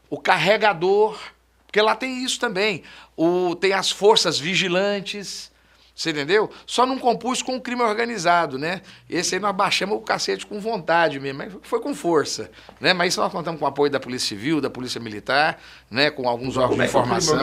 o 0.10 0.20
carregador, 0.20 1.18
porque 1.66 1.82
lá 1.82 1.96
tem 1.96 2.24
isso 2.24 2.40
também. 2.40 2.84
O, 3.16 3.56
tem 3.56 3.74
as 3.74 3.92
forças 3.92 4.40
vigilantes, 4.40 5.52
você 5.98 6.12
entendeu? 6.12 6.48
Só 6.68 6.86
não 6.86 7.00
compus 7.00 7.42
com 7.42 7.56
o 7.56 7.62
crime 7.62 7.82
organizado, 7.82 8.60
né? 8.60 8.84
Esse 9.10 9.34
aí 9.34 9.42
nós 9.42 9.56
baixamos 9.56 9.98
o 9.98 10.00
cacete 10.00 10.46
com 10.46 10.60
vontade 10.60 11.20
mesmo, 11.20 11.40
mas 11.40 11.54
foi 11.64 11.80
com 11.80 11.96
força, 11.96 12.52
né? 12.80 12.94
Mas 12.94 13.14
isso 13.14 13.20
nós 13.20 13.32
contamos 13.32 13.60
com 13.60 13.66
o 13.66 13.68
apoio 13.68 13.92
da 13.92 14.00
Polícia 14.00 14.28
Civil, 14.28 14.62
da 14.62 14.70
Polícia 14.70 15.02
Militar, 15.02 15.60
né? 15.90 16.12
Com 16.12 16.30
alguns 16.30 16.56
órgãos 16.56 16.78
de 16.78 16.86
informação. 16.86 17.36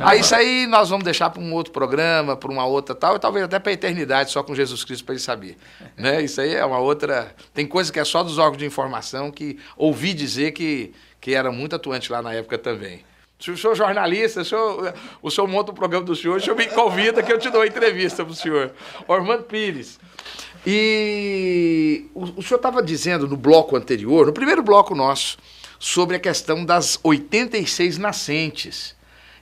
Ah, 0.00 0.14
isso 0.14 0.34
aí 0.34 0.66
nós 0.66 0.90
vamos 0.90 1.04
deixar 1.04 1.30
para 1.30 1.40
um 1.40 1.50
outro 1.54 1.72
programa, 1.72 2.36
para 2.36 2.52
uma 2.52 2.66
outra 2.66 2.94
tal, 2.94 3.16
e 3.16 3.18
talvez 3.18 3.46
até 3.46 3.58
para 3.58 3.70
a 3.70 3.72
eternidade, 3.72 4.30
só 4.30 4.42
com 4.42 4.54
Jesus 4.54 4.84
Cristo 4.84 5.06
para 5.06 5.14
ele 5.14 5.22
saber, 5.22 5.56
né? 5.96 6.20
Isso 6.22 6.38
aí 6.42 6.54
é 6.54 6.64
uma 6.64 6.78
outra... 6.78 7.34
Tem 7.54 7.66
coisa 7.66 7.90
que 7.90 7.98
é 7.98 8.04
só 8.04 8.22
dos 8.22 8.36
órgãos 8.36 8.58
de 8.58 8.66
informação 8.66 9.30
que 9.30 9.58
ouvi 9.78 10.12
dizer 10.12 10.52
que, 10.52 10.92
que 11.18 11.34
era 11.34 11.50
muito 11.50 11.74
atuante 11.74 12.12
lá 12.12 12.20
na 12.20 12.34
época 12.34 12.58
também. 12.58 13.02
Se 13.38 13.50
o 13.50 13.56
senhor 13.56 13.74
é 13.74 13.76
jornalista, 13.76 14.40
o 14.40 14.44
senhor, 14.44 14.94
o 15.22 15.30
senhor 15.30 15.46
monta 15.46 15.70
o 15.70 15.74
programa 15.74 16.04
do 16.04 16.16
senhor, 16.16 16.38
o 16.38 16.40
senhor 16.40 16.56
me 16.56 16.66
convida 16.66 17.22
que 17.22 17.32
eu 17.32 17.38
te 17.38 17.50
dou 17.50 17.60
uma 17.60 17.66
entrevista 17.66 18.24
para 18.24 18.32
o 18.32 18.36
senhor. 18.36 18.72
Ormando 19.06 19.44
Pires. 19.44 19.98
E 20.66 22.06
o, 22.14 22.24
o 22.40 22.42
senhor 22.42 22.56
estava 22.56 22.82
dizendo 22.82 23.28
no 23.28 23.36
bloco 23.36 23.76
anterior, 23.76 24.26
no 24.26 24.32
primeiro 24.32 24.62
bloco 24.62 24.94
nosso, 24.94 25.36
sobre 25.78 26.16
a 26.16 26.18
questão 26.18 26.64
das 26.64 26.98
86 27.02 27.98
nascentes. 27.98 28.96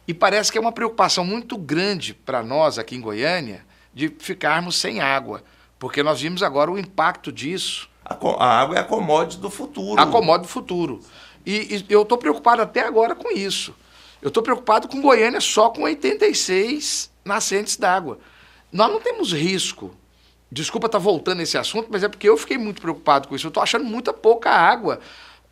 E 0.07 0.13
parece 0.13 0.53
que 0.53 0.59
é 0.59 0.61
uma 0.61 0.73
preocupação 0.73 1.25
muito 1.25 1.57
grande 1.57 2.13
para 2.13 2.43
nós 2.43 2.79
aqui 2.79 2.97
em 2.97 3.01
Goiânia 3.01 3.65
de 3.95 4.15
ficarmos 4.19 4.77
sem 4.77 5.01
água. 5.01 5.43
Porque 5.79 6.03
nós 6.03 6.21
vimos 6.21 6.43
agora 6.43 6.71
o 6.71 6.79
impacto 6.79 7.33
disso. 7.33 7.89
A, 8.05 8.15
a 8.15 8.61
água 8.61 8.77
é 8.77 8.81
a 8.81 8.85
commodity 8.85 9.41
do 9.41 9.49
futuro. 9.49 10.01
A 10.01 10.07
commodity 10.07 10.47
do 10.47 10.53
futuro. 10.53 11.01
E, 11.47 11.77
e 11.77 11.87
eu 11.89 12.03
estou 12.03 12.19
preocupado 12.19 12.61
até 12.61 12.81
agora 12.81 13.15
com 13.15 13.31
isso. 13.31 13.75
Eu 14.25 14.29
estou 14.29 14.43
preocupado 14.43 14.89
com 14.89 15.03
Goiânia 15.03 15.39
só 15.39 15.69
com 15.69 15.83
86 15.83 17.13
nascentes 17.23 17.77
d'água. 17.77 18.19
Nós 18.73 18.91
não 18.91 18.99
temos 18.99 19.35
risco. 19.35 19.95
Desculpa 20.51 20.87
estar 20.87 20.99
tá 20.99 21.05
voltando 21.05 21.43
esse 21.43 21.59
assunto, 21.59 21.89
mas 21.91 22.03
é 22.03 22.09
porque 22.09 22.27
eu 22.27 22.39
fiquei 22.39 22.57
muito 22.57 22.81
preocupado 22.81 23.29
com 23.29 23.37
isso. 23.37 23.47
Eu 23.47 23.51
estou 23.51 23.63
achando 23.63 23.85
muita 23.85 24.15
pouca 24.15 24.49
água 24.49 24.99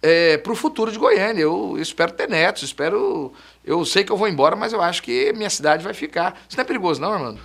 é, 0.01 0.39
para 0.39 0.51
o 0.51 0.57
futuro 0.57 0.91
de 0.91 0.99
Goiânia. 0.99 1.43
Eu 1.43 1.77
espero 1.79 2.13
ter 2.13 2.27
netos, 2.27 2.63
espero. 2.63 3.35
Eu 3.63 3.85
sei 3.85 4.05
que 4.05 4.11
eu 4.11 4.17
vou 4.17 4.27
embora, 4.27 4.57
mas 4.57 4.73
eu 4.73 4.81
acho 4.81 5.03
que 5.03 5.35
minha 5.35 5.51
cidade 5.51 5.85
vai 5.85 5.93
ficar. 5.93 6.41
Isso 6.49 6.57
não 6.57 6.63
é 6.63 6.67
perigoso, 6.67 6.99
não, 6.99 7.13
Armando? 7.13 7.41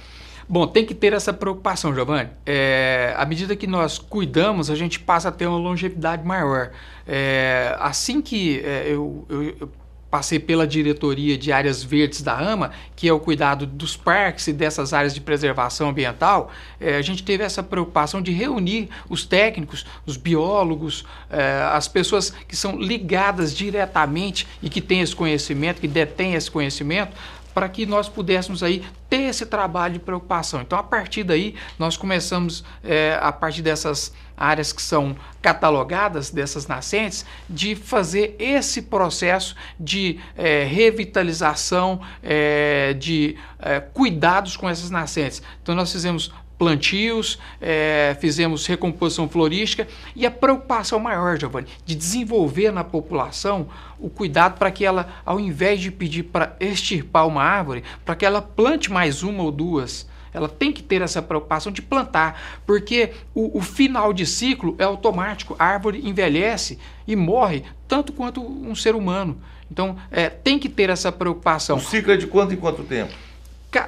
Bom, 0.47 0.65
tem 0.65 0.85
que 0.85 0.95
ter 0.95 1.11
essa 1.11 1.33
preocupação, 1.33 1.93
Giovanni. 1.93 2.29
É, 2.45 3.13
à 3.17 3.25
medida 3.25 3.53
que 3.53 3.67
nós 3.67 3.97
cuidamos, 3.99 4.69
a 4.69 4.75
gente 4.75 4.97
passa 4.97 5.27
a 5.27 5.31
ter 5.33 5.45
uma 5.45 5.57
longevidade 5.57 6.25
maior. 6.25 6.71
É, 7.05 7.75
assim 7.81 8.21
que 8.21 8.61
é, 8.61 8.85
eu, 8.87 9.25
eu, 9.27 9.43
eu 9.59 9.69
passei 10.09 10.39
pela 10.39 10.65
diretoria 10.65 11.37
de 11.37 11.51
áreas 11.51 11.83
verdes 11.83 12.21
da 12.21 12.37
AMA, 12.37 12.71
que 12.95 13.07
é 13.07 13.13
o 13.13 13.19
cuidado 13.19 13.65
dos 13.65 13.97
parques 13.97 14.47
e 14.47 14.53
dessas 14.53 14.93
áreas 14.93 15.13
de 15.13 15.21
preservação 15.21 15.89
ambiental, 15.89 16.51
é, 16.79 16.95
a 16.95 17.01
gente 17.01 17.23
teve 17.23 17.43
essa 17.43 17.61
preocupação 17.61 18.21
de 18.21 18.31
reunir 18.31 18.89
os 19.09 19.25
técnicos, 19.25 19.85
os 20.05 20.15
biólogos, 20.15 21.05
é, 21.29 21.61
as 21.71 21.87
pessoas 21.87 22.29
que 22.47 22.55
são 22.55 22.77
ligadas 22.77 23.55
diretamente 23.55 24.47
e 24.61 24.69
que 24.69 24.81
têm 24.81 25.01
esse 25.01 25.15
conhecimento, 25.15 25.81
que 25.81 25.87
detêm 25.87 26.35
esse 26.35 26.49
conhecimento, 26.49 27.15
para 27.53 27.67
que 27.67 27.87
nós 27.87 28.07
pudéssemos 28.07 28.61
aí 28.61 28.85
ter 29.09 29.23
esse 29.23 29.43
trabalho 29.43 29.95
de 29.95 29.99
preocupação. 29.99 30.61
Então, 30.61 30.77
a 30.77 30.83
partir 30.83 31.23
daí, 31.23 31.55
nós 31.79 31.97
começamos, 31.97 32.63
é, 32.83 33.17
a 33.19 33.31
partir 33.31 33.63
dessas 33.63 34.13
áreas 34.37 34.71
que 34.71 34.81
são 34.81 35.15
catalogadas, 35.41 36.29
dessas 36.29 36.67
nascentes, 36.67 37.25
de 37.49 37.75
fazer 37.75 38.35
esse 38.37 38.83
processo 38.83 39.55
de 39.79 40.19
é, 40.37 40.63
revitalização, 40.63 41.99
é, 42.21 42.93
de 42.93 43.35
é, 43.59 43.79
cuidados 43.79 44.55
com 44.55 44.69
essas 44.69 44.91
nascentes. 44.91 45.41
Então, 45.61 45.73
nós 45.73 45.91
fizemos 45.91 46.31
plantios, 46.57 47.37
é, 47.61 48.17
fizemos 48.19 48.65
recomposição 48.65 49.29
florística 49.29 49.87
e 50.15 50.25
a 50.25 50.31
preocupação 50.31 50.99
maior, 50.99 51.39
Giovanni, 51.39 51.67
de 51.85 51.95
desenvolver 51.95 52.71
na 52.71 52.83
população 52.83 53.67
o 53.99 54.09
cuidado 54.09 54.57
para 54.57 54.71
que 54.71 54.83
ela, 54.83 55.07
ao 55.25 55.39
invés 55.39 55.79
de 55.79 55.91
pedir 55.91 56.23
para 56.23 56.55
extirpar 56.59 57.27
uma 57.27 57.43
árvore, 57.43 57.83
para 58.03 58.15
que 58.15 58.25
ela 58.25 58.41
plante 58.41 58.91
mais 58.91 59.23
uma 59.23 59.43
ou 59.43 59.51
duas. 59.51 60.07
Ela 60.37 60.49
tem 60.49 60.71
que 60.71 60.81
ter 60.81 61.01
essa 61.01 61.21
preocupação 61.21 61.71
de 61.71 61.81
plantar, 61.81 62.59
porque 62.65 63.11
o, 63.33 63.57
o 63.57 63.61
final 63.61 64.13
de 64.13 64.25
ciclo 64.25 64.75
é 64.77 64.83
automático. 64.83 65.55
A 65.59 65.65
árvore 65.65 66.01
envelhece 66.07 66.79
e 67.07 67.15
morre 67.15 67.63
tanto 67.87 68.13
quanto 68.13 68.41
um 68.41 68.75
ser 68.75 68.95
humano. 68.95 69.41
Então, 69.71 69.97
é, 70.11 70.29
tem 70.29 70.57
que 70.57 70.69
ter 70.69 70.89
essa 70.89 71.11
preocupação. 71.11 71.77
O 71.77 71.81
ciclo 71.81 72.13
é 72.13 72.17
de 72.17 72.27
quanto 72.27 72.53
em 72.53 72.57
quanto 72.57 72.83
tempo? 72.83 73.13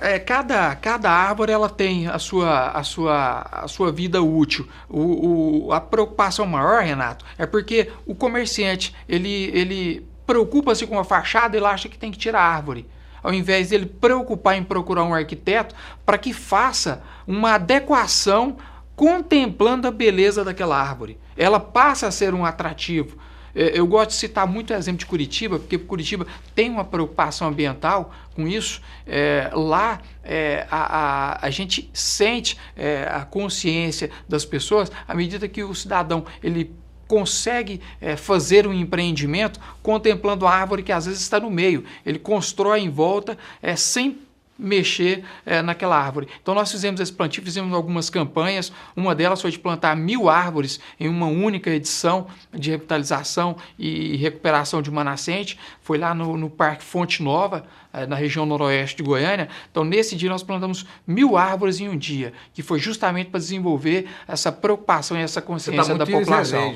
É, 0.01 0.19
cada, 0.19 0.75
cada 0.75 1.09
árvore 1.09 1.51
ela 1.51 1.69
tem 1.69 2.07
a 2.07 2.19
sua, 2.19 2.69
a 2.71 2.83
sua, 2.83 3.47
a 3.49 3.67
sua 3.67 3.91
vida 3.91 4.21
útil. 4.21 4.67
O, 4.89 5.67
o, 5.67 5.73
a 5.73 5.79
preocupação 5.79 6.45
maior, 6.45 6.83
Renato, 6.83 7.25
é 7.37 7.45
porque 7.45 7.89
o 8.05 8.13
comerciante 8.13 8.93
ele, 9.07 9.49
ele 9.53 10.05
preocupa-se 10.27 10.85
com 10.85 10.99
a 10.99 11.03
fachada 11.03 11.57
e 11.57 11.63
acha 11.63 11.87
que 11.87 11.97
tem 11.97 12.11
que 12.11 12.17
tirar 12.17 12.41
a 12.41 12.55
árvore. 12.55 12.85
Ao 13.22 13.34
invés 13.34 13.70
dele 13.70 13.86
preocupar 13.86 14.57
em 14.57 14.63
procurar 14.63 15.03
um 15.03 15.13
arquiteto 15.13 15.76
para 16.05 16.17
que 16.17 16.34
faça 16.34 17.01
uma 17.28 17.53
adequação 17.53 18.57
contemplando 18.95 19.88
a 19.88 19.91
beleza 19.91 20.43
daquela 20.43 20.78
árvore. 20.78 21.17
Ela 21.38 21.59
passa 21.59 22.07
a 22.07 22.11
ser 22.11 22.34
um 22.34 22.45
atrativo. 22.45 23.17
É, 23.55 23.72
eu 23.78 23.88
gosto 23.88 24.09
de 24.11 24.15
citar 24.15 24.47
muito 24.47 24.72
o 24.72 24.76
exemplo 24.76 24.99
de 24.99 25.05
Curitiba, 25.05 25.59
porque 25.59 25.78
Curitiba 25.78 26.28
tem 26.53 26.70
uma 26.70 26.84
preocupação 26.84 27.47
ambiental 27.47 28.13
com 28.36 28.47
isso. 28.47 28.82
É, 29.07 29.49
lá 29.53 30.01
é, 30.24 30.67
a, 30.70 30.97
a, 30.97 31.45
a, 31.45 31.49
gente 31.49 31.89
sente 31.93 32.57
é, 32.76 33.09
a 33.11 33.26
consciência 33.26 34.09
das 34.28 34.45
pessoas 34.45 34.91
à 35.07 35.15
medida 35.15 35.47
que 35.47 35.63
o 35.63 35.74
cidadão 35.74 36.26
ele 36.43 36.76
consegue 37.10 37.82
é, 37.99 38.16
fazer 38.16 38.68
um 38.68 38.74
empreendimento 38.74 39.60
contemplando 39.82 40.45
a 40.45 40.53
árvore 40.53 40.84
que 40.84 40.91
às 40.91 41.07
vezes 41.07 41.22
está 41.22 41.39
no 41.39 41.49
meio. 41.49 41.84
Ele 42.05 42.20
constrói 42.20 42.82
em 42.82 42.89
volta 42.89 43.36
é, 43.64 43.76
sem 43.76 44.20
mexer 44.60 45.24
é, 45.45 45.62
naquela 45.62 45.97
árvore. 45.97 46.28
Então 46.41 46.53
nós 46.53 46.70
fizemos 46.70 46.99
esse 46.99 47.14
plantio, 47.14 47.41
fizemos 47.41 47.74
algumas 47.74 48.10
campanhas. 48.10 48.72
Uma 48.95 49.16
delas 49.16 49.41
foi 49.41 49.51
de 49.51 49.57
plantar 49.57 49.95
mil 49.95 50.30
árvores 50.30 50.80
em 50.99 51.07
uma 51.07 51.28
única 51.28 51.70
edição 51.70 52.28
de 52.53 52.72
revitalização 52.72 53.55
e 53.78 54.18
recuperação 54.18 54.82
de 54.82 54.89
uma 54.89 55.03
nascente. 55.03 55.57
Foi 55.82 55.97
lá 55.97 56.14
no, 56.14 56.36
no 56.36 56.49
Parque 56.49 56.84
Fonte 56.84 57.24
Nova, 57.24 57.66
é, 57.93 58.05
na 58.05 58.18
região 58.18 58.45
noroeste 58.45 58.97
de 58.97 59.03
Goiânia. 59.03 59.47
Então 59.72 59.86
nesse 59.86 60.16
dia 60.16 60.30
nós 60.30 60.43
plantamos 60.43 60.86
mil 61.07 61.38
árvores 61.38 61.80
em 61.80 61.88
um 61.88 61.97
dia, 61.97 62.34
que 62.53 62.62
foi 62.62 62.80
justamente 62.80 63.30
para 63.30 63.39
desenvolver 63.39 64.07
essa 64.28 64.51
preocupação 64.51 65.18
e 65.18 65.22
essa 65.22 65.39
tá 65.39 65.47
consciência 65.47 65.93
tá 65.93 66.05
da 66.05 66.05
população. 66.05 66.76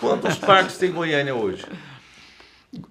Quantos 0.00 0.36
parques 0.36 0.78
tem 0.78 0.90
Goiânia 0.90 1.34
hoje? 1.34 1.64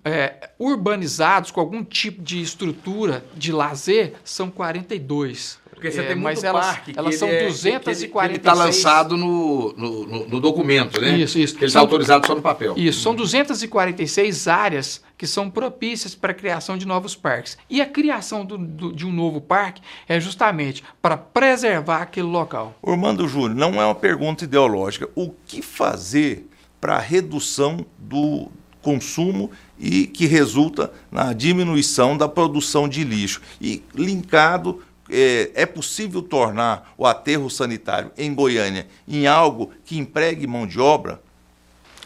É, 0.03 0.49
urbanizados 0.59 1.51
com 1.51 1.59
algum 1.59 1.83
tipo 1.83 2.21
de 2.21 2.41
estrutura 2.41 3.23
de 3.35 3.51
lazer 3.51 4.13
são 4.23 4.49
42. 4.49 5.59
Porque 5.79 5.91
você 5.91 6.01
é, 6.01 6.07
tem 6.07 6.15
muito 6.15 6.25
mas 6.25 6.43
elas, 6.43 6.65
parque 6.65 6.93
elas 6.93 7.15
são 7.15 7.29
é, 7.29 7.45
246. 7.45 8.25
Ele 8.25 8.35
está 8.35 8.53
lançado 8.53 9.15
no, 9.15 9.71
no, 9.77 10.27
no, 10.27 10.39
documento, 10.41 10.99
né? 10.99 11.17
Isso, 11.17 11.39
isso. 11.39 11.55
Ele 11.55 11.67
está 11.67 11.79
autorizado 11.79 12.27
só 12.27 12.35
no 12.35 12.41
papel. 12.41 12.73
Isso, 12.75 12.99
são 12.99 13.15
246 13.15 14.49
áreas 14.49 15.01
que 15.17 15.25
são 15.25 15.49
propícias 15.49 16.13
para 16.13 16.31
a 16.31 16.35
criação 16.35 16.77
de 16.77 16.85
novos 16.85 17.15
parques. 17.15 17.57
E 17.69 17.81
a 17.81 17.85
criação 17.85 18.43
do, 18.43 18.57
do, 18.57 18.91
de 18.91 19.07
um 19.07 19.11
novo 19.13 19.39
parque 19.39 19.81
é 20.05 20.19
justamente 20.19 20.83
para 21.01 21.15
preservar 21.15 22.01
aquele 22.01 22.27
local. 22.27 22.75
Ormando 22.81 23.25
Júnior, 23.25 23.55
não 23.55 23.81
é 23.81 23.85
uma 23.85 23.95
pergunta 23.95 24.43
ideológica. 24.43 25.09
O 25.15 25.29
que 25.45 25.61
fazer 25.61 26.45
para 26.81 26.97
a 26.97 26.99
redução 26.99 27.85
do 27.97 28.51
consumo 28.81 29.51
e 29.79 30.05
que 30.07 30.25
resulta 30.25 30.91
na 31.11 31.33
diminuição 31.33 32.17
da 32.17 32.27
produção 32.27 32.87
de 32.87 33.03
lixo. 33.03 33.41
E 33.61 33.81
linkado, 33.95 34.83
é, 35.09 35.51
é 35.55 35.65
possível 35.65 36.21
tornar 36.21 36.93
o 36.97 37.05
aterro 37.05 37.49
sanitário 37.49 38.11
em 38.17 38.33
Goiânia 38.33 38.87
em 39.07 39.25
algo 39.25 39.71
que 39.85 39.97
empregue 39.97 40.45
mão 40.45 40.67
de 40.67 40.79
obra? 40.79 41.21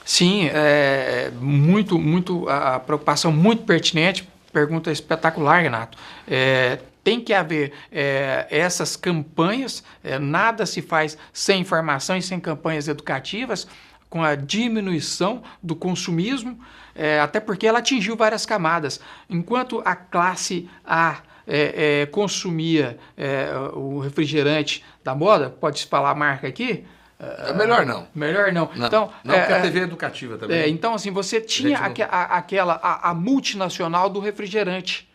Sim, 0.05 0.49
é 0.53 1.31
muito, 1.39 1.97
muito 1.97 2.47
a 2.49 2.79
preocupação 2.79 3.31
muito 3.31 3.63
pertinente, 3.63 4.27
pergunta 4.51 4.91
espetacular, 4.91 5.63
Renato. 5.63 5.97
É, 6.27 6.79
tem 7.03 7.19
que 7.19 7.33
haver 7.33 7.73
é, 7.91 8.47
essas 8.49 8.95
campanhas, 8.95 9.83
é, 10.03 10.17
nada 10.19 10.65
se 10.65 10.81
faz 10.81 11.17
sem 11.31 11.61
informação 11.61 12.15
e 12.15 12.21
sem 12.21 12.39
campanhas 12.39 12.87
educativas 12.87 13.67
com 14.13 14.21
a 14.21 14.35
diminuição 14.35 15.41
do 15.63 15.75
consumismo, 15.75 16.59
é, 16.93 17.19
até 17.19 17.39
porque 17.39 17.65
ela 17.65 17.79
atingiu 17.79 18.15
várias 18.15 18.45
camadas. 18.45 18.99
Enquanto 19.27 19.81
a 19.83 19.95
classe 19.95 20.69
A 20.85 21.17
é, 21.47 22.01
é, 22.01 22.05
consumia 22.05 22.99
é, 23.17 23.49
o 23.73 23.97
refrigerante 23.97 24.85
da 25.03 25.15
moda, 25.15 25.49
pode-se 25.49 25.87
falar 25.87 26.11
a 26.11 26.15
marca 26.15 26.47
aqui? 26.47 26.85
É 27.19 27.53
melhor 27.53 27.87
não. 27.87 28.07
Melhor 28.13 28.51
não. 28.51 28.69
Não, 28.75 28.85
então, 28.85 29.09
não 29.23 29.33
porque 29.33 29.51
a 29.51 29.61
TV 29.61 29.79
é 29.79 29.83
educativa 29.83 30.37
também. 30.37 30.69
então, 30.71 30.93
assim, 30.93 31.09
você 31.09 31.41
tinha 31.41 31.79
a, 31.79 31.87
a, 31.87 32.37
aquela, 32.37 32.73
a, 32.83 33.09
a 33.09 33.13
multinacional 33.15 34.11
do 34.11 34.19
refrigerante 34.19 35.09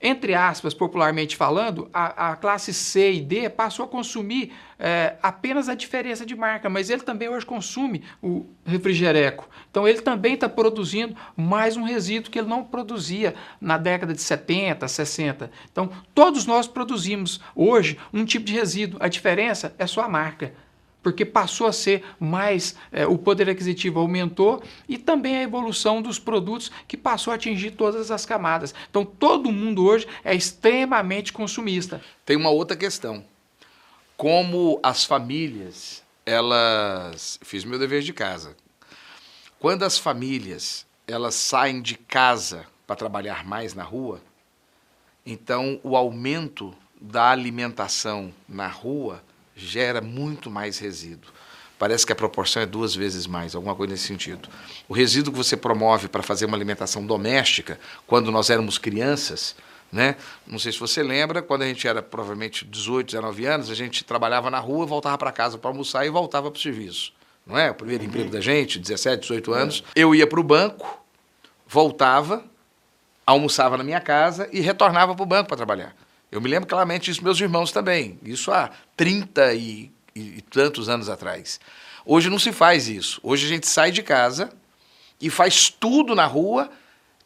entre 0.00 0.34
aspas, 0.34 0.72
popularmente 0.72 1.36
falando, 1.36 1.90
a, 1.92 2.30
a, 2.30 2.36
classe 2.36 2.72
C 2.72 3.12
e 3.12 3.20
D 3.20 3.50
passou 3.50 3.84
a 3.84 3.88
consumir 3.88 4.50
é, 4.78 5.16
apenas 5.22 5.68
a 5.68 5.74
diferença 5.74 6.24
de 6.24 6.34
marca, 6.34 6.70
mas 6.70 6.88
ele 6.88 7.02
também 7.02 7.28
hoje 7.28 7.44
consome 7.44 8.02
o 8.22 8.46
refrigereco. 8.64 9.46
Então 9.70 9.86
ele 9.86 10.00
também 10.00 10.34
está 10.34 10.48
produzindo 10.48 11.14
mais 11.36 11.76
um 11.76 11.82
resíduo 11.82 12.30
que 12.30 12.38
ele 12.38 12.48
não 12.48 12.64
produzia 12.64 13.34
na 13.60 13.76
década 13.76 14.14
de 14.14 14.22
70, 14.22 14.88
60. 14.88 15.50
Então 15.70 15.90
todos 16.14 16.46
nós 16.46 16.66
produzimos 16.66 17.40
hoje 17.54 17.98
um 18.10 18.24
tipo 18.24 18.46
de 18.46 18.54
resíduo, 18.54 18.98
a 19.02 19.08
diferença 19.08 19.74
é 19.78 19.86
só 19.86 20.00
a 20.00 20.08
marca 20.08 20.54
porque 21.02 21.24
passou 21.24 21.66
a 21.66 21.72
ser 21.72 22.04
mais, 22.18 22.74
é, 22.92 23.06
o 23.06 23.16
poder 23.16 23.48
aquisitivo 23.48 24.00
aumentou 24.00 24.62
e 24.88 24.98
também 24.98 25.36
a 25.36 25.42
evolução 25.42 26.02
dos 26.02 26.18
produtos 26.18 26.70
que 26.86 26.96
passou 26.96 27.32
a 27.32 27.36
atingir 27.36 27.72
todas 27.72 28.10
as 28.10 28.26
camadas. 28.26 28.74
Então 28.88 29.04
todo 29.04 29.52
mundo 29.52 29.84
hoje 29.84 30.06
é 30.24 30.34
extremamente 30.34 31.32
consumista. 31.32 32.00
Tem 32.24 32.36
uma 32.36 32.50
outra 32.50 32.76
questão. 32.76 33.24
Como 34.16 34.78
as 34.82 35.04
famílias, 35.04 36.02
elas. 36.26 37.38
Fiz 37.42 37.64
meu 37.64 37.78
dever 37.78 38.02
de 38.02 38.12
casa. 38.12 38.54
Quando 39.58 39.82
as 39.82 39.98
famílias 39.98 40.86
elas 41.06 41.34
saem 41.34 41.82
de 41.82 41.96
casa 41.96 42.66
para 42.86 42.96
trabalhar 42.96 43.44
mais 43.44 43.74
na 43.74 43.82
rua, 43.82 44.20
então 45.26 45.80
o 45.82 45.96
aumento 45.96 46.74
da 47.00 47.30
alimentação 47.30 48.32
na 48.48 48.68
rua 48.68 49.22
gera 49.66 50.00
muito 50.00 50.50
mais 50.50 50.78
resíduo. 50.78 51.32
Parece 51.78 52.04
que 52.04 52.12
a 52.12 52.16
proporção 52.16 52.62
é 52.62 52.66
duas 52.66 52.94
vezes 52.94 53.26
mais, 53.26 53.54
alguma 53.54 53.74
coisa 53.74 53.92
nesse 53.92 54.06
sentido. 54.06 54.48
O 54.86 54.92
resíduo 54.92 55.32
que 55.32 55.38
você 55.38 55.56
promove 55.56 56.08
para 56.08 56.22
fazer 56.22 56.44
uma 56.44 56.56
alimentação 56.56 57.06
doméstica, 57.06 57.80
quando 58.06 58.30
nós 58.30 58.50
éramos 58.50 58.76
crianças, 58.76 59.56
né? 59.90 60.16
Não 60.46 60.58
sei 60.58 60.72
se 60.72 60.78
você 60.78 61.02
lembra, 61.02 61.42
quando 61.42 61.62
a 61.62 61.66
gente 61.66 61.88
era 61.88 62.02
provavelmente 62.02 62.64
18, 62.64 63.06
19 63.06 63.46
anos, 63.46 63.70
a 63.70 63.74
gente 63.74 64.04
trabalhava 64.04 64.50
na 64.50 64.58
rua, 64.58 64.84
voltava 64.84 65.16
para 65.16 65.32
casa 65.32 65.56
para 65.56 65.70
almoçar 65.70 66.06
e 66.06 66.10
voltava 66.10 66.50
para 66.50 66.58
o 66.58 66.60
serviço. 66.60 67.12
Não 67.46 67.58
é? 67.58 67.70
O 67.70 67.74
primeiro 67.74 68.02
uhum. 68.02 68.08
emprego 68.10 68.30
da 68.30 68.40
gente, 68.40 68.78
17, 68.78 69.22
18 69.22 69.52
anos. 69.52 69.84
Eu 69.96 70.14
ia 70.14 70.26
para 70.26 70.38
o 70.38 70.44
banco, 70.44 71.02
voltava, 71.66 72.44
almoçava 73.26 73.76
na 73.76 73.84
minha 73.84 74.00
casa 74.00 74.48
e 74.52 74.60
retornava 74.60 75.14
para 75.14 75.22
o 75.22 75.26
banco 75.26 75.48
para 75.48 75.56
trabalhar. 75.56 75.96
Eu 76.30 76.40
me 76.40 76.48
lembro 76.48 76.68
claramente 76.68 77.10
disso, 77.10 77.24
meus 77.24 77.40
irmãos 77.40 77.72
também. 77.72 78.18
Isso 78.22 78.52
há 78.52 78.70
30 78.96 79.54
e, 79.54 79.90
e, 80.14 80.42
tantos 80.42 80.88
anos 80.88 81.08
atrás. 81.08 81.58
Hoje 82.04 82.30
não 82.30 82.38
se 82.38 82.52
faz 82.52 82.88
isso. 82.88 83.20
Hoje 83.22 83.46
a 83.46 83.48
gente 83.48 83.66
sai 83.66 83.90
de 83.90 84.02
casa 84.02 84.50
e 85.20 85.28
faz 85.28 85.68
tudo 85.68 86.14
na 86.14 86.26
rua, 86.26 86.70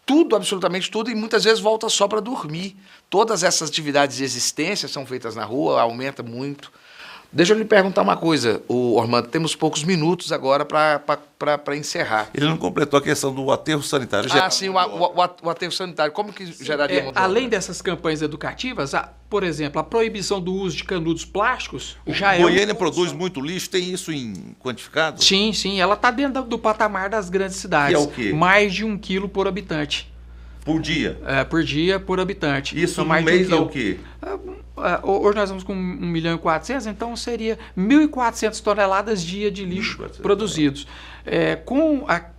tudo, 0.07 0.35
absolutamente 0.35 0.91
tudo, 0.91 1.11
e 1.11 1.15
muitas 1.15 1.45
vezes 1.45 1.61
volta 1.61 1.89
só 1.89 2.09
para 2.09 2.21
dormir. 2.21 2.77
Todas 3.11 3.43
essas 3.43 3.69
atividades 3.69 4.17
de 4.17 4.25
existência 4.25 4.89
são 4.89 5.05
feitas 5.05 5.37
na 5.37 5.45
rua, 5.45 5.81
aumenta 5.81 6.23
muito. 6.23 6.73
Deixa 7.35 7.53
eu 7.53 7.59
lhe 7.59 7.65
perguntar 7.65 8.03
uma 8.03 8.17
coisa, 8.17 8.63
o 8.69 8.95
Ormando, 8.95 9.27
temos 9.27 9.57
poucos 9.57 9.83
minutos 9.83 10.31
agora 10.31 10.65
para 10.65 11.77
encerrar. 11.77 12.31
Ele 12.33 12.47
não 12.47 12.57
completou 12.57 12.97
a 12.97 13.03
questão 13.03 13.35
do 13.35 13.51
aterro 13.51 13.83
sanitário. 13.83 14.31
Ah, 14.33 14.49
sim, 14.49 14.69
o, 14.69 14.77
o, 14.77 15.13
o 15.43 15.51
aterro 15.51 15.73
sanitário. 15.73 16.13
Como 16.13 16.33
que 16.33 16.47
geraria... 16.65 17.01
É, 17.01 17.13
além 17.13 17.49
dessas 17.49 17.83
campanhas 17.83 18.23
educativas, 18.23 18.95
a, 18.95 19.13
por 19.29 19.43
exemplo, 19.43 19.81
a 19.81 19.85
proibição 19.85 20.41
do 20.41 20.55
uso 20.55 20.77
de 20.77 20.85
canudos 20.85 21.25
plásticos 21.25 21.97
o 22.07 22.13
já 22.13 22.29
Goiânia 22.29 22.45
é... 22.45 22.53
Goiânia 22.53 22.75
produz 22.77 23.13
muito 23.13 23.41
lixo, 23.41 23.69
tem 23.69 23.93
isso 23.93 24.13
em 24.13 24.55
quantificado? 24.61 25.23
Sim, 25.23 25.53
sim, 25.53 25.81
ela 25.81 25.95
está 25.95 26.13
dentro 26.13 26.45
do 26.45 26.57
patamar 26.57 27.11
das 27.11 27.29
grandes 27.29 27.57
cidades. 27.57 27.97
Que 27.97 28.03
é 28.03 28.07
o 28.07 28.07
quê? 28.07 28.33
Mais 28.33 28.73
de 28.73 28.85
um 28.85 28.97
quilo 28.97 29.29
por 29.29 29.49
habitante. 29.49 30.14
Por 30.65 30.81
dia? 30.81 31.21
É, 31.27 31.45
por 31.45 31.63
dia, 31.63 32.01
por 32.01 32.19
habitante. 32.19 32.81
Isso 32.81 33.03
então, 33.03 33.17
no 33.17 33.23
mês 33.23 33.49
dá 33.49 33.57
o 33.59 33.69
quê? 33.69 33.99
É, 34.23 34.29
é, 34.29 35.01
hoje 35.03 35.37
nós 35.37 35.49
vamos 35.51 35.63
com 35.63 35.75
1 35.75 35.77
milhão 35.77 36.35
e 36.35 36.39
400, 36.39 36.87
então 36.87 37.15
seria 37.15 37.59
1.400 37.77 38.63
toneladas 38.63 39.23
dia 39.23 39.51
de 39.51 39.65
lixo 39.65 40.03
produzidos. 40.23 40.87
É, 41.27 41.57
com 41.57 42.05
a 42.09 42.35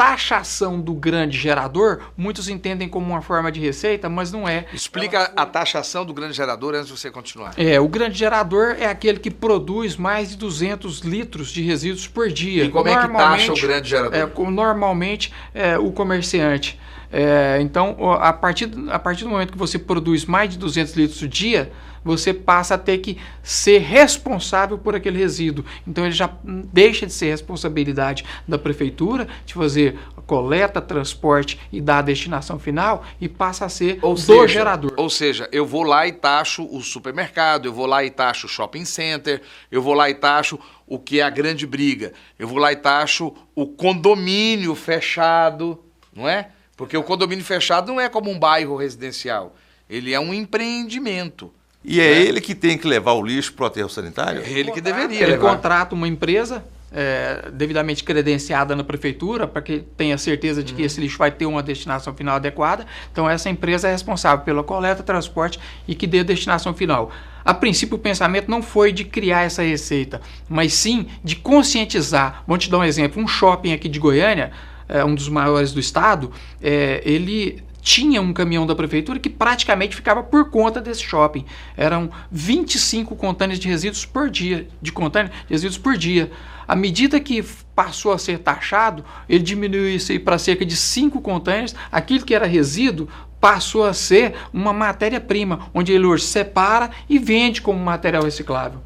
taxação 0.00 0.80
do 0.80 0.94
grande 0.94 1.36
gerador, 1.36 2.00
muitos 2.16 2.48
entendem 2.48 2.88
como 2.88 3.06
uma 3.06 3.20
forma 3.20 3.52
de 3.52 3.60
receita, 3.60 4.08
mas 4.08 4.32
não 4.32 4.48
é. 4.48 4.64
Explica 4.72 5.30
a 5.36 5.44
taxação 5.44 6.06
do 6.06 6.14
grande 6.14 6.34
gerador 6.34 6.74
antes 6.74 6.86
de 6.86 6.98
você 6.98 7.10
continuar. 7.10 7.52
É, 7.58 7.78
o 7.78 7.86
grande 7.86 8.18
gerador 8.18 8.76
é 8.78 8.86
aquele 8.86 9.18
que 9.18 9.30
produz 9.30 9.96
mais 9.96 10.30
de 10.30 10.38
200 10.38 11.00
litros 11.00 11.50
de 11.50 11.60
resíduos 11.60 12.08
por 12.08 12.30
dia. 12.30 12.64
E 12.64 12.70
como 12.70 12.88
é 12.88 12.96
que 12.98 13.12
taxa 13.12 13.52
o 13.52 13.60
grande 13.60 13.90
gerador? 13.90 14.14
É, 14.18 14.50
normalmente 14.50 15.34
é, 15.52 15.78
o 15.78 15.92
comerciante. 15.92 16.80
É, 17.12 17.58
então, 17.60 17.96
a 18.20 18.32
partir, 18.32 18.70
a 18.88 18.98
partir 18.98 19.24
do 19.24 19.30
momento 19.30 19.52
que 19.52 19.58
você 19.58 19.78
produz 19.78 20.24
mais 20.24 20.50
de 20.50 20.58
200 20.58 20.94
litros 20.94 21.18
por 21.18 21.28
dia, 21.28 21.72
você 22.04 22.32
passa 22.32 22.74
a 22.74 22.78
ter 22.78 22.98
que 22.98 23.18
ser 23.42 23.78
responsável 23.78 24.78
por 24.78 24.94
aquele 24.94 25.18
resíduo. 25.18 25.64
Então, 25.86 26.04
ele 26.04 26.14
já 26.14 26.30
deixa 26.44 27.06
de 27.06 27.12
ser 27.12 27.30
responsabilidade 27.30 28.24
da 28.46 28.58
prefeitura 28.58 29.28
de 29.44 29.54
fazer 29.54 29.98
coleta, 30.26 30.80
transporte 30.80 31.58
e 31.72 31.80
dar 31.80 31.98
a 31.98 32.02
destinação 32.02 32.58
final 32.58 33.04
e 33.20 33.28
passa 33.28 33.64
a 33.64 33.68
ser 33.68 33.98
ou 34.00 34.14
do 34.14 34.20
seja, 34.20 34.46
gerador. 34.46 34.92
Ou 34.96 35.10
seja, 35.10 35.48
eu 35.50 35.66
vou 35.66 35.82
lá 35.82 36.06
e 36.06 36.12
taxo 36.12 36.64
o 36.70 36.80
supermercado, 36.80 37.66
eu 37.66 37.72
vou 37.72 37.86
lá 37.86 38.04
e 38.04 38.10
taxo 38.10 38.46
o 38.46 38.48
shopping 38.48 38.84
center, 38.84 39.42
eu 39.72 39.82
vou 39.82 39.92
lá 39.92 40.08
e 40.08 40.14
taxo 40.14 40.58
o 40.86 40.98
que 40.98 41.20
é 41.20 41.22
a 41.24 41.30
grande 41.30 41.66
briga, 41.66 42.12
eu 42.38 42.46
vou 42.46 42.58
lá 42.58 42.72
e 42.72 42.76
taxo 42.76 43.34
o 43.54 43.66
condomínio 43.66 44.74
fechado, 44.76 45.82
não 46.14 46.28
é? 46.28 46.50
Porque 46.80 46.96
o 46.96 47.02
condomínio 47.02 47.44
fechado 47.44 47.92
não 47.92 48.00
é 48.00 48.08
como 48.08 48.30
um 48.30 48.38
bairro 48.38 48.74
residencial. 48.74 49.54
Ele 49.86 50.14
é 50.14 50.18
um 50.18 50.32
empreendimento. 50.32 51.52
E 51.84 52.00
é 52.00 52.04
né? 52.04 52.22
ele 52.22 52.40
que 52.40 52.54
tem 52.54 52.78
que 52.78 52.88
levar 52.88 53.12
o 53.12 53.22
lixo 53.22 53.52
para 53.52 53.64
o 53.64 53.66
aterro 53.66 53.90
sanitário? 53.90 54.40
É 54.40 54.50
ele 54.50 54.72
que 54.72 54.80
deveria. 54.80 55.20
Ele 55.20 55.32
levar. 55.32 55.50
contrata 55.50 55.94
uma 55.94 56.08
empresa 56.08 56.64
é, 56.90 57.50
devidamente 57.52 58.02
credenciada 58.02 58.74
na 58.74 58.82
prefeitura 58.82 59.46
para 59.46 59.60
que 59.60 59.80
tenha 59.94 60.16
certeza 60.16 60.62
de 60.62 60.72
que 60.72 60.80
esse 60.80 60.98
lixo 60.98 61.18
vai 61.18 61.30
ter 61.30 61.44
uma 61.44 61.62
destinação 61.62 62.14
final 62.14 62.36
adequada. 62.36 62.86
Então 63.12 63.28
essa 63.28 63.50
empresa 63.50 63.86
é 63.86 63.92
responsável 63.92 64.42
pela 64.42 64.64
coleta, 64.64 65.02
transporte 65.02 65.60
e 65.86 65.94
que 65.94 66.06
dê 66.06 66.20
a 66.20 66.24
destinação 66.24 66.72
final. 66.72 67.12
A 67.44 67.52
princípio, 67.52 67.96
o 67.96 67.98
pensamento 67.98 68.50
não 68.50 68.62
foi 68.62 68.90
de 68.90 69.04
criar 69.04 69.42
essa 69.42 69.62
receita, 69.62 70.22
mas 70.48 70.72
sim 70.72 71.08
de 71.22 71.36
conscientizar. 71.36 72.42
Vou 72.46 72.56
te 72.56 72.70
dar 72.70 72.78
um 72.78 72.84
exemplo: 72.84 73.22
um 73.22 73.28
shopping 73.28 73.74
aqui 73.74 73.86
de 73.86 73.98
Goiânia, 73.98 74.50
é, 74.90 75.04
um 75.04 75.14
dos 75.14 75.28
maiores 75.28 75.72
do 75.72 75.80
estado, 75.80 76.32
é, 76.60 77.00
ele 77.04 77.62
tinha 77.80 78.20
um 78.20 78.32
caminhão 78.32 78.66
da 78.66 78.74
prefeitura 78.74 79.18
que 79.18 79.30
praticamente 79.30 79.96
ficava 79.96 80.22
por 80.22 80.50
conta 80.50 80.80
desse 80.80 81.02
shopping. 81.02 81.46
Eram 81.76 82.10
25 82.30 83.16
contêineres 83.16 83.58
de 83.58 83.68
resíduos 83.68 84.04
por 84.04 84.28
dia, 84.28 84.68
de 84.82 84.92
contêineres 84.92 85.38
de 85.46 85.52
resíduos 85.54 85.78
por 85.78 85.96
dia. 85.96 86.30
À 86.68 86.76
medida 86.76 87.18
que 87.18 87.42
passou 87.74 88.12
a 88.12 88.18
ser 88.18 88.38
taxado, 88.40 89.04
ele 89.28 89.42
diminuiu 89.42 89.88
isso 89.88 90.18
para 90.20 90.38
cerca 90.38 90.64
de 90.64 90.76
5 90.76 91.20
contêineres. 91.20 91.74
Aquilo 91.90 92.24
que 92.24 92.34
era 92.34 92.46
resíduo 92.46 93.08
passou 93.40 93.84
a 93.84 93.94
ser 93.94 94.34
uma 94.52 94.72
matéria-prima, 94.72 95.70
onde 95.72 95.92
ele 95.92 96.04
hoje 96.04 96.24
separa 96.24 96.90
e 97.08 97.18
vende 97.18 97.62
como 97.62 97.78
material 97.78 98.24
reciclável. 98.24 98.80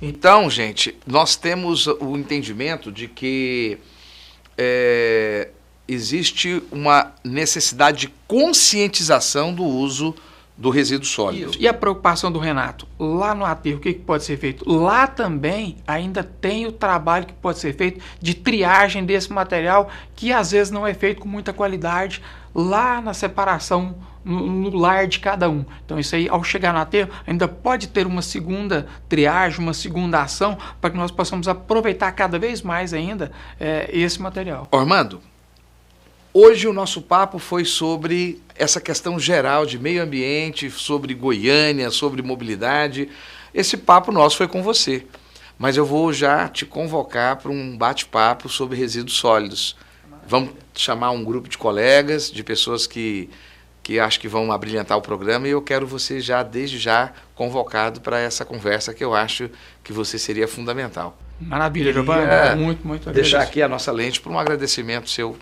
Então, 0.00 0.50
gente, 0.50 0.94
nós 1.06 1.36
temos 1.36 1.86
o 1.86 2.16
entendimento 2.16 2.92
de 2.92 3.08
que 3.08 3.78
é, 4.56 5.48
existe 5.86 6.62
uma 6.70 7.12
necessidade 7.24 7.98
de 7.98 8.14
conscientização 8.26 9.54
do 9.54 9.64
uso 9.64 10.14
do 10.56 10.70
resíduo 10.70 11.06
sólido. 11.06 11.50
Isso. 11.50 11.60
E 11.60 11.68
a 11.68 11.74
preocupação 11.74 12.32
do 12.32 12.38
Renato, 12.38 12.88
lá 12.98 13.34
no 13.34 13.44
aterro, 13.44 13.76
o 13.76 13.80
que, 13.80 13.92
que, 13.92 14.00
pode 14.00 14.24
ser 14.24 14.38
feito? 14.38 14.68
Lá 14.68 15.06
também 15.06 15.76
ainda 15.86 16.24
tem 16.24 16.66
o 16.66 16.72
trabalho 16.72 17.26
que 17.26 17.34
pode 17.34 17.58
ser 17.58 17.74
feito 17.74 18.02
de 18.20 18.32
triagem 18.34 19.04
desse 19.04 19.30
material, 19.30 19.90
que 20.14 20.32
às 20.32 20.52
vezes 20.52 20.70
não 20.70 20.86
é 20.86 20.94
feito 20.94 21.20
com 21.20 21.28
muita 21.28 21.52
qualidade, 21.52 22.22
lá 22.54 23.02
na 23.02 23.12
separação, 23.12 23.96
no, 24.26 24.46
no 24.46 24.76
lar 24.76 25.06
de 25.06 25.20
cada 25.20 25.48
um. 25.48 25.64
Então 25.84 25.98
isso 25.98 26.16
aí, 26.16 26.28
ao 26.28 26.42
chegar 26.42 26.72
no 26.72 26.80
aterro, 26.80 27.10
ainda 27.26 27.46
pode 27.46 27.86
ter 27.86 28.06
uma 28.06 28.20
segunda 28.20 28.86
triagem, 29.08 29.60
uma 29.60 29.72
segunda 29.72 30.20
ação, 30.20 30.58
para 30.80 30.90
que 30.90 30.96
nós 30.96 31.10
possamos 31.12 31.46
aproveitar 31.46 32.10
cada 32.12 32.38
vez 32.38 32.60
mais 32.60 32.92
ainda 32.92 33.30
é, 33.60 33.88
esse 33.92 34.20
material. 34.20 34.66
Ormando, 34.72 35.20
Hoje 36.38 36.68
o 36.68 36.72
nosso 36.74 37.00
papo 37.00 37.38
foi 37.38 37.64
sobre 37.64 38.42
essa 38.54 38.78
questão 38.78 39.18
geral 39.18 39.64
de 39.64 39.78
meio 39.78 40.02
ambiente, 40.02 40.70
sobre 40.70 41.14
Goiânia, 41.14 41.90
sobre 41.90 42.20
mobilidade. 42.20 43.08
Esse 43.54 43.74
papo 43.74 44.12
nosso 44.12 44.36
foi 44.36 44.46
com 44.46 44.62
você. 44.62 45.06
Mas 45.58 45.78
eu 45.78 45.86
vou 45.86 46.12
já 46.12 46.46
te 46.46 46.66
convocar 46.66 47.36
para 47.36 47.50
um 47.50 47.74
bate-papo 47.74 48.50
sobre 48.50 48.76
resíduos 48.76 49.16
sólidos. 49.16 49.76
Vamos 50.28 50.50
chamar 50.74 51.10
um 51.12 51.24
grupo 51.24 51.48
de 51.48 51.56
colegas, 51.56 52.30
de 52.30 52.44
pessoas 52.44 52.86
que, 52.86 53.30
que 53.86 54.00
acho 54.00 54.18
que 54.18 54.26
vão 54.26 54.50
abrilhantar 54.50 54.98
o 54.98 55.00
programa 55.00 55.46
e 55.46 55.52
eu 55.52 55.62
quero 55.62 55.86
você 55.86 56.18
já, 56.18 56.42
desde 56.42 56.76
já, 56.76 57.12
convocado 57.36 58.00
para 58.00 58.18
essa 58.18 58.44
conversa 58.44 58.92
que 58.92 59.04
eu 59.04 59.14
acho 59.14 59.48
que 59.84 59.92
você 59.92 60.18
seria 60.18 60.48
fundamental. 60.48 61.16
Maravilha, 61.40 61.92
Giovanni. 61.92 62.24
É, 62.28 62.56
muito, 62.56 62.84
muito 62.84 63.08
Deixar 63.12 63.42
aqui 63.42 63.62
a 63.62 63.68
nossa 63.68 63.92
lente 63.92 64.20
para 64.20 64.32
um 64.32 64.38
agradecimento 64.40 65.08
seu 65.08 65.36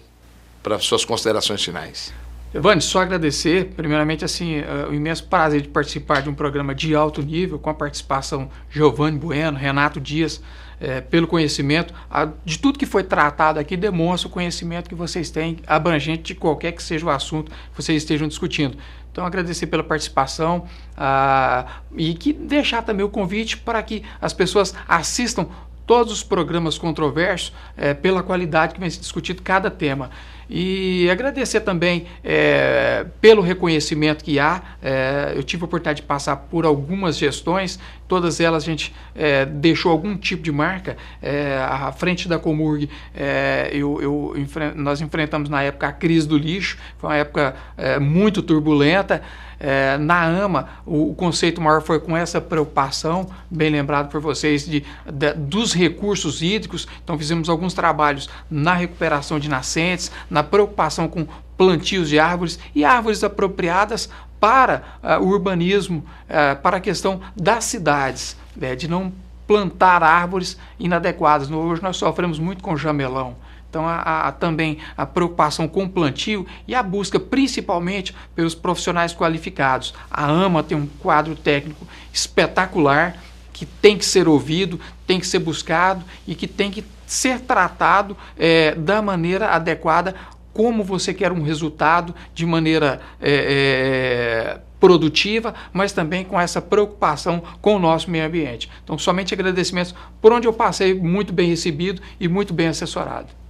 para 0.63 0.79
suas 0.79 1.07
considerações 1.07 1.65
finais. 1.65 2.13
Evane, 2.53 2.83
só 2.83 3.01
agradecer, 3.01 3.73
primeiramente, 3.75 4.27
assim, 4.27 4.61
uh, 4.61 4.91
o 4.91 4.95
imenso 4.95 5.25
prazer 5.25 5.63
de 5.63 5.69
participar 5.69 6.21
de 6.21 6.29
um 6.29 6.35
programa 6.35 6.75
de 6.75 6.95
alto 6.95 7.23
nível, 7.23 7.59
com 7.59 7.71
a 7.71 7.75
participação 7.75 8.51
de 8.69 8.77
Giovanni 8.77 9.19
Bueno, 9.19 9.57
Renato 9.57 9.99
Dias, 9.99 10.43
é, 10.81 11.01
pelo 11.01 11.27
conhecimento, 11.27 11.95
a, 12.11 12.29
de 12.45 12.59
tudo 12.59 12.79
que 12.79 12.87
foi 12.87 13.03
tratado 13.03 13.59
aqui, 13.59 13.77
demonstra 13.77 14.29
o 14.29 14.31
conhecimento 14.31 14.89
que 14.89 14.95
vocês 14.95 15.31
têm, 15.31 15.59
abrangente 15.67 16.23
de 16.23 16.35
qualquer 16.35 16.73
que 16.73 16.83
seja 16.83 17.07
o 17.07 17.11
assunto 17.11 17.51
que 17.51 17.83
vocês 17.83 18.03
estejam 18.03 18.29
discutindo. 18.29 18.77
Então, 19.11 19.25
agradecer 19.25 19.69
pela 19.69 19.85
participação 19.85 20.67
uh, 20.99 21.71
e 21.97 22.15
que 22.15 22.33
deixar 22.33 22.83
também 22.83 23.07
o 23.07 23.09
convite 23.09 23.57
para 23.57 23.81
que 23.81 24.03
as 24.21 24.33
pessoas 24.33 24.75
assistam 24.89 25.47
todos 25.87 26.13
os 26.13 26.23
programas 26.23 26.79
controversos 26.79 27.53
é, 27.77 27.95
pela 27.95 28.23
qualidade 28.23 28.75
que 28.75 28.81
vem 28.81 28.91
se 28.91 29.01
discutido 29.01 29.43
cada 29.43 29.71
tema. 29.71 30.11
E 30.49 31.09
agradecer 31.11 31.61
também 31.61 32.07
é, 32.23 33.07
pelo 33.21 33.41
reconhecimento 33.41 34.23
que 34.23 34.39
há. 34.39 34.63
É, 34.83 35.33
eu 35.35 35.43
tive 35.43 35.63
a 35.63 35.67
oportunidade 35.67 36.03
de 36.03 36.07
passar 36.07 36.37
por 36.37 36.67
algumas 36.67 37.17
gestões, 37.17 37.79
todas 38.07 38.41
elas 38.41 38.63
a 38.63 38.67
gente 38.67 38.95
é, 39.15 39.47
deixou 39.47 39.91
algum 39.91 40.17
tipo 40.17 40.43
de 40.43 40.53
marca. 40.53 40.97
É, 41.23 41.59
à 41.59 41.91
frente 41.93 42.29
da 42.29 42.39
Comurg, 42.39 42.89
é, 43.15 43.71
eu, 43.73 44.01
eu, 44.03 44.35
nós 44.75 45.01
enfrentamos 45.01 45.49
na 45.49 45.63
época 45.63 45.89
a 45.89 45.93
crise 45.93 46.29
do 46.29 46.37
lixo, 46.37 46.77
foi 46.99 47.11
uma 47.11 47.17
época 47.17 47.55
é, 47.77 47.99
muito 47.99 48.43
turbulenta. 48.43 49.23
É, 49.67 49.97
na 49.97 50.23
AMA, 50.23 50.69
o, 50.85 51.13
o, 51.13 51.15
conceito 51.15 51.59
maior 51.59 51.81
foi 51.81 51.99
com 51.99 52.15
essa 52.15 52.39
preocupação, 52.39 53.27
bem 53.51 53.71
lembrado 53.71 54.11
por 54.11 54.21
vocês, 54.21 54.67
de, 54.67 54.85
de, 55.11 55.33
dos 55.33 55.73
recursos 55.73 56.43
hídricos. 56.43 56.87
Então, 57.03 57.17
fizemos 57.17 57.49
alguns 57.49 57.73
trabalhos 57.73 58.29
na 58.51 58.75
recuperação 58.75 59.41
de 59.41 59.49
nascentes, 59.49 60.13
na 60.29 60.43
preocupação 60.43 61.09
com 61.09 61.27
plantios 61.57 62.11
de 62.11 62.19
árvores 62.19 62.59
e 62.75 62.85
árvores 62.85 63.25
apropriadas 63.25 64.11
para 64.39 64.83
uh, 65.03 65.25
o 65.25 65.29
urbanismo, 65.29 66.05
uh, 66.29 66.61
para 66.61 66.77
a 66.77 66.81
questão 66.81 67.23
das 67.35 67.65
cidades, 67.65 68.37
né, 68.55 68.77
de 68.77 68.87
não 68.87 69.11
plantar 69.47 70.03
árvores 70.03 70.59
inadequadas. 70.79 71.51
Hoje 71.51 71.83
nós 71.83 71.97
sofremos 71.97 72.39
muito 72.39 72.63
com 72.63 72.77
jamelão. 72.77 73.35
Então, 73.75 73.89
há, 73.89 74.29
há, 74.29 74.31
também 74.31 74.79
a 74.97 75.05
preocupação 75.05 75.67
com 75.67 75.83
o 75.83 75.89
plantio 75.89 76.47
e 76.69 76.77
a 76.77 76.81
busca 76.81 77.19
principalmente 77.19 78.15
pelos 78.33 78.55
profissionais 78.55 79.13
qualificados. 79.13 79.93
A 80.09 80.27
AMA 80.27 80.63
tem 80.63 80.79
um 80.79 80.87
quadro 81.01 81.35
técnico 81.35 81.85
espetacular 82.13 83.17
que 83.53 83.67
tem 83.67 83.99
que 83.99 84.05
ser 84.05 84.29
ouvido, 84.29 84.79
tem 85.09 85.19
que 85.19 85.27
ser 85.27 85.41
buscado 85.41 86.05
e 86.25 86.37
que 86.37 86.47
tem 86.47 86.71
que 86.71 86.85
ser 87.05 87.41
tratado 87.41 88.17
é, 88.39 88.77
da 88.77 89.03
maneira 89.03 89.49
adequada, 89.49 90.15
como 90.53 90.85
você 90.85 91.13
quer 91.13 91.33
um 91.33 91.43
resultado 91.43 92.15
de 92.33 92.47
maneira 92.47 93.01
é, 93.21 94.55
é, 94.55 94.61
produtiva, 94.79 95.53
mas 95.73 95.91
também 95.91 96.25
com 96.25 96.41
essa 96.41 96.63
preocupação 96.63 97.43
com 97.61 97.75
o 97.75 97.79
nosso 97.81 98.09
meio 98.09 98.25
ambiente. 98.25 98.71
Então, 98.85 98.97
somente 98.97 99.35
agradecimentos 99.35 99.93
por 100.23 100.33
onde 100.33 100.47
eu 100.47 100.53
passei, 100.53 100.95
muito 100.95 101.33
bem 101.33 101.49
recebido 101.49 102.01
e 102.21 102.29
muito 102.29 102.55
bem 102.55 102.69
assessorado. 102.69 103.44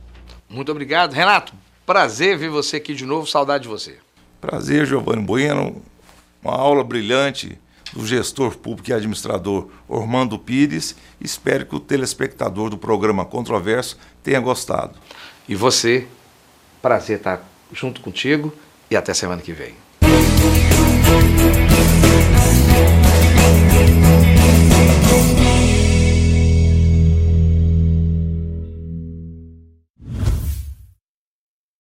Muito 0.55 0.71
obrigado. 0.71 1.13
Renato, 1.13 1.53
prazer 1.85 2.39
ver 2.39 2.49
você 2.49 2.77
aqui 2.77 2.95
de 2.95 3.05
novo, 3.05 3.27
saudade 3.27 3.65
de 3.65 3.69
você. 3.69 3.99
Prazer, 4.41 4.87
Giovanni 4.87 5.23
Bueno. 5.23 5.83
Uma 6.43 6.55
aula 6.55 6.85
brilhante 6.85 7.59
do 7.93 8.07
gestor 8.07 8.57
público 8.57 8.91
e 8.91 8.93
administrador 8.93 9.69
Ormando 9.89 10.39
Pires. 10.39 10.95
Espero 11.21 11.67
que 11.67 11.75
o 11.75 11.81
telespectador 11.81 12.71
do 12.71 12.79
programa 12.79 13.25
Controverso 13.25 13.99
tenha 14.23 14.39
gostado. 14.41 14.95
E 15.49 15.55
você, 15.55 16.07
prazer 16.81 17.19
estar 17.19 17.43
junto 17.73 18.01
contigo 18.01 18.55
e 18.91 18.97
até 18.97 19.13
semana 19.13 19.43
que 19.43 19.53
vem. 19.53 19.75
Música 25.15 25.44